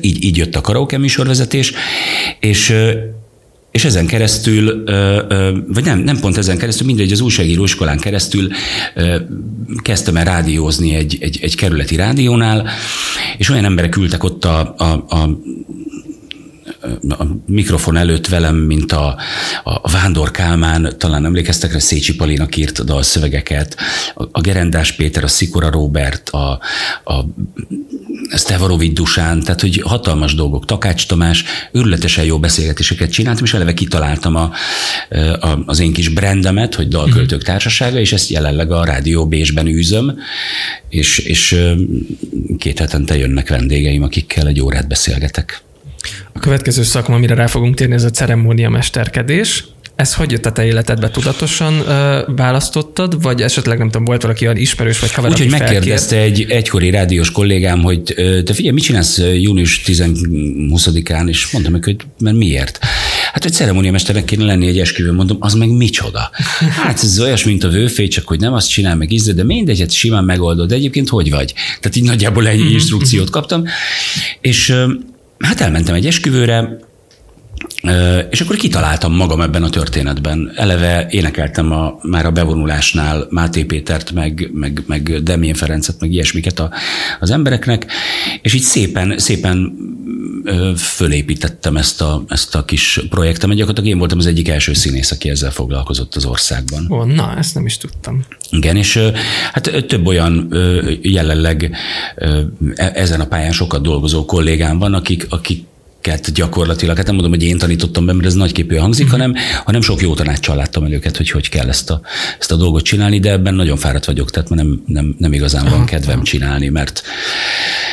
így, 0.00 0.24
így 0.24 0.36
jött 0.36 0.54
a 0.54 0.60
karaoke 0.60 0.98
műsorvezetés, 0.98 1.72
és 2.40 2.74
és 3.70 3.84
ezen 3.84 4.06
keresztül, 4.06 4.84
vagy 5.68 5.84
nem, 5.84 5.98
nem 5.98 6.20
pont 6.20 6.36
ezen 6.36 6.58
keresztül, 6.58 6.86
mindegy, 6.86 7.12
az 7.12 7.20
újságíró 7.20 7.64
iskolán 7.64 7.98
keresztül 7.98 8.48
kezdtem 9.82 10.16
el 10.16 10.24
rádiózni 10.24 10.94
egy, 10.94 11.16
egy, 11.20 11.38
egy 11.42 11.56
kerületi 11.56 11.96
rádiónál, 11.96 12.68
és 13.38 13.48
olyan 13.48 13.64
emberek 13.64 13.96
ültek 13.96 14.24
ott 14.24 14.44
a, 14.44 14.74
a, 14.78 14.84
a 15.16 15.40
a 17.08 17.24
mikrofon 17.46 17.96
előtt 17.96 18.26
velem, 18.26 18.56
mint 18.56 18.92
a, 18.92 19.16
a 19.64 19.90
Vándor 19.90 20.30
Kálmán, 20.30 20.94
talán 20.98 21.24
emlékeztek 21.24 21.72
rá, 21.72 21.78
Szécsi 21.78 22.14
Palinak 22.14 22.56
írt 22.56 22.78
a 22.78 22.84
dalszövegeket, 22.84 23.76
a, 24.14 24.24
a 24.32 24.40
Gerendás 24.40 24.92
Péter, 24.92 25.24
a 25.24 25.28
Szikora 25.28 25.70
Robert, 25.70 26.28
a, 26.28 26.60
a 27.04 27.24
Stevarovic 28.36 28.94
Dusán, 28.94 29.40
tehát 29.40 29.60
hogy 29.60 29.82
hatalmas 29.84 30.34
dolgok, 30.34 30.64
Takács 30.64 31.06
Tamás, 31.06 31.44
őrületesen 31.72 32.24
jó 32.24 32.38
beszélgetéseket 32.38 33.10
csináltam, 33.10 33.44
és 33.44 33.54
eleve 33.54 33.74
kitaláltam 33.74 34.36
a, 34.36 34.52
a, 35.40 35.58
az 35.66 35.80
én 35.80 35.92
kis 35.92 36.08
brandemet, 36.08 36.74
hogy 36.74 36.88
Dalköltők 36.88 37.42
Társasága, 37.42 37.98
és 37.98 38.12
ezt 38.12 38.30
jelenleg 38.30 38.70
a 38.72 38.84
Rádió 38.84 39.26
Bésben 39.26 39.66
űzöm, 39.66 40.18
és, 40.88 41.18
és 41.18 41.56
két 42.58 42.78
hetente 42.78 43.16
jönnek 43.16 43.48
vendégeim, 43.48 44.02
akikkel 44.02 44.46
egy 44.46 44.60
órát 44.60 44.88
beszélgetek. 44.88 45.62
A 46.32 46.38
következő 46.38 46.82
szakma, 46.82 47.14
amire 47.14 47.34
rá 47.34 47.46
fogunk 47.46 47.74
térni, 47.74 47.94
ez 47.94 48.04
a 48.04 48.10
ceremónia 48.10 48.68
mesterkedés. 48.68 49.64
Ez 50.00 50.14
hogy 50.14 50.30
jött 50.30 50.46
a 50.46 50.52
te 50.52 50.64
életedbe? 50.64 51.10
Tudatosan 51.10 51.74
ö, 51.88 52.22
választottad, 52.36 53.22
vagy 53.22 53.42
esetleg 53.42 53.78
nem 53.78 53.86
tudom, 53.86 54.04
volt 54.04 54.22
valaki 54.22 54.44
olyan 54.44 54.56
ismerős 54.56 54.98
vagy 54.98 55.12
haver, 55.12 55.30
Úgyhogy 55.30 55.50
megkérdezte 55.50 56.16
egy 56.16 56.46
egykori 56.48 56.90
rádiós 56.90 57.30
kollégám, 57.30 57.82
hogy 57.82 58.02
te 58.44 58.52
figyelj, 58.52 58.74
mit 58.74 58.84
csinálsz 58.84 59.18
június 59.18 59.82
10-20-án, 59.86 61.28
és 61.28 61.50
mondtam 61.50 61.72
neki, 61.72 61.90
hogy 61.90 62.06
mert 62.18 62.36
miért? 62.36 62.78
Hát, 63.32 63.42
hogy 63.42 63.52
ceremóniamesternek 63.52 64.24
kéne 64.24 64.44
lenni 64.44 64.66
egy 64.66 64.78
esküvőn, 64.78 65.14
mondom, 65.14 65.36
az 65.40 65.54
meg 65.54 65.68
micsoda? 65.68 66.30
Hát 66.82 67.02
ez 67.02 67.20
olyas, 67.20 67.44
mint 67.44 67.64
a 67.64 67.68
vőfé, 67.68 68.08
csak 68.08 68.28
hogy 68.28 68.40
nem 68.40 68.52
azt 68.52 68.68
csinál 68.68 68.96
meg 68.96 69.12
ízle, 69.12 69.32
de 69.32 69.44
mindegy, 69.44 69.80
hát 69.80 69.92
simán 69.92 70.24
megoldod. 70.24 70.68
De 70.68 70.74
egyébként 70.74 71.08
hogy 71.08 71.30
vagy? 71.30 71.52
Tehát 71.80 71.96
így 71.96 72.04
nagyjából 72.04 72.46
egy 72.46 72.58
mhm, 72.58 72.68
instrukciót 72.68 73.30
kaptam. 73.30 73.64
És 74.40 74.74
hát 75.44 75.60
elmentem 75.60 75.94
egy 75.94 76.06
esküvőre, 76.06 76.78
és 78.30 78.40
akkor 78.40 78.56
kitaláltam 78.56 79.14
magam 79.14 79.40
ebben 79.40 79.62
a 79.62 79.70
történetben. 79.70 80.52
Eleve 80.54 81.06
énekeltem 81.10 81.72
a, 81.72 81.98
már 82.02 82.26
a 82.26 82.30
bevonulásnál 82.30 83.26
Máté 83.30 83.64
Pétert, 83.64 84.12
meg, 84.12 84.50
meg, 84.52 84.82
meg 84.86 85.22
Demén 85.22 85.54
Ferencet, 85.54 86.00
meg 86.00 86.12
ilyesmiket 86.12 86.58
a, 86.58 86.70
az 87.20 87.30
embereknek, 87.30 87.86
és 88.42 88.54
így 88.54 88.62
szépen, 88.62 89.18
szépen 89.18 89.72
fölépítettem 90.76 91.76
ezt 91.76 92.00
a, 92.00 92.24
ezt 92.28 92.54
a 92.54 92.64
kis 92.64 93.00
projektemet. 93.08 93.56
Gyakorlatilag 93.56 93.90
én 93.90 93.98
voltam 93.98 94.18
az 94.18 94.26
egyik 94.26 94.48
első 94.48 94.72
színész, 94.72 95.10
aki 95.10 95.28
ezzel 95.28 95.50
foglalkozott 95.50 96.14
az 96.14 96.24
országban. 96.24 96.86
Ó, 96.90 97.04
na, 97.04 97.36
ezt 97.38 97.54
nem 97.54 97.66
is 97.66 97.76
tudtam. 97.76 98.24
Igen, 98.50 98.76
és 98.76 98.98
hát 99.52 99.84
több 99.88 100.06
olyan 100.06 100.54
jelenleg 101.02 101.76
e, 102.16 102.92
ezen 102.94 103.20
a 103.20 103.26
pályán 103.26 103.52
sokat 103.52 103.82
dolgozó 103.82 104.24
kollégám 104.24 104.78
van, 104.78 104.94
akik, 104.94 105.26
akik 105.28 105.68
őket 106.00 106.32
gyakorlatilag, 106.32 106.96
hát 106.96 107.06
nem 107.06 107.14
mondom, 107.14 107.32
hogy 107.32 107.42
én 107.42 107.58
tanítottam 107.58 108.06
be, 108.06 108.12
mert 108.12 108.26
ez 108.26 108.34
nagyképű 108.34 108.76
hangzik, 108.76 109.04
uh-huh. 109.04 109.20
hanem, 109.20 109.36
hanem 109.64 109.80
sok 109.80 110.00
jó 110.00 110.14
tanácssal 110.14 110.56
láttam 110.56 110.84
el 110.84 110.92
őket, 110.92 111.16
hogy 111.16 111.30
hogy 111.30 111.48
kell 111.48 111.68
ezt 111.68 111.90
a, 111.90 112.00
ezt 112.38 112.52
a 112.52 112.56
dolgot 112.56 112.82
csinálni, 112.82 113.20
de 113.20 113.30
ebben 113.30 113.54
nagyon 113.54 113.76
fáradt 113.76 114.04
vagyok, 114.04 114.30
tehát 114.30 114.48
nem, 114.48 114.82
nem, 114.86 115.14
nem 115.18 115.32
igazán 115.32 115.68
van 115.70 115.84
kedvem 115.84 116.22
csinálni, 116.22 116.68
mert 116.68 117.02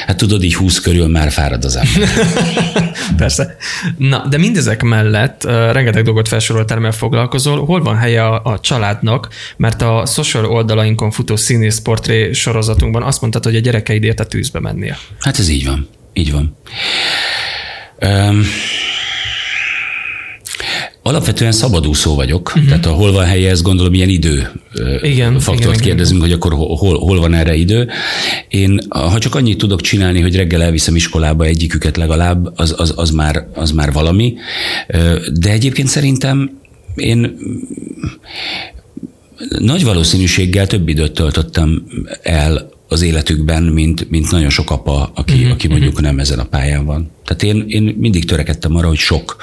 hát 0.06 0.18
tudod, 0.18 0.44
így 0.44 0.56
húsz 0.56 0.80
körül 0.80 1.08
már 1.08 1.32
fárad 1.32 1.66
az 1.66 1.76
ember. 1.76 2.10
Persze. 3.18 3.56
Na, 3.98 4.28
de 4.30 4.38
mindezek 4.38 4.82
mellett 4.82 5.44
uh, 5.46 5.52
rengeteg 5.52 6.04
dolgot 6.04 6.28
felsoroltál, 6.28 6.80
mert 6.80 6.96
foglalkozol. 6.96 7.66
Hol 7.66 7.82
van 7.82 7.98
helye 7.98 8.26
a, 8.26 8.42
a 8.44 8.60
családnak? 8.60 9.28
Mert 9.58 9.82
a 9.82 10.06
social 10.06 10.46
oldalainkon 10.46 11.12
futó 11.12 11.36
színész 11.36 11.80
portré 11.80 12.32
sorozatunkban 12.32 13.04
azt 13.04 13.22
mondtad, 13.22 13.44
hogy 13.44 13.56
a 13.56 13.60
gyerekeid 13.60 14.04
érte 14.04 14.26
tűzbe 14.26 14.60
mennie. 14.60 14.98
Hát 15.20 15.40
ez 15.40 15.50
így 15.50 15.66
van. 15.66 15.88
Így 16.14 16.32
van. 16.32 16.58
Um, 18.02 18.44
Alapvetően 21.08 21.52
szabadúszó 21.52 22.16
vagyok, 22.16 22.48
uh-huh. 22.48 22.66
tehát 22.66 22.86
a 22.86 22.92
hol 22.92 23.12
van 23.12 23.26
helye, 23.26 23.50
ezt 23.50 23.64
gondolom 23.64 23.94
ilyen 23.94 24.10
idő 24.10 24.52
igen, 25.02 25.40
faktort 25.40 25.76
igen, 25.76 25.88
kérdezünk, 25.88 26.26
igen. 26.26 26.30
hogy 26.30 26.32
akkor 26.32 26.78
hol, 26.78 26.98
hol 26.98 27.20
van 27.20 27.34
erre 27.34 27.56
idő. 27.56 27.90
Én, 28.48 28.80
ha 28.90 29.18
csak 29.18 29.36
annyit 29.36 29.58
tudok 29.58 29.82
csinálni, 29.82 30.22
hogy 30.22 30.36
reggel 30.36 30.64
elviszem 30.64 30.96
iskolába 30.96 31.46
egyiküket 31.46 31.98
legalább, 31.98 32.52
az, 32.56 32.74
az, 32.78 32.94
az, 32.96 33.12
már, 33.12 33.48
az 33.54 33.72
már 33.72 33.92
valami. 33.92 34.36
De 35.34 35.52
egyébként 35.52 35.88
szerintem 35.88 36.60
én 36.96 37.38
nagy 39.60 39.84
valószínűséggel 39.84 40.68
több 40.68 40.88
időt 40.88 41.12
töltöttem 41.12 41.84
el 42.24 42.70
az 42.88 43.02
életükben, 43.02 43.64
mint, 43.64 44.10
mint 44.10 44.32
nagyon 44.32 44.50
sok 44.50 44.72
apa, 44.72 45.12
aki, 45.16 45.34
uh-huh, 45.34 45.52
aki 45.52 45.68
mondjuk 45.68 45.92
uh-huh. 45.92 46.08
nem 46.08 46.20
ezen 46.20 46.40
a 46.40 46.44
pályán 46.44 46.86
van. 46.86 47.12
Tehát 47.26 47.44
én, 47.44 47.66
én 47.68 47.96
mindig 47.98 48.26
törekedtem 48.26 48.76
arra, 48.76 48.88
hogy 48.88 48.98
sok 48.98 49.36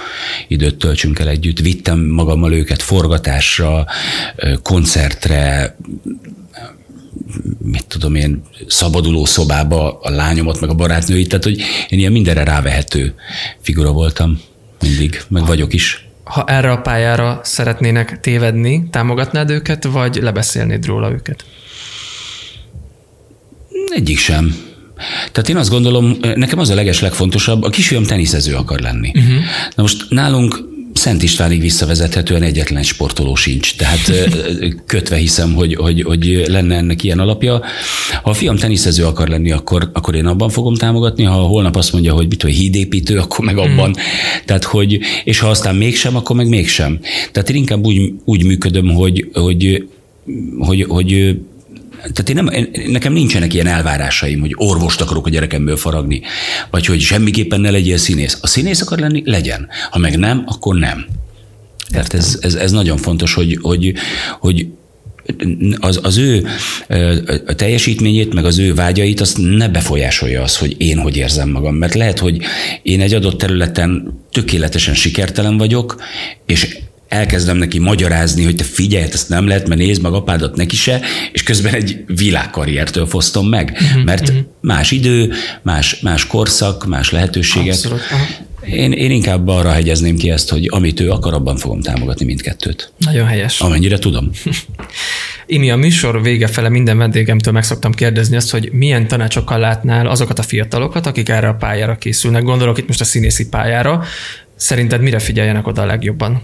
időt 0.48 0.76
töltsünk 0.76 1.18
el 1.18 1.28
együtt. 1.28 1.58
Vittem 1.58 2.00
magammal 2.00 2.52
őket 2.52 2.82
forgatásra, 2.82 3.86
koncertre, 4.62 5.76
mit 7.58 7.86
tudom 7.86 8.14
én, 8.14 8.42
szabaduló 8.66 9.24
szobába 9.24 9.98
a 10.02 10.10
lányomat, 10.10 10.60
meg 10.60 10.70
a 10.70 10.74
barátnőit, 10.74 11.28
tehát 11.28 11.44
hogy 11.44 11.58
én 11.88 11.98
ilyen 11.98 12.12
mindenre 12.12 12.44
rávehető 12.44 13.14
figura 13.60 13.92
voltam 13.92 14.40
mindig, 14.80 15.22
meg 15.28 15.46
vagyok 15.46 15.72
is. 15.72 16.08
ha 16.24 16.44
erre 16.46 16.70
a 16.70 16.80
pályára 16.80 17.40
szeretnének 17.42 18.20
tévedni, 18.20 18.88
támogatnád 18.90 19.50
őket, 19.50 19.84
vagy 19.84 20.18
lebeszélnéd 20.22 20.86
róla 20.86 21.10
őket? 21.10 21.44
Egyik 23.94 24.18
sem. 24.18 24.54
Tehát 25.32 25.48
én 25.48 25.56
azt 25.56 25.70
gondolom, 25.70 26.16
nekem 26.34 26.58
az 26.58 26.70
a 26.70 26.74
leges 26.74 27.00
legfontosabb, 27.00 27.62
a 27.62 27.68
kisfiam 27.68 28.04
teniszező 28.04 28.54
akar 28.54 28.80
lenni. 28.80 29.12
Uh-huh. 29.14 29.42
Na 29.74 29.82
most 29.82 30.06
nálunk 30.08 30.72
Szent 30.92 31.22
Istvánig 31.22 31.60
visszavezethetően 31.60 32.42
egyetlen 32.42 32.82
sportoló 32.82 33.34
sincs, 33.34 33.76
tehát 33.76 34.12
kötve 34.86 35.16
hiszem, 35.16 35.54
hogy, 35.54 35.74
hogy, 35.74 36.02
hogy 36.02 36.44
lenne 36.46 36.76
ennek 36.76 37.02
ilyen 37.02 37.18
alapja. 37.18 37.62
Ha 38.22 38.30
a 38.30 38.34
fiam 38.34 38.56
teniszező 38.56 39.04
akar 39.04 39.28
lenni, 39.28 39.50
akkor, 39.50 39.90
akkor 39.92 40.14
én 40.14 40.26
abban 40.26 40.48
fogom 40.48 40.74
támogatni, 40.74 41.24
ha 41.24 41.34
holnap 41.34 41.76
azt 41.76 41.92
mondja, 41.92 42.12
hogy 42.12 42.28
mit 42.28 42.42
hogy 42.42 42.52
hídépítő, 42.52 43.18
akkor 43.18 43.44
meg 43.44 43.58
abban. 43.58 43.88
Mm. 43.88 43.92
Tehát, 44.44 44.64
hogy, 44.64 44.98
és 45.24 45.38
ha 45.38 45.48
aztán 45.48 45.76
mégsem, 45.76 46.16
akkor 46.16 46.36
meg 46.36 46.48
mégsem. 46.48 47.00
Tehát 47.32 47.50
én 47.50 47.56
inkább 47.56 47.84
úgy, 47.84 48.12
úgy 48.24 48.44
működöm, 48.44 48.88
hogy, 48.88 49.28
hogy, 49.32 49.88
hogy, 50.58 50.84
hogy 50.88 51.38
tehát 52.12 52.28
én 52.28 52.34
nem, 52.34 52.66
nekem 52.90 53.12
nincsenek 53.12 53.54
ilyen 53.54 53.66
elvárásaim, 53.66 54.40
hogy 54.40 54.52
orvost 54.54 55.00
akarok 55.00 55.26
a 55.26 55.30
gyerekemből 55.30 55.76
faragni, 55.76 56.22
vagy 56.70 56.86
hogy 56.86 57.00
semmiképpen 57.00 57.60
ne 57.60 57.70
legyél 57.70 57.96
színész. 57.96 58.38
A 58.40 58.46
színész 58.46 58.80
akar 58.80 58.98
lenni, 58.98 59.22
legyen. 59.24 59.68
Ha 59.90 59.98
meg 59.98 60.18
nem, 60.18 60.42
akkor 60.46 60.74
nem. 60.74 61.06
Tehát 61.90 62.14
ez, 62.14 62.38
ez, 62.40 62.54
ez 62.54 62.72
nagyon 62.72 62.96
fontos, 62.96 63.34
hogy, 63.34 63.58
hogy, 63.62 63.94
hogy 64.40 64.66
az, 65.78 66.00
az 66.02 66.16
ő 66.16 66.46
a 67.46 67.54
teljesítményét, 67.54 68.34
meg 68.34 68.44
az 68.44 68.58
ő 68.58 68.74
vágyait, 68.74 69.20
azt 69.20 69.38
ne 69.38 69.68
befolyásolja 69.68 70.42
az, 70.42 70.56
hogy 70.56 70.74
én 70.78 70.98
hogy 70.98 71.16
érzem 71.16 71.48
magam. 71.48 71.74
Mert 71.74 71.94
lehet, 71.94 72.18
hogy 72.18 72.42
én 72.82 73.00
egy 73.00 73.14
adott 73.14 73.38
területen 73.38 74.20
tökéletesen 74.30 74.94
sikertelen 74.94 75.56
vagyok, 75.56 76.02
és 76.46 76.78
elkezdem 77.14 77.56
neki 77.56 77.78
magyarázni, 77.78 78.44
hogy 78.44 78.56
te 78.56 78.64
figyelj, 78.64 79.04
ezt 79.12 79.28
nem 79.28 79.46
lehet, 79.46 79.68
mert 79.68 79.80
nézd 79.80 80.02
meg 80.02 80.12
apádat 80.12 80.56
neki 80.56 80.76
se, 80.76 81.00
és 81.32 81.42
közben 81.42 81.74
egy 81.74 82.04
világkarriertől 82.06 83.06
fosztom 83.06 83.48
meg, 83.48 83.78
uh-huh, 83.80 84.04
mert 84.04 84.28
uh-huh. 84.28 84.44
más 84.60 84.90
idő, 84.90 85.32
más, 85.62 86.00
más 86.00 86.26
korszak, 86.26 86.86
más 86.86 87.10
lehetőségek. 87.10 87.74
Abszolút. 87.74 88.00
Én, 88.66 88.92
én 88.92 89.10
inkább 89.10 89.48
arra 89.48 89.70
hegyezném 89.70 90.16
ki 90.16 90.30
ezt, 90.30 90.50
hogy 90.50 90.66
amit 90.70 91.00
ő 91.00 91.10
akar, 91.10 91.34
abban 91.34 91.56
fogom 91.56 91.80
támogatni 91.80 92.24
mindkettőt. 92.24 92.92
Nagyon 92.98 93.26
helyes. 93.26 93.60
Amennyire 93.60 93.98
tudom. 93.98 94.30
Imi, 95.46 95.70
a 95.70 95.76
műsor 95.76 96.22
vége 96.22 96.46
fele 96.46 96.68
minden 96.68 96.98
vendégemtől 96.98 97.52
meg 97.52 97.62
szoktam 97.62 97.92
kérdezni 97.92 98.36
azt, 98.36 98.50
hogy 98.50 98.68
milyen 98.72 99.08
tanácsokkal 99.08 99.58
látnál 99.58 100.06
azokat 100.06 100.38
a 100.38 100.42
fiatalokat, 100.42 101.06
akik 101.06 101.28
erre 101.28 101.48
a 101.48 101.54
pályára 101.54 101.96
készülnek. 101.96 102.42
Gondolok 102.42 102.78
itt 102.78 102.86
most 102.86 103.00
a 103.00 103.04
színészi 103.04 103.48
pályára. 103.48 104.02
Szerinted 104.56 105.00
mire 105.00 105.18
figyeljenek 105.18 105.66
oda 105.66 105.82
a 105.82 105.86
legjobban? 105.86 106.42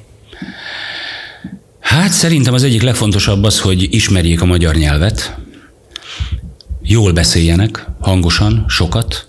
Hát 1.81 2.11
szerintem 2.11 2.55
az 2.55 2.63
egyik 2.63 2.83
legfontosabb 2.83 3.45
az, 3.45 3.61
hogy 3.61 3.95
ismerjék 3.95 4.41
a 4.41 4.45
magyar 4.45 4.75
nyelvet, 4.75 5.37
jól 6.83 7.13
beszéljenek, 7.13 7.87
hangosan, 8.01 8.65
sokat, 8.69 9.29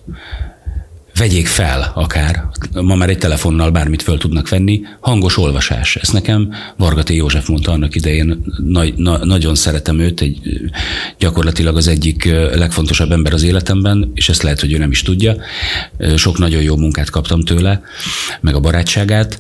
vegyék 1.17 1.47
fel 1.47 1.91
akár, 1.95 2.45
ma 2.71 2.95
már 2.95 3.09
egy 3.09 3.17
telefonnal 3.17 3.71
bármit 3.71 4.01
föl 4.01 4.17
tudnak 4.17 4.49
venni, 4.49 4.81
hangos 4.99 5.37
olvasás. 5.37 5.95
Ezt 5.95 6.13
nekem 6.13 6.53
Vargaté 6.77 7.15
József 7.15 7.47
mondta 7.47 7.71
annak 7.71 7.95
idején, 7.95 8.43
nagy, 8.57 8.93
na, 8.95 9.25
nagyon 9.25 9.55
szeretem 9.55 9.99
őt, 9.99 10.21
egy, 10.21 10.39
gyakorlatilag 11.19 11.77
az 11.77 11.87
egyik 11.87 12.25
legfontosabb 12.53 13.11
ember 13.11 13.33
az 13.33 13.43
életemben, 13.43 14.11
és 14.13 14.29
ezt 14.29 14.41
lehet, 14.41 14.59
hogy 14.59 14.73
ő 14.73 14.77
nem 14.77 14.91
is 14.91 15.01
tudja. 15.01 15.35
Sok 16.15 16.37
nagyon 16.37 16.61
jó 16.61 16.77
munkát 16.77 17.09
kaptam 17.09 17.41
tőle, 17.41 17.81
meg 18.41 18.55
a 18.55 18.59
barátságát. 18.59 19.39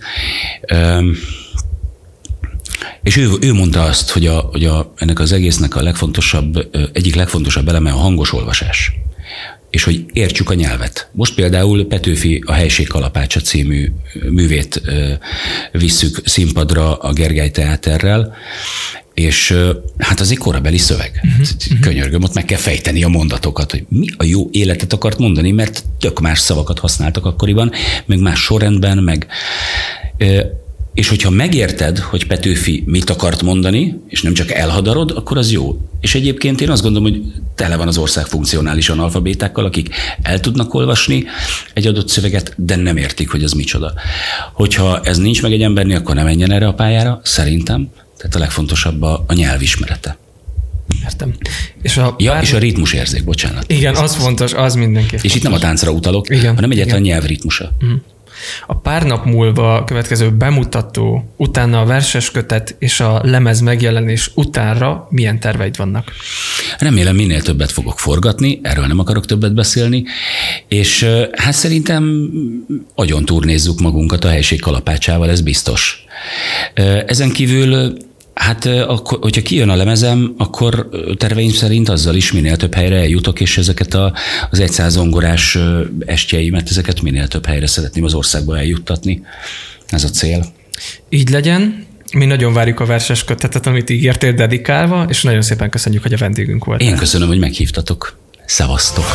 És 3.03 3.17
ő, 3.17 3.29
ő 3.41 3.53
mondta 3.53 3.83
azt, 3.83 4.09
hogy, 4.09 4.27
a, 4.27 4.39
hogy 4.51 4.65
a, 4.65 4.93
ennek 4.97 5.19
az 5.19 5.31
egésznek 5.31 5.75
a 5.75 5.81
legfontosabb, 5.81 6.69
egyik 6.93 7.15
legfontosabb 7.15 7.67
eleme 7.67 7.91
a 7.91 7.97
hangos 7.97 8.33
olvasás 8.33 8.91
és 9.71 9.83
hogy 9.83 10.05
értsük 10.13 10.49
a 10.49 10.53
nyelvet. 10.53 11.09
Most 11.11 11.35
például 11.35 11.87
Petőfi 11.87 12.43
a 12.45 12.51
Helység 12.51 12.87
Kalapácsa 12.87 13.39
című 13.39 13.91
művét 14.29 14.81
visszük 15.71 16.21
színpadra 16.25 16.95
a 16.97 17.13
Gergely 17.13 17.51
Teáterrel, 17.51 18.35
és 19.13 19.57
hát 19.97 20.19
az 20.19 20.31
egy 20.31 20.37
korabeli 20.37 20.77
szöveg. 20.77 21.21
Uh-huh. 21.23 21.79
Könyörgöm, 21.81 22.23
ott 22.23 22.33
meg 22.33 22.45
kell 22.45 22.57
fejteni 22.57 23.03
a 23.03 23.07
mondatokat, 23.07 23.71
hogy 23.71 23.85
mi 23.89 24.05
a 24.17 24.23
jó 24.23 24.49
életet 24.51 24.93
akart 24.93 25.17
mondani, 25.17 25.51
mert 25.51 25.83
tök 25.99 26.19
más 26.19 26.39
szavakat 26.39 26.79
használtak 26.79 27.25
akkoriban, 27.25 27.71
meg 28.05 28.19
más 28.19 28.39
sorrendben, 28.39 28.97
meg 28.97 29.27
és 30.93 31.09
hogyha 31.09 31.29
megérted, 31.29 31.97
hogy 31.97 32.27
Petőfi 32.27 32.83
mit 32.85 33.09
akart 33.09 33.41
mondani, 33.41 33.99
és 34.07 34.21
nem 34.21 34.33
csak 34.33 34.51
elhadarod, 34.51 35.11
akkor 35.11 35.37
az 35.37 35.51
jó. 35.51 35.81
És 36.01 36.15
egyébként 36.15 36.61
én 36.61 36.69
azt 36.69 36.81
gondolom, 36.81 37.11
hogy 37.11 37.21
tele 37.55 37.75
van 37.75 37.87
az 37.87 37.97
ország 37.97 38.25
funkcionális 38.25 38.89
analfabétákkal, 38.89 39.65
akik 39.65 39.95
el 40.21 40.39
tudnak 40.39 40.73
olvasni 40.73 41.23
egy 41.73 41.87
adott 41.87 42.07
szöveget, 42.07 42.53
de 42.57 42.75
nem 42.75 42.97
értik, 42.97 43.29
hogy 43.29 43.43
az 43.43 43.51
micsoda. 43.51 43.93
Hogyha 44.53 45.01
ez 45.03 45.17
nincs 45.17 45.41
meg 45.41 45.51
egy 45.51 45.61
embernél, 45.61 45.97
akkor 45.97 46.15
nem 46.15 46.25
menjen 46.25 46.51
erre 46.51 46.67
a 46.67 46.73
pályára, 46.73 47.21
szerintem. 47.23 47.89
Tehát 48.17 48.35
a 48.35 48.39
legfontosabb 48.39 49.01
a, 49.01 49.23
a 49.27 49.33
nyelvismerete. 49.33 50.17
Értem. 51.03 51.35
És 51.81 51.97
a, 51.97 52.15
ja, 52.17 52.31
bár... 52.31 52.43
és 52.43 52.53
a 52.53 52.57
ritmus 52.57 52.93
érzék, 52.93 53.23
bocsánat. 53.23 53.71
Igen, 53.71 53.95
az 53.95 54.15
fontos, 54.15 54.53
az 54.53 54.75
mindenki. 54.75 55.15
És 55.15 55.21
fontos. 55.21 55.35
itt 55.37 55.43
nem 55.43 55.53
a 55.53 55.59
táncra 55.59 55.91
utalok, 55.91 56.29
Igen, 56.29 56.55
hanem 56.55 56.71
egyáltalán 56.71 57.03
Igen. 57.03 57.13
nyelvritmusa. 57.13 57.71
Mm. 57.85 57.93
A 58.67 58.75
pár 58.75 59.03
nap 59.03 59.25
múlva 59.25 59.83
következő 59.83 60.31
bemutató, 60.31 61.33
utána 61.37 61.81
a 61.81 61.85
verses 61.85 62.31
kötet 62.31 62.75
és 62.79 62.99
a 62.99 63.21
lemez 63.23 63.59
megjelenés 63.59 64.31
utánra 64.35 65.07
milyen 65.09 65.39
terveid 65.39 65.77
vannak? 65.77 66.11
Remélem 66.79 67.15
minél 67.15 67.41
többet 67.41 67.71
fogok 67.71 67.99
forgatni, 67.99 68.59
erről 68.63 68.85
nem 68.85 68.99
akarok 68.99 69.25
többet 69.25 69.53
beszélni, 69.53 70.03
és 70.67 71.05
hát 71.31 71.53
szerintem 71.53 72.29
agyon 72.95 73.25
turnézzuk 73.25 73.79
magunkat 73.79 74.23
a 74.23 74.29
helység 74.29 74.61
kalapácsával, 74.61 75.29
ez 75.29 75.41
biztos. 75.41 76.05
Ezen 77.05 77.31
kívül 77.31 77.97
Hát, 78.33 78.65
akkor, 78.65 79.19
hogyha 79.21 79.41
kijön 79.41 79.69
a 79.69 79.75
lemezem, 79.75 80.33
akkor 80.37 80.89
terveim 81.17 81.51
szerint 81.51 81.89
azzal 81.89 82.15
is 82.15 82.31
minél 82.31 82.57
több 82.57 82.73
helyre 82.73 82.95
eljutok, 82.95 83.39
és 83.39 83.57
ezeket 83.57 83.93
a, 83.93 84.13
az 84.49 84.59
egyszáz 84.59 84.93
zongorás 84.93 85.57
estjeimet, 86.05 86.69
ezeket 86.69 87.01
minél 87.01 87.27
több 87.27 87.45
helyre 87.45 87.67
szeretném 87.67 88.03
az 88.03 88.13
országba 88.13 88.57
eljuttatni. 88.57 89.21
Ez 89.87 90.03
a 90.03 90.09
cél. 90.09 90.45
Így 91.09 91.29
legyen. 91.29 91.85
Mi 92.13 92.25
nagyon 92.25 92.53
várjuk 92.53 92.79
a 92.79 92.85
verses 92.85 93.23
kötetet, 93.23 93.67
amit 93.67 93.89
ígértél 93.89 94.33
dedikálva, 94.33 95.05
és 95.09 95.23
nagyon 95.23 95.41
szépen 95.41 95.69
köszönjük, 95.69 96.01
hogy 96.01 96.13
a 96.13 96.17
vendégünk 96.17 96.65
volt. 96.65 96.81
Én 96.81 96.95
köszönöm, 96.95 97.27
hogy 97.27 97.39
meghívtatok. 97.39 98.17
Szevasztok! 98.45 99.05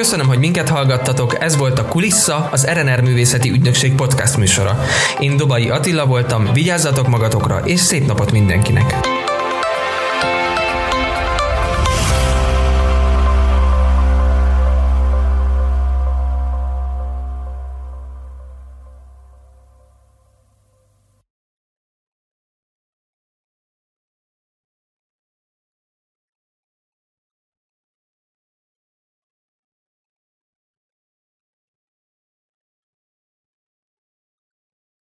Köszönöm, 0.00 0.26
hogy 0.26 0.38
minket 0.38 0.68
hallgattatok. 0.68 1.42
Ez 1.42 1.56
volt 1.56 1.78
a 1.78 1.84
Kulissa, 1.84 2.48
az 2.52 2.66
RNR 2.66 3.00
Művészeti 3.00 3.50
Ügynökség 3.50 3.94
podcast 3.94 4.36
műsora. 4.36 4.78
Én 5.18 5.36
Dobai 5.36 5.68
Attila 5.68 6.06
voltam, 6.06 6.52
vigyázzatok 6.52 7.08
magatokra, 7.08 7.60
és 7.64 7.80
szép 7.80 8.06
napot 8.06 8.32
mindenkinek! 8.32 8.94